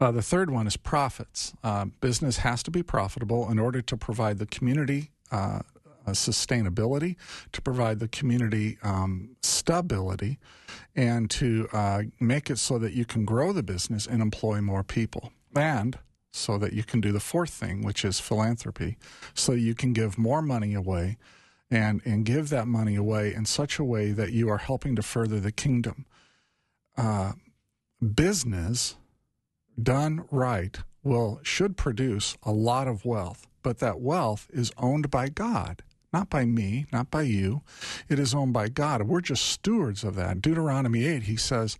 Uh, 0.00 0.10
the 0.10 0.22
third 0.22 0.50
one 0.50 0.66
is 0.66 0.76
profits. 0.76 1.52
Uh, 1.62 1.86
business 2.00 2.38
has 2.38 2.64
to 2.64 2.72
be 2.72 2.82
profitable 2.82 3.48
in 3.48 3.58
order 3.58 3.80
to 3.82 3.96
provide 3.96 4.38
the 4.38 4.46
community 4.46 5.10
uh, 5.30 5.60
sustainability, 6.12 7.16
to 7.52 7.62
provide 7.62 7.98
the 7.98 8.08
community 8.08 8.78
um, 8.82 9.36
stability, 9.42 10.38
and 10.94 11.30
to 11.30 11.68
uh, 11.72 12.02
make 12.20 12.50
it 12.50 12.58
so 12.58 12.78
that 12.78 12.92
you 12.92 13.04
can 13.04 13.24
grow 13.24 13.52
the 13.52 13.62
business 13.62 14.06
and 14.06 14.20
employ 14.22 14.60
more 14.60 14.82
people. 14.82 15.32
And 15.54 15.98
so 16.30 16.58
that 16.58 16.72
you 16.72 16.84
can 16.84 17.00
do 17.00 17.12
the 17.12 17.20
fourth 17.20 17.50
thing, 17.50 17.82
which 17.82 18.04
is 18.04 18.20
philanthropy, 18.20 18.96
so 19.34 19.52
you 19.52 19.74
can 19.74 19.92
give 19.92 20.18
more 20.18 20.42
money 20.42 20.74
away 20.74 21.16
and, 21.70 22.00
and 22.04 22.24
give 22.24 22.48
that 22.48 22.66
money 22.66 22.96
away 22.96 23.34
in 23.34 23.44
such 23.44 23.78
a 23.78 23.84
way 23.84 24.12
that 24.12 24.32
you 24.32 24.48
are 24.48 24.58
helping 24.58 24.96
to 24.96 25.02
further 25.02 25.40
the 25.40 25.52
kingdom. 25.52 26.06
Uh, 26.96 27.32
business 28.14 28.96
done 29.80 30.24
right 30.30 30.78
will 31.02 31.40
should 31.42 31.76
produce 31.76 32.36
a 32.42 32.52
lot 32.52 32.88
of 32.88 33.04
wealth, 33.04 33.46
but 33.62 33.78
that 33.78 34.00
wealth 34.00 34.48
is 34.52 34.72
owned 34.78 35.10
by 35.10 35.28
God 35.28 35.82
not 36.12 36.30
by 36.30 36.44
me, 36.44 36.86
not 36.92 37.10
by 37.10 37.22
you. 37.22 37.62
It 38.08 38.18
is 38.18 38.34
owned 38.34 38.52
by 38.52 38.68
God. 38.68 39.02
We're 39.02 39.20
just 39.20 39.44
stewards 39.44 40.04
of 40.04 40.14
that. 40.16 40.40
Deuteronomy 40.40 41.06
8, 41.06 41.24
he 41.24 41.36
says, 41.36 41.78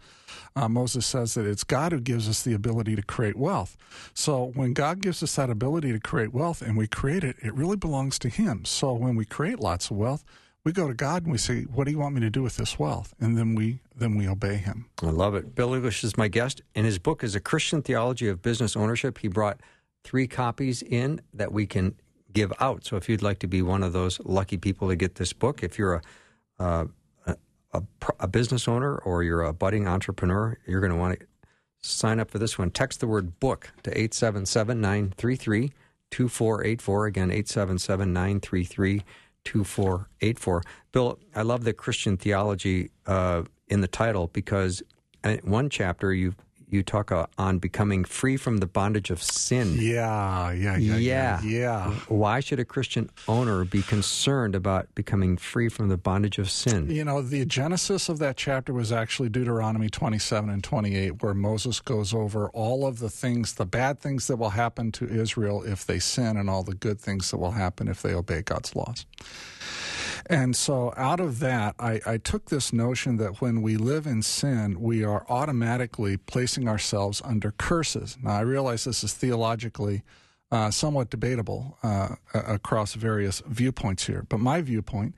uh, 0.54 0.68
Moses 0.68 1.06
says 1.06 1.34
that 1.34 1.46
it's 1.46 1.64
God 1.64 1.92
who 1.92 2.00
gives 2.00 2.28
us 2.28 2.42
the 2.42 2.52
ability 2.52 2.96
to 2.96 3.02
create 3.02 3.36
wealth. 3.36 3.76
So 4.12 4.52
when 4.54 4.72
God 4.74 5.00
gives 5.00 5.22
us 5.22 5.36
that 5.36 5.50
ability 5.50 5.92
to 5.92 6.00
create 6.00 6.34
wealth 6.34 6.60
and 6.60 6.76
we 6.76 6.86
create 6.86 7.24
it, 7.24 7.36
it 7.42 7.54
really 7.54 7.76
belongs 7.76 8.18
to 8.20 8.28
Him. 8.28 8.64
So 8.64 8.92
when 8.92 9.16
we 9.16 9.24
create 9.24 9.60
lots 9.60 9.90
of 9.90 9.96
wealth, 9.96 10.24
we 10.64 10.72
go 10.72 10.88
to 10.88 10.94
God 10.94 11.22
and 11.22 11.32
we 11.32 11.38
say, 11.38 11.62
"What 11.62 11.84
do 11.84 11.92
you 11.92 11.98
want 11.98 12.14
me 12.14 12.20
to 12.20 12.28
do 12.28 12.42
with 12.42 12.56
this 12.56 12.78
wealth?" 12.78 13.14
And 13.20 13.38
then 13.38 13.54
we 13.54 13.80
then 13.96 14.16
we 14.16 14.28
obey 14.28 14.56
Him. 14.56 14.86
I 15.02 15.10
love 15.10 15.34
it. 15.34 15.54
Bill 15.54 15.72
English 15.72 16.04
is 16.04 16.18
my 16.18 16.28
guest, 16.28 16.60
and 16.74 16.84
his 16.84 16.98
book 16.98 17.24
is 17.24 17.34
a 17.34 17.40
Christian 17.40 17.80
theology 17.80 18.28
of 18.28 18.42
business 18.42 18.76
ownership. 18.76 19.18
He 19.18 19.28
brought 19.28 19.60
three 20.04 20.26
copies 20.26 20.82
in 20.82 21.22
that 21.32 21.52
we 21.52 21.66
can 21.66 21.94
give 22.38 22.52
out. 22.60 22.84
So 22.84 22.96
if 22.96 23.08
you'd 23.08 23.22
like 23.22 23.40
to 23.40 23.48
be 23.48 23.62
one 23.62 23.82
of 23.82 23.92
those 23.92 24.20
lucky 24.20 24.58
people 24.58 24.88
to 24.88 24.96
get 24.96 25.16
this 25.16 25.32
book, 25.32 25.64
if 25.64 25.76
you're 25.76 25.94
a 25.94 26.02
uh, 26.60 26.84
a, 27.26 27.36
a, 27.72 27.82
a, 28.20 28.28
business 28.28 28.66
owner 28.66 28.96
or 28.96 29.22
you're 29.22 29.42
a 29.42 29.52
budding 29.52 29.86
entrepreneur, 29.86 30.56
you're 30.66 30.80
going 30.80 30.92
to 30.92 30.98
want 30.98 31.18
to 31.18 31.26
sign 31.82 32.18
up 32.18 32.30
for 32.30 32.38
this 32.38 32.58
one. 32.58 32.70
Text 32.70 33.00
the 33.00 33.06
word 33.06 33.38
book 33.38 33.70
to 33.82 33.90
877 33.90 34.80
933 34.80 35.72
2484. 36.10 37.06
Again, 37.06 37.30
877 37.30 38.12
933 38.12 39.02
2484. 39.44 40.62
Bill, 40.92 41.18
I 41.34 41.42
love 41.42 41.64
the 41.64 41.72
Christian 41.72 42.16
theology 42.16 42.90
uh, 43.06 43.42
in 43.68 43.80
the 43.80 43.88
title 43.88 44.28
because 44.32 44.82
one 45.42 45.68
chapter 45.70 46.12
you've 46.14 46.36
you 46.70 46.82
talk 46.82 47.10
uh, 47.10 47.26
on 47.38 47.58
becoming 47.58 48.04
free 48.04 48.36
from 48.36 48.58
the 48.58 48.66
bondage 48.66 49.10
of 49.10 49.22
sin. 49.22 49.76
Yeah, 49.78 50.52
yeah, 50.52 50.76
yeah, 50.76 50.96
yeah, 50.96 51.42
yeah. 51.42 51.90
Why 52.08 52.40
should 52.40 52.60
a 52.60 52.64
Christian 52.64 53.10
owner 53.26 53.64
be 53.64 53.82
concerned 53.82 54.54
about 54.54 54.94
becoming 54.94 55.36
free 55.36 55.68
from 55.68 55.88
the 55.88 55.96
bondage 55.96 56.38
of 56.38 56.50
sin? 56.50 56.90
You 56.90 57.04
know, 57.04 57.22
the 57.22 57.44
genesis 57.44 58.08
of 58.08 58.18
that 58.18 58.36
chapter 58.36 58.72
was 58.72 58.92
actually 58.92 59.28
Deuteronomy 59.30 59.88
27 59.88 60.50
and 60.50 60.62
28, 60.62 61.22
where 61.22 61.34
Moses 61.34 61.80
goes 61.80 62.12
over 62.12 62.50
all 62.50 62.86
of 62.86 62.98
the 62.98 63.10
things, 63.10 63.54
the 63.54 63.66
bad 63.66 63.98
things 64.00 64.26
that 64.26 64.36
will 64.36 64.50
happen 64.50 64.92
to 64.92 65.08
Israel 65.08 65.62
if 65.62 65.86
they 65.86 65.98
sin, 65.98 66.36
and 66.36 66.50
all 66.50 66.62
the 66.62 66.74
good 66.74 67.00
things 67.00 67.30
that 67.30 67.38
will 67.38 67.52
happen 67.52 67.88
if 67.88 68.02
they 68.02 68.12
obey 68.12 68.42
God's 68.42 68.76
laws. 68.76 69.06
And 70.28 70.54
so, 70.54 70.92
out 70.96 71.20
of 71.20 71.38
that, 71.38 71.74
I, 71.78 72.00
I, 72.04 72.18
took 72.18 72.46
this 72.46 72.70
notion 72.70 73.16
that 73.16 73.40
when 73.40 73.62
we 73.62 73.78
live 73.78 74.06
in 74.06 74.22
sin, 74.22 74.78
we 74.78 75.02
are 75.02 75.24
automatically 75.26 76.18
placing 76.18 76.68
ourselves 76.68 77.22
under 77.24 77.52
curses. 77.52 78.18
Now, 78.22 78.32
I 78.32 78.40
realize 78.40 78.84
this 78.84 79.02
is 79.02 79.14
theologically 79.14 80.02
uh, 80.50 80.70
somewhat 80.70 81.08
debatable 81.08 81.78
uh, 81.82 82.16
across 82.34 82.92
various 82.92 83.42
viewpoints 83.46 84.06
here, 84.06 84.26
but 84.28 84.38
my 84.38 84.60
viewpoint 84.60 85.14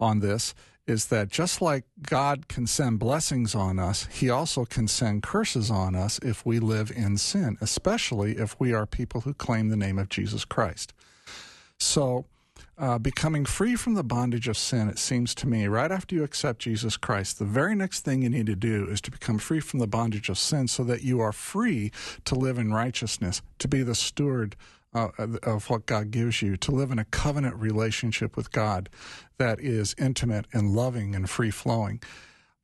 on 0.00 0.18
this 0.18 0.54
is 0.88 1.06
that 1.06 1.28
just 1.28 1.60
like 1.60 1.84
God 2.02 2.48
can 2.48 2.66
send 2.66 2.98
blessings 2.98 3.54
on 3.54 3.78
us, 3.78 4.06
He 4.10 4.30
also 4.30 4.64
can 4.64 4.88
send 4.88 5.22
curses 5.22 5.70
on 5.70 5.94
us 5.94 6.18
if 6.22 6.44
we 6.44 6.58
live 6.58 6.90
in 6.90 7.16
sin, 7.18 7.58
especially 7.60 8.38
if 8.38 8.58
we 8.58 8.72
are 8.72 8.86
people 8.86 9.20
who 9.20 9.34
claim 9.34 9.68
the 9.68 9.76
name 9.76 9.98
of 9.98 10.08
Jesus 10.08 10.44
Christ. 10.44 10.94
So, 11.78 12.24
uh, 12.78 12.98
becoming 12.98 13.44
free 13.44 13.74
from 13.74 13.94
the 13.94 14.04
bondage 14.04 14.46
of 14.48 14.56
sin, 14.56 14.88
it 14.88 14.98
seems 14.98 15.34
to 15.36 15.48
me, 15.48 15.66
right 15.66 15.90
after 15.90 16.14
you 16.14 16.22
accept 16.22 16.60
Jesus 16.60 16.96
Christ, 16.96 17.38
the 17.38 17.44
very 17.44 17.74
next 17.74 18.00
thing 18.00 18.22
you 18.22 18.30
need 18.30 18.46
to 18.46 18.54
do 18.54 18.86
is 18.88 19.00
to 19.02 19.10
become 19.10 19.38
free 19.38 19.60
from 19.60 19.80
the 19.80 19.86
bondage 19.86 20.28
of 20.28 20.38
sin 20.38 20.68
so 20.68 20.84
that 20.84 21.02
you 21.02 21.20
are 21.20 21.32
free 21.32 21.90
to 22.24 22.34
live 22.34 22.58
in 22.58 22.72
righteousness, 22.72 23.42
to 23.58 23.68
be 23.68 23.82
the 23.82 23.94
steward 23.94 24.54
uh, 24.94 25.08
of 25.42 25.68
what 25.68 25.86
God 25.86 26.10
gives 26.10 26.40
you, 26.40 26.56
to 26.56 26.70
live 26.70 26.90
in 26.90 26.98
a 26.98 27.04
covenant 27.04 27.56
relationship 27.56 28.36
with 28.36 28.52
God 28.52 28.88
that 29.38 29.60
is 29.60 29.94
intimate 29.98 30.46
and 30.52 30.74
loving 30.74 31.14
and 31.14 31.28
free 31.28 31.50
flowing. 31.50 32.00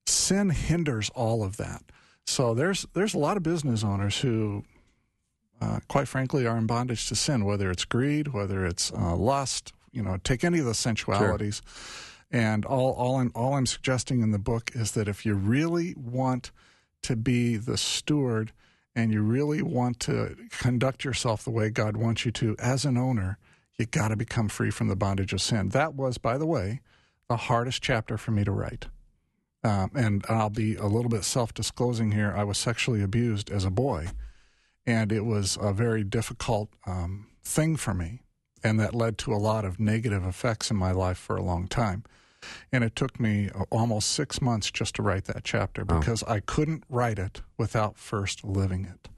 Sin 0.07 0.51
hinders 0.51 1.11
all 1.15 1.43
of 1.43 1.57
that. 1.57 1.83
So 2.27 2.55
there's 2.55 2.87
there's 2.95 3.15
a 3.15 3.19
lot 3.19 3.37
of 3.37 3.43
business 3.43 3.85
owners 3.85 4.21
who 4.21 4.65
uh, 5.61 5.81
quite 5.89 6.09
frankly, 6.09 6.47
are 6.47 6.57
in 6.57 6.67
bondage 6.67 7.09
to 7.09 7.15
sin, 7.15 7.45
whether 7.45 7.71
it's 7.71 7.85
greed, 7.85 8.29
whether 8.29 8.67
it's 8.67 8.93
uh, 8.93 9.15
lust, 9.17 9.73
you 9.95 10.03
know, 10.03 10.19
take 10.25 10.45
any 10.45 10.59
of 10.59 10.67
the 10.67 10.75
sensualities. 10.75 11.63
Sure. 11.65 12.41
And 12.41 12.65
all, 12.65 12.93
all, 12.93 13.17
I'm, 13.17 13.31
all 13.35 13.55
I'm 13.55 13.67
suggesting 13.67 14.21
in 14.21 14.33
the 14.33 14.39
book 14.39 14.73
is 14.75 14.93
that 14.93 15.07
if 15.07 15.25
you 15.25 15.35
really 15.35 15.95
want 15.97 16.51
to 17.03 17.17
be 17.17 17.57
the 17.57 17.77
steward 17.77 18.53
and 18.97 19.13
you 19.13 19.23
really 19.23 19.63
want 19.63 20.01
to 20.01 20.37
conduct 20.51 21.05
yourself 21.05 21.45
the 21.45 21.51
way 21.51 21.71
God 21.71 21.97
wants 21.97 22.25
you 22.25 22.33
to 22.33 22.57
as 22.59 22.85
an 22.85 22.97
owner, 22.97 23.39
you 23.79 23.87
got 23.87 24.09
to 24.09 24.17
become 24.17 24.49
free 24.49 24.71
from 24.71 24.89
the 24.89 24.97
bondage 24.97 25.33
of 25.33 25.43
sin. 25.43 25.71
That 25.71 25.95
was, 25.95 26.19
by 26.19 26.39
the 26.39 26.47
way, 26.47 26.81
the 27.29 27.37
hardest 27.37 27.83
chapter 27.83 28.17
for 28.17 28.31
me 28.31 28.45
to 28.45 28.53
write. 28.53 28.87
Um, 29.63 29.91
and 29.95 30.25
I'll 30.29 30.51
be 30.51 30.77
a 30.77 30.87
little 30.87 31.09
bit 31.09 31.25
self 31.25 31.55
disclosing 31.55 32.13
here. 32.13 32.35
I 32.37 32.45
was 32.45 32.59
sexually 32.59 33.03
abused 33.03 33.51
as 33.51 33.65
a 33.65 33.71
boy, 33.71 34.09
and 34.87 35.11
it 35.11 35.25
was 35.25 35.57
a 35.61 35.73
very 35.73 36.05
difficult 36.05 36.69
um, 36.87 37.29
thing 37.43 37.77
for 37.77 37.95
me. 37.95 38.21
And 38.65 38.81
that 38.81 38.95
led 38.95 39.19
to 39.19 39.33
a 39.33 39.37
lot 39.37 39.65
of 39.65 39.79
negative 39.79 40.25
effects 40.25 40.71
in 40.71 40.77
my 40.77 40.91
life 40.91 41.19
for 41.19 41.37
a 41.37 41.43
long 41.43 41.69
time. 41.69 42.03
And 42.73 42.83
it 42.83 42.97
took 42.97 43.21
me 43.21 43.51
almost 43.71 44.11
six 44.11 44.41
months 44.41 44.71
just 44.71 44.97
to 44.97 45.03
write 45.03 45.27
that 45.27 45.45
chapter 45.45 45.85
because 45.85 46.23
oh. 46.27 46.33
I 46.33 46.41
couldn't 46.41 46.85
write 46.89 47.19
it 47.19 47.43
without 47.59 47.97
first 47.97 48.45
living 48.45 48.85
it. 48.87 49.09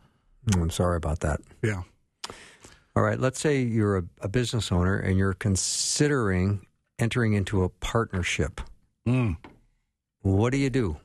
Mm, 0.51 0.63
I'm 0.63 0.71
sorry 0.71 0.97
about 0.97 1.21
that. 1.21 1.41
Yeah. 1.63 1.83
All 2.95 3.03
right. 3.03 3.19
Let's 3.19 3.41
say 3.41 3.63
you're 3.63 3.99
a, 3.99 4.05
a 4.21 4.29
business 4.29 4.73
owner 4.73 4.99
and 4.99 5.17
you're 5.17 5.35
considering 5.35 6.67
entering 6.99 7.35
into 7.35 7.63
a 7.63 7.69
partnership. 7.69 8.61
Mm. 9.07 9.37
What 10.23 10.51
do 10.51 10.59
you 10.59 10.71
do? 10.71 10.97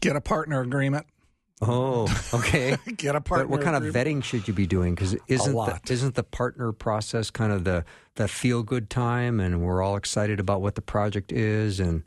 Get 0.00 0.14
a 0.14 0.20
partner 0.20 0.60
agreement. 0.60 1.06
Oh, 1.62 2.06
okay. 2.34 2.76
Get 2.96 3.16
a 3.16 3.20
partner. 3.20 3.46
But 3.46 3.50
what 3.50 3.62
kind 3.62 3.76
of 3.76 3.94
vetting 3.94 4.22
should 4.22 4.46
you 4.46 4.52
be 4.52 4.66
doing? 4.66 4.94
Because 4.94 5.16
isn't 5.26 5.54
the, 5.54 5.80
isn't 5.88 6.14
the 6.14 6.22
partner 6.22 6.72
process 6.72 7.30
kind 7.30 7.52
of 7.52 7.64
the 7.64 7.84
the 8.16 8.28
feel 8.28 8.62
good 8.62 8.90
time, 8.90 9.40
and 9.40 9.62
we're 9.62 9.82
all 9.82 9.96
excited 9.96 10.38
about 10.38 10.60
what 10.60 10.74
the 10.74 10.82
project 10.82 11.32
is, 11.32 11.80
and 11.80 12.06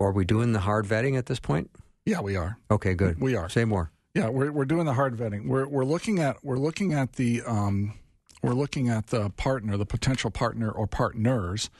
are 0.00 0.12
we 0.12 0.24
doing 0.24 0.52
the 0.52 0.60
hard 0.60 0.86
vetting 0.86 1.16
at 1.16 1.26
this 1.26 1.38
point? 1.38 1.70
Yeah, 2.04 2.20
we 2.20 2.36
are. 2.36 2.58
Okay, 2.70 2.94
good. 2.94 3.20
We 3.20 3.36
are. 3.36 3.48
Say 3.48 3.64
more. 3.64 3.92
Yeah, 4.14 4.28
we're 4.28 4.50
we're 4.50 4.64
doing 4.64 4.86
the 4.86 4.94
hard 4.94 5.16
vetting. 5.16 5.46
We're 5.46 5.68
we're 5.68 5.84
looking 5.84 6.18
at 6.18 6.42
we're 6.42 6.58
looking 6.58 6.94
at 6.94 7.12
the 7.12 7.42
um, 7.46 7.94
we're 8.42 8.54
looking 8.54 8.88
at 8.88 9.08
the 9.08 9.30
partner, 9.30 9.76
the 9.76 9.86
potential 9.86 10.30
partner 10.30 10.70
or 10.70 10.86
partners, 10.88 11.70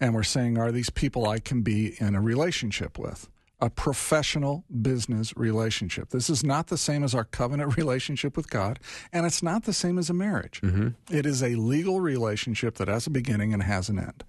and 0.00 0.14
we're 0.14 0.22
saying, 0.22 0.58
are 0.58 0.72
these 0.72 0.90
people 0.90 1.28
I 1.28 1.38
can 1.38 1.62
be 1.62 1.96
in 1.98 2.14
a 2.14 2.20
relationship 2.20 2.98
with? 2.98 3.28
A 3.60 3.70
professional 3.70 4.64
business 4.82 5.34
relationship. 5.36 6.10
This 6.10 6.28
is 6.28 6.44
not 6.44 6.66
the 6.66 6.76
same 6.76 7.02
as 7.04 7.14
our 7.14 7.24
covenant 7.24 7.76
relationship 7.78 8.36
with 8.36 8.50
God, 8.50 8.78
and 9.12 9.24
it's 9.24 9.42
not 9.42 9.64
the 9.64 9.72
same 9.72 9.98
as 9.98 10.10
a 10.10 10.14
marriage. 10.14 10.60
Mm-hmm. 10.62 10.88
It 11.14 11.24
is 11.24 11.42
a 11.42 11.54
legal 11.54 12.00
relationship 12.00 12.76
that 12.76 12.88
has 12.88 13.06
a 13.06 13.10
beginning 13.10 13.52
and 13.52 13.62
has 13.62 13.88
an 13.88 13.98
end. 13.98 14.24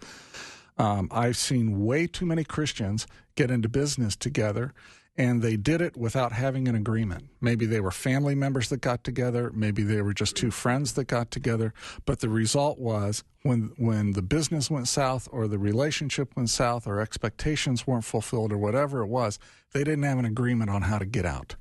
Um, 0.78 1.07
I've 1.11 1.38
seen 1.38 1.86
way 1.86 2.07
too 2.07 2.26
many 2.26 2.43
Christians 2.43 3.07
get 3.36 3.49
into 3.49 3.69
business 3.69 4.15
together 4.15 4.73
and 5.18 5.41
they 5.41 5.55
did 5.55 5.82
it 5.82 5.95
without 5.95 6.34
having 6.34 6.68
an 6.68 6.76
agreement. 6.76 7.30
Maybe 7.39 7.66
they 7.66 7.80
were 7.80 7.91
family 7.91 8.36
members 8.36 8.70
that 8.70 8.82
got 8.82 9.03
together, 9.03 9.51
maybe 9.53 9.84
they 9.84 10.01
were 10.01 10.13
just 10.13 10.36
two 10.36 10.51
friends 10.51 10.93
that 10.93 11.05
got 11.05 11.32
together, 11.32 11.74
but 12.05 12.20
the 12.20 12.30
result 12.30 12.80
was 12.80 13.24
when 13.43 13.72
when 13.78 14.11
the 14.11 14.22
business 14.22 14.70
went 14.70 14.88
south 14.88 15.28
or 15.32 15.47
the 15.47 15.59
relationship 15.59 16.36
went 16.36 16.49
south 16.49 16.88
or 16.88 16.99
expectations 16.99 17.88
weren't 17.88 18.05
fulfilled 18.05 18.51
or 18.51 18.57
whatever 18.57 19.01
it 19.01 19.07
was, 19.07 19.39
they 19.72 19.84
didn't 19.84 20.03
have 20.03 20.20
an 20.20 20.26
agreement 20.26 20.70
on 20.70 20.84
how 20.84 20.97
to 20.97 21.05
get 21.05 21.26
out. 21.26 21.55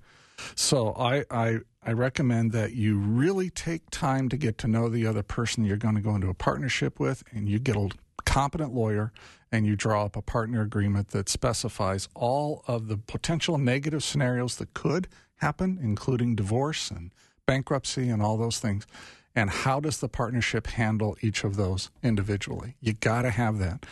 So 0.55 0.95
I 0.95 1.25
I 1.31 1.59
I 1.83 1.93
recommend 1.93 2.53
that 2.53 2.73
you 2.73 2.97
really 2.97 3.51
take 3.51 3.91
time 3.91 4.29
to 4.31 4.37
get 4.37 4.59
to 4.59 4.69
know 4.69 4.89
the 4.89 5.07
other 5.07 5.23
person 5.23 5.65
you're 5.65 5.77
going 5.77 5.97
to 5.97 6.01
go 6.01 6.15
into 6.15 6.29
a 6.29 6.35
partnership 6.35 6.99
with 6.99 7.23
and 7.31 7.49
you 7.49 7.59
get 7.59 7.77
a 7.77 7.91
competent 8.25 8.75
lawyer 8.75 9.13
and 9.55 9.65
you 9.65 9.77
draw 9.77 10.05
up 10.05 10.17
a 10.17 10.23
partner 10.23 10.63
agreement 10.63 11.11
that 11.11 11.29
specifies 11.29 12.09
all 12.13 12.65
of 12.67 12.89
the 12.89 12.97
potential 12.97 13.57
negative 13.57 14.03
scenarios 14.03 14.57
that 14.57 14.75
could 14.75 15.07
happen, 15.37 15.79
including 15.81 16.35
divorce 16.35 16.91
and 16.91 17.13
bankruptcy 17.47 18.09
and 18.09 18.21
all 18.21 18.37
those 18.37 18.59
things. 18.59 18.85
And 19.33 19.51
how 19.51 19.79
does 19.79 19.99
the 19.99 20.09
partnership 20.09 20.67
handle 20.67 21.17
each 21.21 21.45
of 21.45 21.55
those 21.55 21.93
individually? 22.03 22.75
You 22.81 22.95
got 22.95 23.23
to 23.23 23.31
have 23.31 23.61
that. 23.61 23.87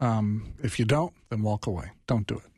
Um, 0.00 0.52
if 0.62 0.78
you 0.78 0.84
don't, 0.84 1.12
then 1.28 1.42
walk 1.42 1.66
away. 1.66 1.90
Don't 2.06 2.28
do 2.28 2.36
it. 2.36 2.53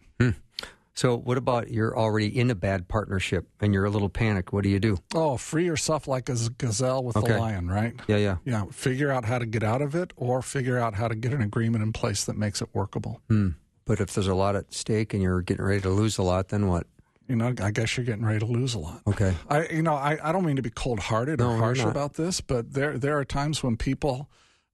So, 0.97 1.15
what 1.15 1.37
about 1.37 1.71
you're 1.71 1.97
already 1.97 2.27
in 2.27 2.51
a 2.51 2.55
bad 2.55 2.89
partnership 2.89 3.47
and 3.61 3.75
you're 3.75 3.85
a 3.85 3.91
little 3.91 4.09
panicked? 4.09 4.55
What 4.55 4.63
do 4.65 4.71
you 4.71 4.81
do? 4.81 4.97
Oh, 5.15 5.37
free 5.37 5.67
yourself 5.67 6.09
like 6.09 6.31
a 6.31 6.37
gazelle 6.57 7.05
with 7.05 7.19
okay. 7.19 7.35
a 7.35 7.39
lion, 7.39 7.69
right? 7.69 7.95
Yeah, 8.09 8.17
yeah. 8.17 8.37
Yeah. 8.47 8.65
Figure 8.71 9.13
out 9.13 9.27
how 9.27 9.39
to 9.39 9.45
get 9.45 9.63
out 9.63 9.83
of 9.83 9.95
it 9.95 10.15
or 10.17 10.41
figure 10.41 10.79
out 10.79 10.95
how 10.95 11.07
to 11.07 11.15
get 11.15 11.35
an 11.35 11.43
agreement 11.43 11.85
in 11.85 11.93
place 11.93 12.25
that 12.25 12.39
makes 12.39 12.63
it 12.63 12.71
workable. 12.73 13.21
Hmm. 13.29 13.51
But 13.85 14.01
if 14.01 14.15
there's 14.15 14.27
a 14.27 14.35
lot 14.35 14.57
at 14.57 14.73
stake 14.73 15.13
and 15.13 15.23
you're 15.23 15.43
getting 15.43 15.67
ready 15.67 15.83
to 15.83 15.91
lose 15.91 16.17
a 16.17 16.23
lot, 16.23 16.49
then 16.49 16.67
what? 16.67 16.87
You 17.29 17.37
know, 17.37 17.53
I 17.61 17.73
guess 17.73 17.97
you're 17.97 18.07
getting 18.07 18.25
ready 18.25 18.39
to 18.39 18.47
lose 18.47 18.75
a 18.75 18.79
lot. 18.79 19.03
Okay. 19.07 19.35
I, 19.51 19.67
you 19.69 19.83
know, 19.83 19.95
I, 19.95 20.19
I 20.23 20.33
don't 20.33 20.47
mean 20.47 20.57
to 20.57 20.63
be 20.63 20.71
cold 20.71 20.99
hearted 20.99 21.43
or 21.43 21.53
no, 21.53 21.59
harsh 21.59 21.83
about 21.83 22.15
this, 22.15 22.41
but 22.41 22.73
there 22.73 22.97
there 22.97 23.19
are 23.19 23.25
times 23.25 23.63
when 23.63 23.77
people 23.77 24.31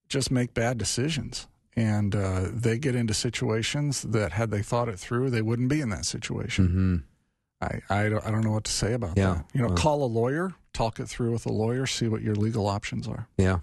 just 0.08 0.30
make 0.30 0.54
bad 0.54 0.78
decisions 0.78 1.48
and 1.76 2.14
uh, 2.14 2.48
they 2.52 2.78
get 2.78 2.94
into 2.94 3.14
situations 3.14 4.02
that 4.02 4.32
had 4.32 4.50
they 4.50 4.62
thought 4.62 4.88
it 4.88 4.98
through, 4.98 5.30
they 5.30 5.42
wouldn't 5.42 5.68
be 5.68 5.80
in 5.80 5.88
that 5.90 6.04
situation. 6.04 6.68
Mm-hmm. 6.68 6.96
I, 7.62 7.80
I 7.88 8.08
don't, 8.08 8.26
I, 8.26 8.30
don't, 8.30 8.42
know 8.42 8.50
what 8.50 8.64
to 8.64 8.72
say 8.72 8.92
about 8.92 9.16
yeah. 9.16 9.34
that. 9.34 9.44
You 9.54 9.62
know, 9.62 9.68
well, 9.68 9.76
call 9.76 10.04
a 10.04 10.06
lawyer, 10.06 10.52
talk 10.72 10.98
it 10.98 11.06
through 11.06 11.32
with 11.32 11.46
a 11.46 11.52
lawyer, 11.52 11.86
see 11.86 12.08
what 12.08 12.22
your 12.22 12.34
legal 12.34 12.66
options 12.66 13.06
are. 13.06 13.28
Yeah. 13.38 13.60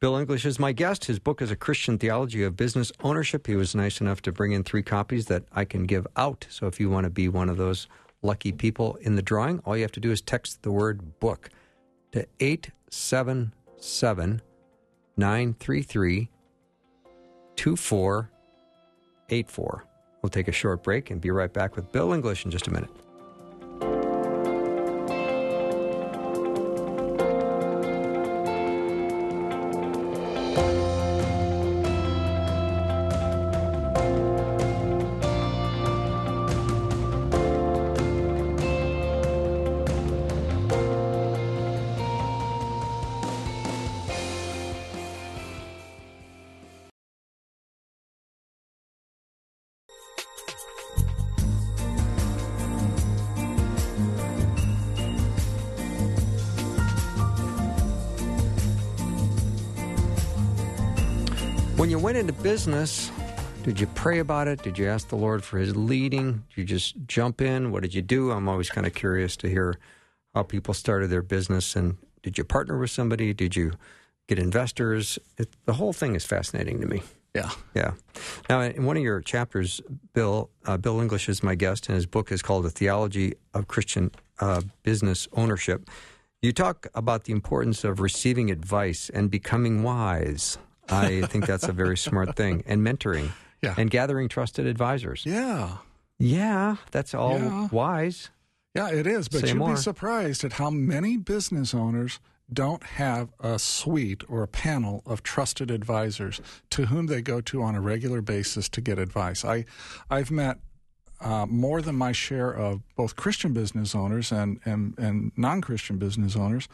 Bill 0.00 0.16
English 0.16 0.44
is 0.44 0.58
my 0.58 0.72
guest. 0.72 1.06
His 1.06 1.18
book 1.18 1.40
is 1.40 1.50
A 1.50 1.56
Christian 1.56 1.98
Theology 1.98 2.42
of 2.42 2.56
Business 2.56 2.90
Ownership. 3.02 3.46
He 3.46 3.54
was 3.54 3.74
nice 3.74 4.00
enough 4.00 4.22
to 4.22 4.32
bring 4.32 4.52
in 4.52 4.64
three 4.64 4.82
copies 4.82 5.26
that 5.26 5.44
I 5.52 5.64
can 5.64 5.84
give 5.84 6.06
out. 6.16 6.46
So 6.50 6.66
if 6.66 6.80
you 6.80 6.90
want 6.90 7.04
to 7.04 7.10
be 7.10 7.28
one 7.28 7.48
of 7.48 7.56
those 7.56 7.86
lucky 8.22 8.52
people 8.52 8.96
in 8.96 9.16
the 9.16 9.22
drawing, 9.22 9.60
all 9.60 9.76
you 9.76 9.82
have 9.82 9.92
to 9.92 10.00
do 10.00 10.10
is 10.10 10.20
text 10.20 10.62
the 10.62 10.72
word 10.72 11.20
book 11.20 11.50
to 12.12 12.26
877 12.40 14.42
933 15.16 16.30
2484. 17.56 19.84
We'll 20.22 20.30
take 20.30 20.48
a 20.48 20.52
short 20.52 20.82
break 20.82 21.10
and 21.10 21.20
be 21.20 21.30
right 21.30 21.52
back 21.52 21.76
with 21.76 21.92
Bill 21.92 22.12
English 22.12 22.44
in 22.44 22.50
just 22.50 22.66
a 22.66 22.70
minute. 22.70 22.90
Business, 62.44 63.10
did 63.62 63.80
you 63.80 63.86
pray 63.94 64.18
about 64.18 64.48
it? 64.48 64.62
Did 64.62 64.76
you 64.76 64.86
ask 64.86 65.08
the 65.08 65.16
Lord 65.16 65.42
for 65.42 65.56
His 65.56 65.74
leading? 65.74 66.44
Did 66.50 66.56
you 66.56 66.64
just 66.64 66.94
jump 67.06 67.40
in? 67.40 67.72
What 67.72 67.82
did 67.82 67.94
you 67.94 68.02
do? 68.02 68.32
I'm 68.32 68.50
always 68.50 68.68
kind 68.68 68.86
of 68.86 68.92
curious 68.92 69.34
to 69.38 69.48
hear 69.48 69.78
how 70.34 70.42
people 70.42 70.74
started 70.74 71.08
their 71.08 71.22
business. 71.22 71.74
And 71.74 71.96
did 72.22 72.36
you 72.36 72.44
partner 72.44 72.76
with 72.76 72.90
somebody? 72.90 73.32
Did 73.32 73.56
you 73.56 73.72
get 74.28 74.38
investors? 74.38 75.18
It, 75.38 75.48
the 75.64 75.72
whole 75.72 75.94
thing 75.94 76.14
is 76.14 76.26
fascinating 76.26 76.82
to 76.82 76.86
me. 76.86 77.02
Yeah, 77.34 77.48
yeah. 77.74 77.92
Now, 78.50 78.60
in 78.60 78.84
one 78.84 78.98
of 78.98 79.02
your 79.02 79.22
chapters, 79.22 79.80
Bill 80.12 80.50
uh, 80.66 80.76
Bill 80.76 81.00
English 81.00 81.30
is 81.30 81.42
my 81.42 81.54
guest, 81.54 81.88
and 81.88 81.96
his 81.96 82.04
book 82.04 82.30
is 82.30 82.42
called 82.42 82.66
"The 82.66 82.70
Theology 82.70 83.36
of 83.54 83.68
Christian 83.68 84.10
uh, 84.38 84.60
Business 84.82 85.28
Ownership." 85.32 85.88
You 86.42 86.52
talk 86.52 86.88
about 86.94 87.24
the 87.24 87.32
importance 87.32 87.84
of 87.84 88.00
receiving 88.00 88.50
advice 88.50 89.08
and 89.08 89.30
becoming 89.30 89.82
wise. 89.82 90.58
I 90.88 91.22
think 91.22 91.46
that's 91.46 91.68
a 91.68 91.72
very 91.72 91.96
smart 91.96 92.36
thing. 92.36 92.62
And 92.66 92.82
mentoring. 92.82 93.30
Yeah. 93.62 93.74
And 93.76 93.90
gathering 93.90 94.28
trusted 94.28 94.66
advisors. 94.66 95.24
Yeah. 95.24 95.78
Yeah, 96.18 96.76
that's 96.90 97.14
all 97.14 97.38
yeah. 97.38 97.68
wise. 97.72 98.30
Yeah, 98.74 98.90
it 98.90 99.06
is. 99.06 99.28
But 99.28 99.42
Say 99.42 99.48
you'd 99.48 99.56
more. 99.56 99.74
be 99.74 99.76
surprised 99.80 100.44
at 100.44 100.54
how 100.54 100.70
many 100.70 101.16
business 101.16 101.74
owners 101.74 102.20
don't 102.52 102.82
have 102.82 103.30
a 103.40 103.58
suite 103.58 104.22
or 104.28 104.42
a 104.42 104.48
panel 104.48 105.02
of 105.06 105.22
trusted 105.22 105.70
advisors 105.70 106.40
to 106.70 106.86
whom 106.86 107.06
they 107.06 107.22
go 107.22 107.40
to 107.40 107.62
on 107.62 107.74
a 107.74 107.80
regular 107.80 108.20
basis 108.20 108.68
to 108.70 108.80
get 108.80 108.98
advice. 108.98 109.44
I, 109.44 109.64
I've 110.10 110.30
met 110.30 110.58
uh, 111.20 111.46
more 111.46 111.80
than 111.80 111.96
my 111.96 112.12
share 112.12 112.50
of 112.50 112.82
both 112.96 113.16
Christian 113.16 113.52
business 113.54 113.94
owners 113.94 114.30
and, 114.30 114.60
and, 114.64 114.94
and 114.98 115.32
non 115.36 115.62
Christian 115.62 115.96
business 115.96 116.36
owners 116.36 116.68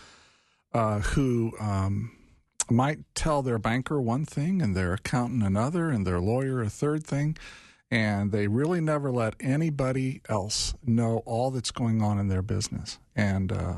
uh, 0.72 1.00
who 1.00 1.52
um, 1.60 2.10
might 2.70 2.98
tell 3.14 3.42
their 3.42 3.58
banker 3.58 4.00
one 4.00 4.24
thing 4.24 4.62
and 4.62 4.74
their 4.74 4.92
accountant 4.94 5.42
another 5.42 5.90
and 5.90 6.06
their 6.06 6.20
lawyer 6.20 6.62
a 6.62 6.70
third 6.70 7.04
thing. 7.04 7.36
And 7.90 8.30
they 8.30 8.46
really 8.46 8.80
never 8.80 9.10
let 9.10 9.34
anybody 9.40 10.20
else 10.28 10.74
know 10.84 11.22
all 11.26 11.50
that's 11.50 11.72
going 11.72 12.02
on 12.02 12.20
in 12.20 12.28
their 12.28 12.42
business. 12.42 13.00
And 13.16 13.50
uh, 13.50 13.74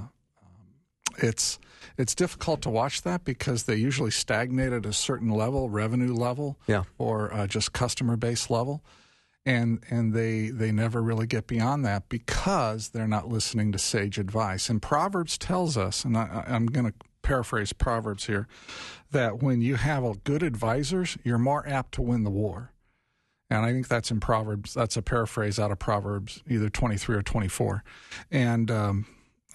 it's 1.18 1.58
it's 1.98 2.14
difficult 2.14 2.62
to 2.62 2.70
watch 2.70 3.02
that 3.02 3.24
because 3.24 3.64
they 3.64 3.76
usually 3.76 4.10
stagnate 4.10 4.72
at 4.72 4.86
a 4.86 4.92
certain 4.92 5.30
level, 5.30 5.68
revenue 5.68 6.14
level, 6.14 6.58
yeah. 6.66 6.84
or 6.98 7.32
uh, 7.32 7.46
just 7.46 7.72
customer 7.72 8.16
base 8.16 8.50
level, 8.50 8.82
and 9.44 9.82
and 9.90 10.12
they 10.12 10.48
they 10.48 10.72
never 10.72 11.02
really 11.02 11.26
get 11.26 11.46
beyond 11.46 11.84
that 11.84 12.08
because 12.08 12.90
they're 12.90 13.08
not 13.08 13.28
listening 13.28 13.72
to 13.72 13.78
sage 13.78 14.18
advice. 14.18 14.68
And 14.68 14.80
Proverbs 14.80 15.36
tells 15.38 15.76
us, 15.76 16.04
and 16.04 16.16
I, 16.16 16.44
I'm 16.46 16.66
going 16.66 16.86
to 16.86 16.94
paraphrase 17.22 17.72
Proverbs 17.72 18.26
here, 18.26 18.46
that 19.10 19.42
when 19.42 19.60
you 19.60 19.76
have 19.76 20.04
a 20.04 20.14
good 20.24 20.42
advisors, 20.42 21.16
you're 21.24 21.38
more 21.38 21.66
apt 21.68 21.92
to 21.92 22.02
win 22.02 22.24
the 22.24 22.30
war. 22.30 22.72
And 23.50 23.66
I 23.66 23.72
think 23.72 23.88
that's 23.88 24.10
in 24.10 24.20
Proverbs. 24.20 24.72
That's 24.72 24.96
a 24.96 25.02
paraphrase 25.02 25.58
out 25.58 25.70
of 25.70 25.78
Proverbs, 25.78 26.42
either 26.48 26.70
23 26.70 27.16
or 27.16 27.22
24. 27.22 27.84
And 28.30 28.70
um, 28.70 29.06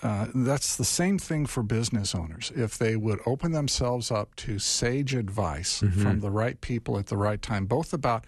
uh, 0.04 0.28
that's 0.36 0.76
the 0.76 0.86
same 0.86 1.18
thing 1.18 1.48
for 1.48 1.64
business 1.64 2.14
owners. 2.14 2.52
If 2.56 2.78
they 2.78 2.96
would 2.96 3.20
open 3.26 3.54
themselves 3.54 4.12
up 4.12 4.36
to 4.36 4.60
sage 4.60 5.16
advice 5.16 5.82
mm-hmm. 5.82 6.00
from 6.00 6.20
the 6.20 6.30
right 6.30 6.62
people 6.62 7.00
at 7.00 7.08
the 7.08 7.18
right 7.18 7.42
time, 7.42 7.66
both 7.66 7.94
about 7.94 8.26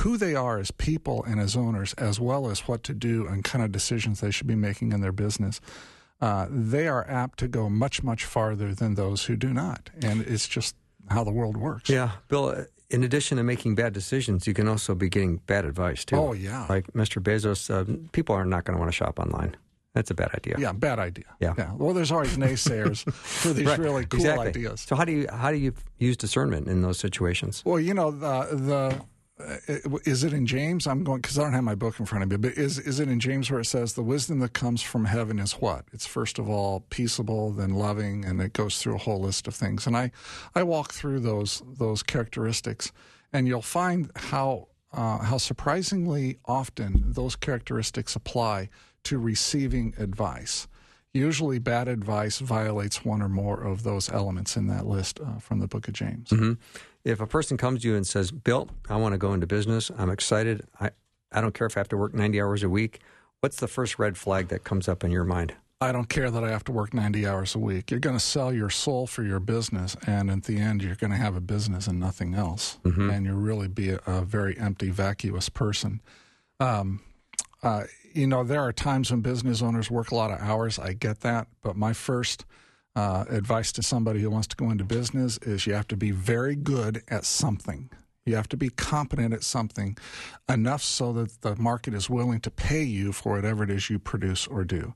who 0.00 0.18
they 0.18 0.34
are 0.34 0.58
as 0.58 0.70
people 0.70 1.24
and 1.24 1.40
as 1.40 1.56
owners, 1.56 1.94
as 1.94 2.20
well 2.20 2.50
as 2.50 2.60
what 2.68 2.82
to 2.82 2.92
do 2.92 3.26
and 3.26 3.44
kind 3.44 3.64
of 3.64 3.72
decisions 3.72 4.20
they 4.20 4.30
should 4.30 4.46
be 4.46 4.54
making 4.54 4.92
in 4.92 5.00
their 5.00 5.12
business, 5.12 5.60
uh, 6.20 6.46
they 6.50 6.88
are 6.88 7.08
apt 7.08 7.38
to 7.40 7.48
go 7.48 7.68
much, 7.68 8.02
much 8.02 8.24
farther 8.24 8.74
than 8.74 8.94
those 8.94 9.24
who 9.24 9.36
do 9.36 9.52
not. 9.52 9.90
And 10.02 10.22
it's 10.22 10.48
just 10.48 10.74
how 11.10 11.24
the 11.24 11.32
world 11.32 11.56
works. 11.56 11.88
Yeah. 11.88 12.12
Bill, 12.28 12.66
in 12.90 13.04
addition 13.04 13.36
to 13.38 13.44
making 13.44 13.74
bad 13.74 13.92
decisions, 13.92 14.46
you 14.46 14.54
can 14.54 14.68
also 14.68 14.94
be 14.94 15.08
getting 15.08 15.38
bad 15.46 15.64
advice 15.64 16.04
too. 16.04 16.16
Oh, 16.16 16.32
yeah. 16.32 16.66
Like 16.68 16.86
Mr. 16.92 17.22
Bezos, 17.22 17.70
uh, 17.70 18.08
people 18.12 18.34
are 18.34 18.44
not 18.44 18.64
going 18.64 18.76
to 18.76 18.80
want 18.80 18.90
to 18.90 18.96
shop 18.96 19.18
online. 19.18 19.56
That's 19.96 20.10
a 20.10 20.14
bad 20.14 20.34
idea. 20.34 20.56
Yeah, 20.58 20.72
bad 20.72 20.98
idea. 20.98 21.24
Yeah. 21.40 21.54
yeah. 21.56 21.72
Well, 21.72 21.94
there's 21.94 22.12
always 22.12 22.36
naysayers 22.36 23.10
for 23.12 23.54
these 23.54 23.66
right. 23.66 23.78
really 23.78 24.04
cool 24.04 24.20
exactly. 24.20 24.48
ideas. 24.48 24.82
So 24.82 24.94
how 24.94 25.06
do 25.06 25.12
you 25.12 25.26
how 25.32 25.50
do 25.50 25.56
you 25.56 25.72
use 25.98 26.18
discernment 26.18 26.68
in 26.68 26.82
those 26.82 26.98
situations? 26.98 27.62
Well, 27.64 27.80
you 27.80 27.94
know 27.94 28.10
the 28.10 28.48
the. 28.52 29.00
Uh, 29.38 29.56
is 30.04 30.24
it 30.24 30.32
in 30.32 30.46
James? 30.46 30.86
I'm 30.86 31.04
going 31.04 31.20
because 31.20 31.38
I 31.38 31.42
don't 31.42 31.52
have 31.52 31.64
my 31.64 31.74
book 31.74 32.00
in 32.00 32.06
front 32.06 32.24
of 32.24 32.30
me. 32.30 32.36
But 32.36 32.56
is 32.56 32.78
is 32.78 33.00
it 33.00 33.08
in 33.08 33.20
James 33.20 33.50
where 33.50 33.60
it 33.60 33.66
says 33.66 33.92
the 33.92 34.02
wisdom 34.02 34.38
that 34.38 34.54
comes 34.54 34.80
from 34.80 35.04
heaven 35.04 35.38
is 35.38 35.52
what? 35.52 35.84
It's 35.92 36.06
first 36.06 36.38
of 36.38 36.48
all 36.48 36.80
peaceable, 36.88 37.50
then 37.50 37.74
loving, 37.74 38.24
and 38.24 38.40
it 38.40 38.54
goes 38.54 38.78
through 38.78 38.94
a 38.94 38.98
whole 38.98 39.20
list 39.20 39.46
of 39.46 39.54
things. 39.54 39.86
And 39.86 39.96
I 39.96 40.10
I 40.54 40.62
walk 40.62 40.94
through 40.94 41.20
those 41.20 41.62
those 41.66 42.02
characteristics, 42.02 42.92
and 43.30 43.46
you'll 43.46 43.60
find 43.60 44.10
how 44.16 44.68
uh, 44.92 45.18
how 45.18 45.36
surprisingly 45.36 46.38
often 46.46 47.04
those 47.06 47.36
characteristics 47.36 48.16
apply 48.16 48.70
to 49.04 49.18
receiving 49.18 49.94
advice. 49.98 50.66
Usually, 51.12 51.58
bad 51.58 51.88
advice 51.88 52.40
violates 52.40 53.04
one 53.04 53.22
or 53.22 53.28
more 53.28 53.62
of 53.62 53.84
those 53.84 54.10
elements 54.10 54.56
in 54.56 54.66
that 54.66 54.86
list 54.86 55.18
uh, 55.20 55.38
from 55.38 55.60
the 55.60 55.66
book 55.66 55.88
of 55.88 55.94
James. 55.94 56.28
Mm-hmm. 56.28 56.52
If 57.06 57.20
a 57.20 57.26
person 57.26 57.56
comes 57.56 57.82
to 57.82 57.88
you 57.88 57.94
and 57.94 58.04
says, 58.04 58.32
Bill, 58.32 58.68
I 58.88 58.96
want 58.96 59.12
to 59.12 59.18
go 59.18 59.32
into 59.32 59.46
business, 59.46 59.92
I'm 59.96 60.10
excited, 60.10 60.66
I, 60.80 60.90
I 61.30 61.40
don't 61.40 61.54
care 61.54 61.68
if 61.68 61.76
I 61.76 61.80
have 61.80 61.88
to 61.90 61.96
work 61.96 62.12
90 62.12 62.40
hours 62.40 62.64
a 62.64 62.68
week, 62.68 62.98
what's 63.38 63.58
the 63.58 63.68
first 63.68 64.00
red 64.00 64.18
flag 64.18 64.48
that 64.48 64.64
comes 64.64 64.88
up 64.88 65.04
in 65.04 65.12
your 65.12 65.22
mind? 65.22 65.54
I 65.80 65.92
don't 65.92 66.08
care 66.08 66.32
that 66.32 66.42
I 66.42 66.50
have 66.50 66.64
to 66.64 66.72
work 66.72 66.92
90 66.92 67.24
hours 67.24 67.54
a 67.54 67.60
week. 67.60 67.92
You're 67.92 68.00
going 68.00 68.16
to 68.16 68.24
sell 68.24 68.52
your 68.52 68.70
soul 68.70 69.06
for 69.06 69.22
your 69.22 69.38
business, 69.38 69.96
and 70.04 70.28
at 70.32 70.42
the 70.44 70.58
end, 70.58 70.82
you're 70.82 70.96
going 70.96 71.12
to 71.12 71.16
have 71.16 71.36
a 71.36 71.40
business 71.40 71.86
and 71.86 72.00
nothing 72.00 72.34
else. 72.34 72.78
Mm-hmm. 72.82 73.10
And 73.10 73.24
you'll 73.24 73.36
really 73.36 73.68
be 73.68 73.90
a, 73.90 74.00
a 74.04 74.22
very 74.22 74.58
empty, 74.58 74.90
vacuous 74.90 75.48
person. 75.48 76.00
Um, 76.58 77.02
uh, 77.62 77.84
you 78.14 78.26
know, 78.26 78.42
there 78.42 78.62
are 78.62 78.72
times 78.72 79.12
when 79.12 79.20
business 79.20 79.62
owners 79.62 79.92
work 79.92 80.10
a 80.10 80.16
lot 80.16 80.32
of 80.32 80.40
hours. 80.40 80.80
I 80.80 80.94
get 80.94 81.20
that. 81.20 81.46
But 81.62 81.76
my 81.76 81.92
first 81.92 82.46
uh, 82.96 83.26
advice 83.28 83.70
to 83.72 83.82
somebody 83.82 84.20
who 84.20 84.30
wants 84.30 84.48
to 84.48 84.56
go 84.56 84.70
into 84.70 84.82
business 84.82 85.38
is 85.42 85.66
you 85.66 85.74
have 85.74 85.86
to 85.88 85.96
be 85.96 86.10
very 86.10 86.56
good 86.56 87.02
at 87.08 87.24
something. 87.24 87.90
You 88.24 88.34
have 88.34 88.48
to 88.48 88.56
be 88.56 88.70
competent 88.70 89.32
at 89.34 89.44
something 89.44 89.96
enough 90.48 90.82
so 90.82 91.12
that 91.12 91.42
the 91.42 91.54
market 91.56 91.94
is 91.94 92.10
willing 92.10 92.40
to 92.40 92.50
pay 92.50 92.82
you 92.82 93.12
for 93.12 93.32
whatever 93.36 93.62
it 93.62 93.70
is 93.70 93.88
you 93.88 93.98
produce 93.98 94.46
or 94.46 94.64
do. 94.64 94.94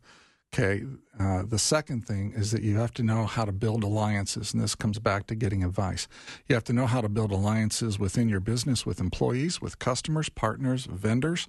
Okay. 0.52 0.84
Uh, 1.18 1.44
the 1.46 1.58
second 1.58 2.06
thing 2.06 2.32
is 2.34 2.50
that 2.50 2.62
you 2.62 2.76
have 2.76 2.92
to 2.94 3.04
know 3.04 3.24
how 3.24 3.44
to 3.44 3.52
build 3.52 3.84
alliances, 3.84 4.52
and 4.52 4.60
this 4.60 4.74
comes 4.74 4.98
back 4.98 5.26
to 5.28 5.36
getting 5.36 5.62
advice. 5.62 6.08
You 6.48 6.54
have 6.54 6.64
to 6.64 6.72
know 6.72 6.86
how 6.86 7.00
to 7.02 7.08
build 7.08 7.30
alliances 7.30 8.00
within 8.00 8.28
your 8.28 8.40
business 8.40 8.84
with 8.84 8.98
employees, 8.98 9.60
with 9.60 9.78
customers, 9.78 10.28
partners, 10.28 10.86
vendors, 10.86 11.46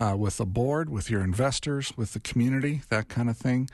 uh, 0.00 0.16
with 0.18 0.36
the 0.36 0.44
board, 0.44 0.90
with 0.90 1.08
your 1.08 1.22
investors, 1.22 1.94
with 1.96 2.12
the 2.12 2.20
community, 2.20 2.82
that 2.90 3.08
kind 3.08 3.30
of 3.30 3.38
thing. 3.38 3.70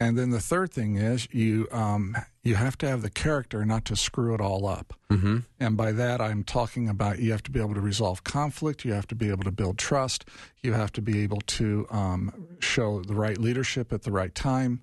And 0.00 0.18
then 0.18 0.30
the 0.30 0.40
third 0.40 0.72
thing 0.72 0.96
is 0.96 1.28
you 1.30 1.68
um, 1.70 2.16
you 2.42 2.54
have 2.54 2.78
to 2.78 2.88
have 2.88 3.02
the 3.02 3.10
character 3.10 3.66
not 3.66 3.84
to 3.84 3.96
screw 3.96 4.34
it 4.34 4.40
all 4.40 4.66
up. 4.66 4.94
Mm-hmm. 5.10 5.38
And 5.60 5.76
by 5.76 5.92
that, 5.92 6.22
I'm 6.22 6.42
talking 6.42 6.88
about 6.88 7.18
you 7.18 7.32
have 7.32 7.42
to 7.44 7.50
be 7.50 7.60
able 7.60 7.74
to 7.74 7.82
resolve 7.82 8.24
conflict. 8.24 8.84
You 8.84 8.94
have 8.94 9.06
to 9.08 9.14
be 9.14 9.28
able 9.28 9.44
to 9.44 9.52
build 9.52 9.76
trust. 9.76 10.24
You 10.62 10.72
have 10.72 10.90
to 10.92 11.02
be 11.02 11.22
able 11.22 11.42
to 11.42 11.86
um, 11.90 12.32
show 12.60 13.02
the 13.02 13.14
right 13.14 13.36
leadership 13.36 13.92
at 13.92 14.02
the 14.02 14.10
right 14.10 14.34
time. 14.34 14.80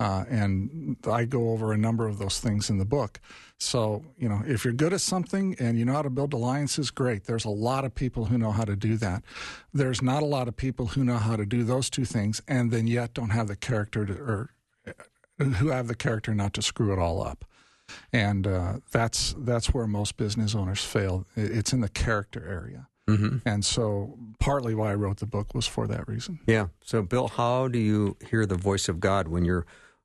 Uh, 0.00 0.24
and 0.28 0.96
I 1.10 1.24
go 1.24 1.50
over 1.50 1.72
a 1.72 1.78
number 1.78 2.06
of 2.06 2.18
those 2.18 2.38
things 2.38 2.70
in 2.70 2.78
the 2.78 2.84
book. 2.84 3.20
So, 3.58 4.04
you 4.16 4.28
know, 4.28 4.42
if 4.46 4.64
you're 4.64 4.72
good 4.72 4.92
at 4.92 5.00
something 5.00 5.56
and 5.58 5.76
you 5.76 5.84
know 5.84 5.94
how 5.94 6.02
to 6.02 6.10
build 6.10 6.32
alliances, 6.32 6.92
great. 6.92 7.24
There's 7.24 7.44
a 7.44 7.50
lot 7.50 7.84
of 7.84 7.94
people 7.94 8.26
who 8.26 8.38
know 8.38 8.52
how 8.52 8.64
to 8.64 8.76
do 8.76 8.96
that. 8.98 9.24
There's 9.74 10.00
not 10.00 10.22
a 10.22 10.26
lot 10.26 10.46
of 10.46 10.56
people 10.56 10.86
who 10.88 11.02
know 11.02 11.16
how 11.16 11.34
to 11.34 11.44
do 11.44 11.64
those 11.64 11.90
two 11.90 12.04
things 12.04 12.40
and 12.46 12.70
then 12.70 12.86
yet 12.86 13.14
don't 13.14 13.30
have 13.30 13.48
the 13.48 13.56
character 13.56 14.06
to, 14.06 14.12
or 14.12 14.50
who 15.38 15.68
have 15.68 15.88
the 15.88 15.94
character 15.94 16.34
not 16.34 16.54
to 16.54 16.62
screw 16.62 16.92
it 16.92 16.98
all 16.98 17.22
up. 17.22 17.44
And 18.12 18.46
uh, 18.46 18.78
that's 18.90 19.34
that's 19.38 19.72
where 19.72 19.86
most 19.86 20.16
business 20.16 20.54
owners 20.54 20.84
fail. 20.84 21.26
It's 21.36 21.72
in 21.72 21.80
the 21.80 21.88
character 21.88 22.46
area. 22.46 22.88
Mm-hmm. 23.08 23.48
And 23.48 23.64
so, 23.64 24.18
partly 24.38 24.74
why 24.74 24.92
I 24.92 24.94
wrote 24.94 25.16
the 25.16 25.26
book 25.26 25.54
was 25.54 25.66
for 25.66 25.86
that 25.86 26.06
reason. 26.06 26.40
Yeah. 26.46 26.66
So, 26.84 27.02
Bill, 27.02 27.28
how 27.28 27.68
do 27.68 27.78
you 27.78 28.18
hear 28.28 28.44
the 28.44 28.56
voice 28.56 28.88
of 28.88 29.00
God 29.00 29.28
when 29.28 29.46
you're 29.46 29.64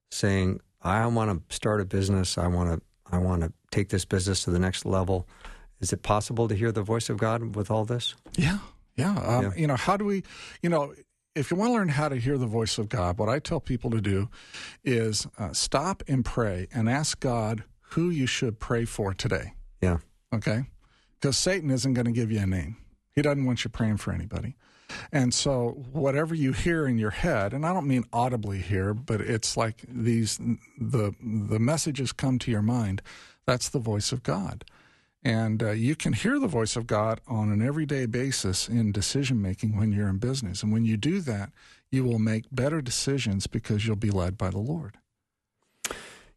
saying, 0.10 0.62
"I 0.82 1.06
want 1.08 1.50
to 1.50 1.54
start 1.54 1.82
a 1.82 1.86
business. 1.86 2.38
I 2.38 2.48
want 2.48 2.80
to. 2.80 3.14
I 3.14 3.18
want 3.18 3.42
to 3.42 3.52
take 3.72 3.90
this 3.90 4.06
business 4.06 4.46
to 4.46 4.52
the 4.52 4.60
next 4.60 4.86
level." 4.86 5.28
Is 5.82 5.92
it 5.92 6.02
possible 6.02 6.48
to 6.48 6.56
hear 6.56 6.72
the 6.72 6.82
voice 6.82 7.10
of 7.10 7.18
God 7.18 7.58
with 7.58 7.70
all 7.70 7.84
this? 7.84 8.16
Yeah. 8.38 8.60
Yeah. 8.96 9.18
Um, 9.18 9.44
yeah. 9.44 9.52
You 9.58 9.68
know, 9.68 9.76
how 9.76 9.98
do 9.98 10.06
we? 10.06 10.24
You 10.62 10.70
know, 10.70 10.94
if 11.36 11.50
you 11.50 11.58
want 11.58 11.70
to 11.70 11.74
learn 11.74 11.90
how 11.90 12.10
to 12.10 12.16
hear 12.16 12.38
the 12.38 12.46
voice 12.46 12.78
of 12.78 12.90
God, 12.90 13.18
what 13.18 13.30
I 13.30 13.40
tell 13.40 13.60
people 13.60 13.90
to 13.92 14.02
do 14.02 14.30
is 14.84 15.28
uh, 15.38 15.54
stop 15.54 16.04
and 16.08 16.24
pray 16.24 16.68
and 16.74 16.90
ask 16.90 17.20
God 17.20 17.64
who 17.92 18.10
you 18.10 18.28
should 18.28 18.60
pray 18.60 18.86
for 18.86 19.14
today. 19.14 19.54
Yeah. 19.82 19.98
Okay? 20.34 20.66
Because 21.20 21.38
Satan 21.38 21.70
isn't 21.70 21.94
going 21.94 22.06
to 22.06 22.12
give 22.12 22.32
you 22.32 22.40
a 22.40 22.46
name, 22.46 22.78
he 23.14 23.22
doesn't 23.22 23.46
want 23.46 23.64
you 23.64 23.70
praying 23.70 23.98
for 23.98 24.12
anybody. 24.12 24.56
And 25.12 25.34
so, 25.34 25.84
whatever 25.92 26.36
you 26.36 26.52
hear 26.52 26.86
in 26.86 27.00
your 27.00 27.10
head, 27.10 27.54
and 27.54 27.66
I 27.66 27.74
don't 27.74 27.88
mean 27.88 28.04
audibly 28.14 28.60
here, 28.60 28.94
but 28.94 29.22
it's 29.22 29.58
like 29.58 29.84
these 29.88 30.38
the 30.80 31.14
the 31.20 31.58
messages 31.58 32.12
come 32.12 32.38
to 32.40 32.52
your 32.52 32.62
mind. 32.62 33.02
That's 33.48 33.70
the 33.70 33.80
voice 33.80 34.12
of 34.12 34.22
God. 34.22 34.66
And 35.26 35.64
uh, 35.64 35.72
you 35.72 35.96
can 35.96 36.14
hear 36.14 36.38
the 36.38 36.48
voice 36.48 36.76
of 36.76 36.86
God 36.86 37.22
on 37.28 37.50
an 37.52 37.66
everyday 37.66 38.06
basis 38.06 38.68
in 38.68 38.92
decision 38.92 39.42
making 39.42 39.78
when 39.78 39.92
you're 39.92 40.10
in 40.10 40.18
business. 40.18 40.64
And 40.64 40.74
when 40.74 40.84
you 40.84 40.98
do 40.98 41.22
that, 41.22 41.52
you 41.92 42.04
will 42.04 42.20
make 42.20 42.46
better 42.52 42.82
decisions 42.82 43.48
because 43.48 43.86
you'll 43.86 43.96
be 43.96 44.12
led 44.12 44.38
by 44.38 44.50
the 44.50 44.60
Lord. 44.60 44.98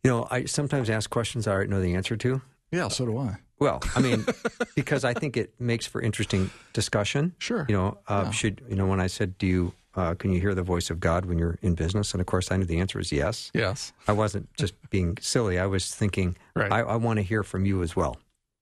You 0.05 0.11
know, 0.11 0.29
I 0.31 0.45
sometimes 0.45 0.89
ask 0.89 1.11
questions 1.11 1.49
I 1.49 1.53
already 1.53 1.71
know 1.71 1.81
the 1.81 1.95
answer 1.95 2.17
to. 2.17 2.43
Yeah, 2.71 2.89
so 2.89 3.07
do 3.07 3.19
I. 3.19 3.39
Well, 3.59 3.83
I 3.95 4.01
mean, 4.01 4.25
because 4.77 5.05
I 5.05 5.15
think 5.15 5.37
it 5.37 5.55
makes 5.59 5.87
for 5.87 6.01
interesting 6.01 6.51
discussion. 6.73 7.35
Sure. 7.39 7.67
You 7.69 7.77
know, 7.77 7.99
uh, 8.07 8.25
yeah. 8.27 8.31
should 8.31 8.63
you 8.69 8.77
know 8.77 8.87
when 8.87 9.01
I 9.01 9.07
said, 9.07 9.39
"Do 9.39 9.47
you 9.47 9.73
uh, 9.95 10.15
can 10.15 10.33
you 10.33 10.41
hear 10.41 10.55
the 10.55 10.63
voice 10.63 10.91
of 10.91 11.01
God 11.01 11.25
when 11.25 11.39
you're 11.39 11.59
in 11.63 11.75
business?" 11.75 12.13
And 12.13 12.21
of 12.21 12.27
course, 12.27 12.53
I 12.53 12.57
knew 12.57 12.67
the 12.67 12.79
answer 12.79 13.01
is 13.01 13.11
yes. 13.11 13.51
Yes. 13.55 13.93
I 14.07 14.13
wasn't 14.13 14.53
just 14.55 14.75
being 14.91 15.17
silly. 15.21 15.59
I 15.59 15.67
was 15.67 15.93
thinking, 15.93 16.37
right. 16.55 16.71
I, 16.71 16.81
I 16.81 16.97
want 16.97 17.17
to 17.17 17.23
hear 17.23 17.43
from 17.43 17.65
you 17.65 17.83
as 17.83 17.97
well. 17.97 18.19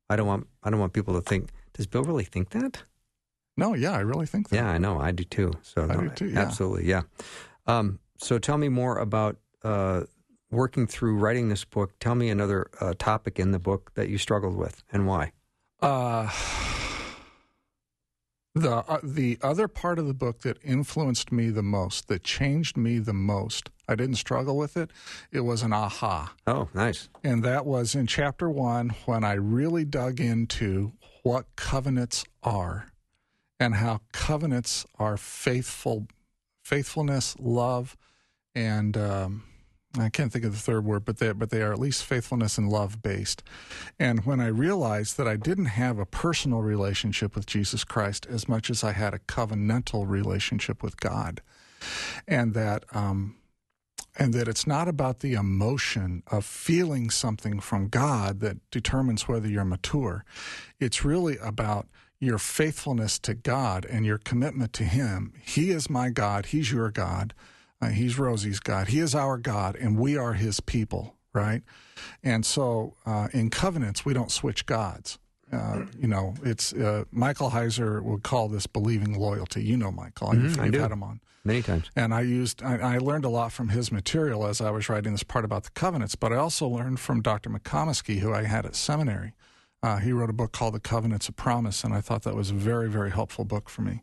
I 0.09 0.17
don't 0.17 0.27
want 0.27 0.47
I 0.63 0.71
don't 0.71 0.81
want 0.81 0.93
people 0.93 1.15
to 1.15 1.21
think. 1.21 1.51
Does 1.73 1.87
Bill 1.87 2.05
really 2.05 2.25
think 2.25 2.51
that? 2.51 2.83
No, 3.57 3.75
yeah, 3.75 3.93
I 3.93 4.01
really 4.01 4.27
think 4.27 4.49
that. 4.49 4.57
Yeah, 4.57 4.69
I 4.69 4.79
know, 4.79 4.99
I 4.99 5.13
do 5.13 5.25
too. 5.25 5.53
So 5.63 5.85
I 5.85 5.95
no, 5.95 6.01
do 6.03 6.09
too. 6.11 6.29
Yeah. 6.31 6.41
Absolutely, 6.41 6.87
yeah. 6.87 7.03
Um, 7.67 8.01
so 8.19 8.39
tell 8.39 8.59
me 8.59 8.69
more 8.69 8.99
about 8.99 9.37
uh, 9.63 10.03
working 10.51 10.87
through 10.87 11.17
writing 11.19 11.49
this 11.49 11.65
book. 11.65 11.93
Tell 12.01 12.15
me 12.15 12.31
another 12.31 12.67
uh, 12.81 12.95
topic 12.99 13.39
in 13.39 13.53
the 13.53 13.59
book 13.59 13.93
that 13.95 14.09
you 14.09 14.19
struggled 14.19 14.57
with 14.57 14.83
and 14.93 15.07
why. 15.07 15.33
Uh, 15.81 16.31
The 18.55 18.77
uh, 18.77 19.01
the 19.03 19.39
other 19.43 19.67
part 19.67 19.99
of 19.99 20.07
the 20.07 20.15
book 20.15 20.43
that 20.43 20.59
influenced 20.63 21.33
me 21.33 21.51
the 21.51 21.63
most, 21.63 22.07
that 22.07 22.23
changed 22.23 22.77
me 22.77 23.01
the 23.01 23.13
most, 23.13 23.71
I 23.89 23.97
didn't 23.97 24.17
struggle 24.17 24.57
with 24.57 24.77
it. 24.77 24.91
It 25.33 25.41
was 25.41 25.63
an 25.63 25.73
aha. 25.73 26.35
Oh, 26.47 26.69
nice. 26.73 27.09
And 27.25 27.43
that 27.43 27.67
was 27.67 27.95
in 27.95 28.07
chapter 28.07 28.49
one 28.49 28.91
when 29.07 29.25
I 29.25 29.33
really 29.33 29.85
dug 29.85 30.21
into 30.21 30.93
what 31.23 31.47
covenants 31.57 32.25
are 32.43 32.93
and 33.59 33.75
how 33.75 34.01
covenants 34.13 34.87
are 34.99 35.17
faithful, 35.17 36.07
faithfulness, 36.63 37.35
love, 37.41 37.97
and 38.55 38.97
um, 38.97 39.45
I 39.99 40.09
can't 40.09 40.33
think 40.33 40.45
of 40.45 40.53
the 40.53 40.59
third 40.59 40.85
word, 40.85 41.05
but 41.05 41.19
they 41.19 41.33
but 41.33 41.51
they 41.51 41.63
are 41.63 41.73
at 41.73 41.79
least 41.79 42.05
faithfulness 42.05 42.59
and 42.59 42.69
love 42.69 43.03
based. 43.03 43.43
And 43.99 44.25
when 44.27 44.41
I 44.41 44.49
realized 44.49 45.17
that 45.19 45.29
I 45.29 45.37
didn't 45.37 45.67
have 45.67 45.99
a 45.99 46.07
personal 46.07 46.63
relationship 46.63 47.35
with 47.35 47.47
Jesus 47.47 47.85
Christ 47.85 48.27
as 48.29 48.49
much 48.49 48.71
as 48.71 48.83
I 48.83 48.93
had 48.93 49.15
a 49.15 49.21
covenantal 49.21 50.09
relationship 50.09 50.83
with 50.83 50.99
God, 50.99 51.43
and 52.27 52.55
that 52.55 52.85
um, 52.93 53.37
and 54.17 54.33
that 54.35 54.49
it's 54.49 54.67
not 54.67 54.89
about 54.89 55.21
the 55.21 55.35
emotion 55.35 56.23
of 56.29 56.45
feeling 56.45 57.11
something 57.11 57.61
from 57.61 57.89
God 57.89 58.41
that 58.41 58.59
determines 58.71 59.29
whether 59.29 59.49
you're 59.49 59.65
mature. 59.65 60.25
It's 60.79 61.05
really 61.05 61.37
about 61.39 61.89
your 62.21 62.39
faithfulness 62.39 63.19
to 63.21 63.35
God 63.35 63.85
and 63.85 64.07
your 64.07 64.19
commitment 64.19 64.73
to 64.75 64.85
Him. 64.85 65.35
He 65.45 65.71
is 65.71 65.91
my 65.91 66.11
God. 66.11 66.47
He's 66.47 66.73
your 66.73 66.91
God. 66.91 67.35
Uh, 67.81 67.89
he's 67.89 68.19
Rosie's 68.19 68.61
God. 68.61 68.89
He 68.89 68.99
is 69.01 69.15
our 69.15 69.37
God, 69.37 69.77
and 69.77 69.99
we 69.99 70.17
are 70.17 70.35
His 70.35 70.61
people, 70.61 71.17
right? 71.33 71.63
And 72.23 72.45
so 72.47 72.95
uh, 73.05 73.29
in 73.33 73.51
covenants, 73.51 74.05
we 74.05 74.15
don't 74.15 74.31
switch 74.31 74.67
gods. 74.67 75.19
Uh, 75.53 75.85
you 76.01 76.09
know, 76.09 76.35
it's 76.43 76.73
uh, 76.73 77.05
Michael 77.13 77.51
Heiser 77.51 78.03
would 78.03 78.23
call 78.23 78.49
this 78.49 78.67
believing 78.67 79.19
loyalty. 79.19 79.63
You 79.63 79.77
know, 79.77 79.93
Michael, 79.93 80.29
mm-hmm, 80.29 80.47
you've, 80.47 80.75
you've 80.75 80.83
had 80.83 80.91
him 80.91 81.03
on 81.03 81.21
many 81.45 81.63
times, 81.63 81.91
and 81.95 82.15
I 82.15 82.23
used 82.23 82.63
I, 82.63 82.95
I, 82.95 82.99
learned 82.99 83.25
a 83.25 83.29
lot 83.29 83.53
from 83.53 83.69
his 83.69 83.93
material 83.93 84.47
as 84.47 84.61
I 84.61 84.71
was 84.71 84.89
writing 84.89 85.13
this 85.13 85.23
part 85.23 85.45
about 85.45 85.65
the 85.65 85.71
covenants. 85.71 86.17
But 86.17 86.33
I 86.33 86.37
also 86.37 86.67
learned 86.67 86.99
from 86.99 87.21
Dr. 87.21 87.51
McComiskey, 87.51 88.19
who 88.19 88.33
I 88.33 88.45
had 88.45 88.67
at 88.67 88.75
seminary. 88.75 89.35
Uh, 89.83 89.99
he 89.99 90.13
wrote 90.13 90.31
a 90.31 90.33
book 90.33 90.53
called 90.53 90.73
The 90.73 90.81
Covenants 90.81 91.29
of 91.29 91.37
Promise, 91.37 91.85
and 91.85 91.93
I 91.93 92.01
thought 92.01 92.23
that 92.23 92.35
was 92.35 92.51
a 92.51 92.55
very, 92.55 92.89
very 92.89 93.11
helpful 93.11 93.45
book 93.45 93.69
for 93.69 93.83
me. 93.83 94.01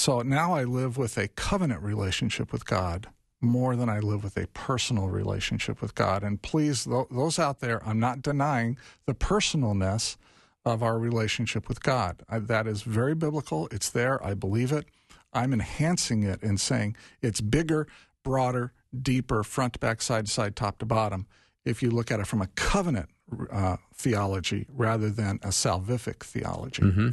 So 0.00 0.22
now 0.22 0.54
I 0.54 0.64
live 0.64 0.96
with 0.96 1.18
a 1.18 1.28
covenant 1.28 1.82
relationship 1.82 2.54
with 2.54 2.64
God 2.64 3.08
more 3.42 3.76
than 3.76 3.90
I 3.90 3.98
live 3.98 4.24
with 4.24 4.38
a 4.38 4.46
personal 4.46 5.08
relationship 5.08 5.82
with 5.82 5.94
God. 5.94 6.22
And 6.22 6.40
please, 6.40 6.88
those 7.10 7.38
out 7.38 7.60
there, 7.60 7.86
I'm 7.86 8.00
not 8.00 8.22
denying 8.22 8.78
the 9.04 9.12
personalness 9.12 10.16
of 10.64 10.82
our 10.82 10.98
relationship 10.98 11.68
with 11.68 11.82
God. 11.82 12.22
That 12.30 12.66
is 12.66 12.80
very 12.80 13.14
biblical. 13.14 13.68
It's 13.70 13.90
there. 13.90 14.24
I 14.24 14.32
believe 14.32 14.72
it. 14.72 14.86
I'm 15.34 15.52
enhancing 15.52 16.22
it 16.22 16.42
and 16.42 16.58
saying 16.58 16.96
it's 17.20 17.42
bigger, 17.42 17.86
broader, 18.22 18.72
deeper, 19.02 19.42
front, 19.42 19.80
back, 19.80 20.00
side 20.00 20.24
to 20.24 20.32
side, 20.32 20.56
top 20.56 20.78
to 20.78 20.86
bottom. 20.86 21.26
If 21.66 21.82
you 21.82 21.90
look 21.90 22.10
at 22.10 22.20
it 22.20 22.26
from 22.26 22.40
a 22.40 22.46
covenant 22.46 23.10
uh, 23.52 23.76
theology 23.94 24.66
rather 24.72 25.10
than 25.10 25.40
a 25.42 25.48
salvific 25.48 26.24
theology. 26.24 26.84
Mm-hmm. 26.84 27.08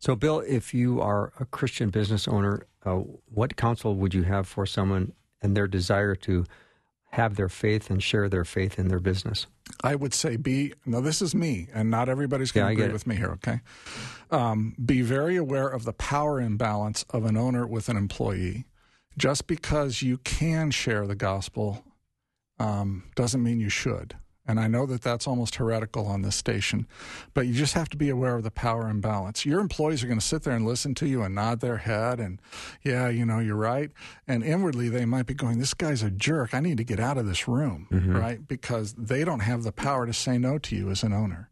So, 0.00 0.14
Bill, 0.14 0.40
if 0.40 0.72
you 0.72 1.00
are 1.00 1.32
a 1.40 1.44
Christian 1.44 1.90
business 1.90 2.28
owner, 2.28 2.66
uh, 2.84 3.02
what 3.32 3.56
counsel 3.56 3.96
would 3.96 4.14
you 4.14 4.22
have 4.22 4.46
for 4.46 4.64
someone 4.64 5.12
and 5.42 5.56
their 5.56 5.66
desire 5.66 6.14
to 6.14 6.44
have 7.10 7.36
their 7.36 7.48
faith 7.48 7.90
and 7.90 8.02
share 8.02 8.28
their 8.28 8.44
faith 8.44 8.78
in 8.78 8.88
their 8.88 9.00
business? 9.00 9.46
I 9.82 9.94
would 9.94 10.14
say 10.14 10.36
be, 10.36 10.72
no, 10.86 11.00
this 11.00 11.20
is 11.20 11.34
me, 11.34 11.68
and 11.74 11.90
not 11.90 12.08
everybody's 12.08 12.52
going 12.52 12.74
to 12.74 12.80
yeah, 12.80 12.84
agree 12.84 12.92
with 12.92 13.06
me 13.06 13.16
here, 13.16 13.30
okay? 13.32 13.60
Um, 14.30 14.74
be 14.84 15.02
very 15.02 15.36
aware 15.36 15.68
of 15.68 15.84
the 15.84 15.92
power 15.92 16.40
imbalance 16.40 17.04
of 17.10 17.24
an 17.24 17.36
owner 17.36 17.66
with 17.66 17.88
an 17.88 17.96
employee. 17.96 18.66
Just 19.16 19.46
because 19.46 20.00
you 20.00 20.18
can 20.18 20.70
share 20.70 21.06
the 21.06 21.16
gospel 21.16 21.84
um, 22.60 23.10
doesn't 23.16 23.42
mean 23.42 23.58
you 23.58 23.68
should. 23.68 24.16
And 24.48 24.58
I 24.58 24.66
know 24.66 24.86
that 24.86 25.02
that's 25.02 25.26
almost 25.26 25.56
heretical 25.56 26.06
on 26.06 26.22
this 26.22 26.34
station, 26.34 26.86
but 27.34 27.46
you 27.46 27.52
just 27.52 27.74
have 27.74 27.90
to 27.90 27.98
be 27.98 28.08
aware 28.08 28.34
of 28.34 28.44
the 28.44 28.50
power 28.50 28.88
imbalance. 28.88 29.44
Your 29.44 29.60
employees 29.60 30.02
are 30.02 30.06
going 30.06 30.18
to 30.18 30.24
sit 30.24 30.42
there 30.42 30.56
and 30.56 30.66
listen 30.66 30.94
to 30.96 31.06
you 31.06 31.22
and 31.22 31.34
nod 31.34 31.60
their 31.60 31.76
head 31.76 32.18
and, 32.18 32.40
yeah, 32.82 33.10
you 33.10 33.26
know, 33.26 33.40
you're 33.40 33.56
right. 33.56 33.90
And 34.26 34.42
inwardly, 34.42 34.88
they 34.88 35.04
might 35.04 35.26
be 35.26 35.34
going, 35.34 35.58
this 35.58 35.74
guy's 35.74 36.02
a 36.02 36.10
jerk. 36.10 36.54
I 36.54 36.60
need 36.60 36.78
to 36.78 36.84
get 36.84 36.98
out 36.98 37.18
of 37.18 37.26
this 37.26 37.46
room, 37.46 37.88
mm-hmm. 37.92 38.16
right? 38.16 38.48
Because 38.48 38.94
they 38.94 39.22
don't 39.22 39.40
have 39.40 39.64
the 39.64 39.72
power 39.72 40.06
to 40.06 40.14
say 40.14 40.38
no 40.38 40.56
to 40.58 40.74
you 40.74 40.90
as 40.90 41.02
an 41.02 41.12
owner. 41.12 41.50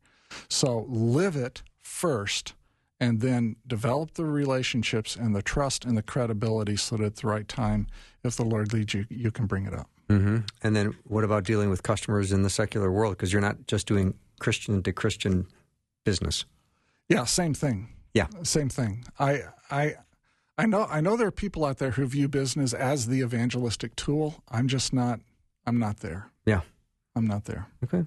So 0.48 0.86
live 0.88 1.36
it 1.36 1.62
first 1.82 2.54
and 2.98 3.20
then 3.20 3.56
develop 3.66 4.14
the 4.14 4.24
relationships 4.24 5.16
and 5.16 5.36
the 5.36 5.42
trust 5.42 5.84
and 5.84 5.98
the 5.98 6.02
credibility 6.02 6.76
so 6.76 6.96
that 6.96 7.04
at 7.04 7.16
the 7.16 7.26
right 7.26 7.46
time, 7.46 7.88
if 8.24 8.36
the 8.36 8.44
Lord 8.44 8.72
leads 8.72 8.94
you, 8.94 9.04
you 9.10 9.30
can 9.30 9.44
bring 9.44 9.66
it 9.66 9.74
up. 9.74 9.90
Mm-hmm. 10.08 10.38
And 10.62 10.76
then 10.76 10.96
what 11.04 11.24
about 11.24 11.44
dealing 11.44 11.70
with 11.70 11.82
customers 11.82 12.32
in 12.32 12.42
the 12.42 12.50
secular 12.50 12.92
world? 12.92 13.16
Because 13.16 13.32
you're 13.32 13.42
not 13.42 13.66
just 13.66 13.86
doing 13.86 14.14
Christian 14.38 14.82
to 14.82 14.92
Christian 14.92 15.46
business. 16.04 16.44
Yeah, 17.08 17.24
same 17.24 17.54
thing. 17.54 17.88
Yeah, 18.14 18.26
same 18.42 18.68
thing. 18.68 19.04
I 19.18 19.42
I 19.70 19.94
I 20.58 20.66
know 20.66 20.86
I 20.90 21.00
know 21.00 21.16
there 21.16 21.26
are 21.28 21.32
people 21.32 21.64
out 21.64 21.78
there 21.78 21.90
who 21.90 22.06
view 22.06 22.28
business 22.28 22.72
as 22.72 23.06
the 23.06 23.20
evangelistic 23.20 23.94
tool. 23.96 24.42
I'm 24.48 24.68
just 24.68 24.92
not. 24.92 25.20
I'm 25.66 25.78
not 25.78 25.98
there. 25.98 26.30
Yeah, 26.46 26.60
I'm 27.14 27.26
not 27.26 27.44
there. 27.44 27.66
Okay. 27.84 28.04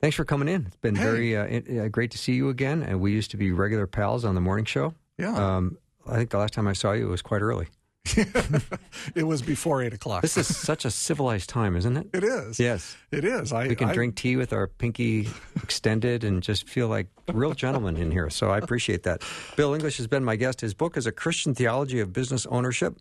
Thanks 0.00 0.16
for 0.16 0.24
coming 0.24 0.48
in. 0.48 0.66
It's 0.66 0.76
been 0.76 0.94
hey. 0.94 1.02
very 1.02 1.36
uh, 1.36 1.84
uh, 1.84 1.88
great 1.88 2.10
to 2.10 2.18
see 2.18 2.34
you 2.34 2.50
again. 2.50 2.82
And 2.82 3.00
we 3.00 3.12
used 3.12 3.30
to 3.30 3.36
be 3.36 3.50
regular 3.52 3.86
pals 3.86 4.24
on 4.24 4.34
the 4.34 4.40
morning 4.40 4.66
show. 4.66 4.94
Yeah. 5.18 5.34
Um, 5.34 5.78
I 6.06 6.16
think 6.16 6.30
the 6.30 6.38
last 6.38 6.52
time 6.52 6.68
I 6.68 6.74
saw 6.74 6.92
you, 6.92 7.06
it 7.06 7.10
was 7.10 7.22
quite 7.22 7.40
early. 7.40 7.68
it 9.14 9.24
was 9.24 9.42
before 9.42 9.82
eight 9.82 9.92
o'clock. 9.92 10.22
This 10.22 10.36
is 10.36 10.56
such 10.56 10.84
a 10.84 10.90
civilized 10.90 11.48
time, 11.48 11.76
isn't 11.76 11.96
it? 11.96 12.08
It 12.12 12.24
is. 12.24 12.60
Yes, 12.60 12.96
it 13.10 13.24
is. 13.24 13.52
I, 13.52 13.68
we 13.68 13.74
can 13.74 13.90
I, 13.90 13.94
drink 13.94 14.16
tea 14.16 14.36
with 14.36 14.52
our 14.52 14.66
pinky 14.66 15.28
extended 15.62 16.24
and 16.24 16.42
just 16.42 16.68
feel 16.68 16.88
like 16.88 17.08
real 17.32 17.52
gentlemen 17.54 17.96
in 17.96 18.10
here. 18.10 18.30
So 18.30 18.50
I 18.50 18.58
appreciate 18.58 19.02
that. 19.04 19.22
Bill 19.56 19.74
English 19.74 19.96
has 19.96 20.06
been 20.06 20.24
my 20.24 20.36
guest. 20.36 20.60
His 20.60 20.74
book 20.74 20.96
is 20.96 21.06
a 21.06 21.12
Christian 21.12 21.54
theology 21.54 22.00
of 22.00 22.12
business 22.12 22.46
ownership, 22.46 23.00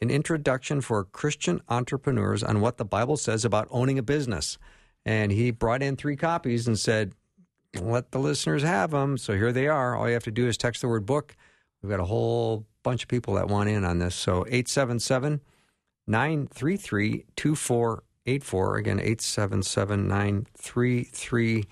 an 0.00 0.10
introduction 0.10 0.80
for 0.80 1.04
Christian 1.04 1.60
entrepreneurs 1.68 2.42
on 2.42 2.60
what 2.60 2.76
the 2.76 2.84
Bible 2.84 3.16
says 3.16 3.44
about 3.44 3.68
owning 3.70 3.98
a 3.98 4.02
business. 4.02 4.58
And 5.04 5.32
he 5.32 5.50
brought 5.50 5.82
in 5.82 5.96
three 5.96 6.16
copies 6.16 6.66
and 6.66 6.78
said, 6.78 7.12
"Let 7.80 8.12
the 8.12 8.18
listeners 8.18 8.62
have 8.62 8.92
them." 8.92 9.18
So 9.18 9.34
here 9.34 9.52
they 9.52 9.68
are. 9.68 9.96
All 9.96 10.06
you 10.06 10.14
have 10.14 10.24
to 10.24 10.30
do 10.30 10.46
is 10.46 10.56
text 10.56 10.80
the 10.80 10.88
word 10.88 11.04
book. 11.04 11.36
We've 11.84 11.90
got 11.90 12.00
a 12.00 12.06
whole 12.06 12.64
bunch 12.82 13.02
of 13.02 13.10
people 13.10 13.34
that 13.34 13.48
want 13.48 13.68
in 13.68 13.84
on 13.84 13.98
this. 13.98 14.14
So 14.14 14.46
877 14.46 15.42
933 16.06 17.26
2484. 17.36 18.76
Again, 18.78 18.98
877 19.00 20.08
933 20.08 21.64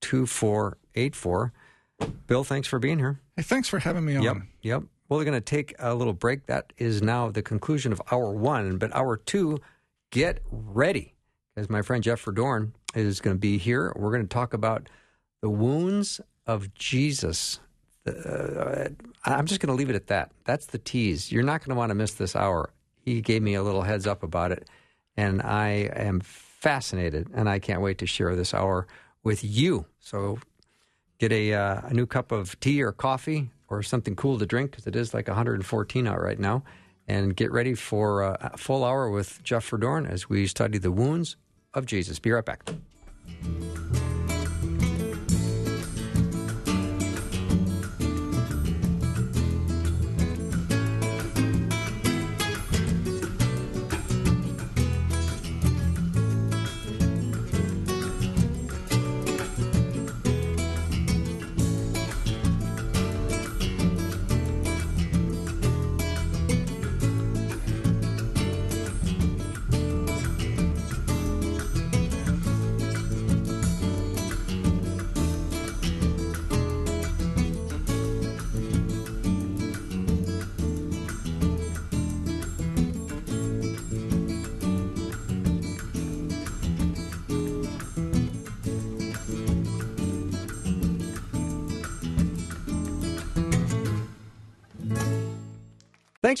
2484. 0.00 1.52
Bill, 2.26 2.42
thanks 2.42 2.66
for 2.66 2.80
being 2.80 2.98
here. 2.98 3.20
Hey, 3.36 3.44
thanks 3.44 3.68
for 3.68 3.78
having 3.78 4.04
me 4.04 4.16
on. 4.16 4.24
Yep, 4.24 4.36
yep. 4.62 4.82
Well, 5.08 5.20
we're 5.20 5.24
going 5.24 5.34
to 5.34 5.40
take 5.40 5.76
a 5.78 5.94
little 5.94 6.12
break. 6.12 6.46
That 6.46 6.72
is 6.76 7.00
now 7.00 7.30
the 7.30 7.42
conclusion 7.42 7.92
of 7.92 8.02
hour 8.10 8.32
one. 8.32 8.78
But 8.78 8.92
hour 8.96 9.16
two, 9.16 9.60
get 10.10 10.42
ready. 10.50 11.14
As 11.56 11.70
my 11.70 11.82
friend 11.82 12.02
Jeff 12.02 12.24
Verdoorn 12.24 12.72
is 12.96 13.20
going 13.20 13.36
to 13.36 13.40
be 13.40 13.58
here. 13.58 13.92
We're 13.94 14.10
going 14.10 14.26
to 14.26 14.28
talk 14.28 14.54
about 14.54 14.88
the 15.40 15.50
wounds 15.50 16.20
of 16.48 16.74
Jesus 16.74 17.60
uh, 18.06 18.88
I'm 19.24 19.46
just 19.46 19.60
going 19.60 19.68
to 19.68 19.74
leave 19.74 19.90
it 19.90 19.96
at 19.96 20.08
that. 20.08 20.32
That's 20.44 20.66
the 20.66 20.78
tease. 20.78 21.30
You're 21.30 21.42
not 21.42 21.60
going 21.60 21.70
to 21.70 21.76
want 21.76 21.90
to 21.90 21.94
miss 21.94 22.14
this 22.14 22.34
hour. 22.34 22.70
He 23.04 23.20
gave 23.20 23.42
me 23.42 23.54
a 23.54 23.62
little 23.62 23.82
heads 23.82 24.06
up 24.06 24.22
about 24.22 24.52
it, 24.52 24.68
and 25.16 25.42
I 25.42 25.90
am 25.94 26.20
fascinated, 26.20 27.28
and 27.34 27.48
I 27.48 27.58
can't 27.58 27.80
wait 27.80 27.98
to 27.98 28.06
share 28.06 28.34
this 28.36 28.54
hour 28.54 28.86
with 29.22 29.44
you. 29.44 29.86
So 30.00 30.38
get 31.18 31.32
a, 31.32 31.54
uh, 31.54 31.80
a 31.84 31.94
new 31.94 32.06
cup 32.06 32.32
of 32.32 32.58
tea 32.60 32.82
or 32.82 32.92
coffee 32.92 33.50
or 33.68 33.82
something 33.82 34.14
cool 34.14 34.38
to 34.38 34.46
drink 34.46 34.70
because 34.70 34.86
it 34.86 34.94
is 34.94 35.14
like 35.14 35.28
114 35.28 36.06
out 36.06 36.20
right 36.20 36.38
now. 36.38 36.62
And 37.08 37.34
get 37.34 37.50
ready 37.50 37.74
for 37.74 38.22
uh, 38.22 38.36
a 38.40 38.56
full 38.56 38.84
hour 38.84 39.10
with 39.10 39.42
Jeff 39.42 39.68
Verdoorn 39.68 40.08
as 40.08 40.28
we 40.28 40.46
study 40.46 40.78
the 40.78 40.92
wounds 40.92 41.36
of 41.74 41.86
Jesus. 41.86 42.18
Be 42.20 42.30
right 42.30 42.44
back. 42.44 42.70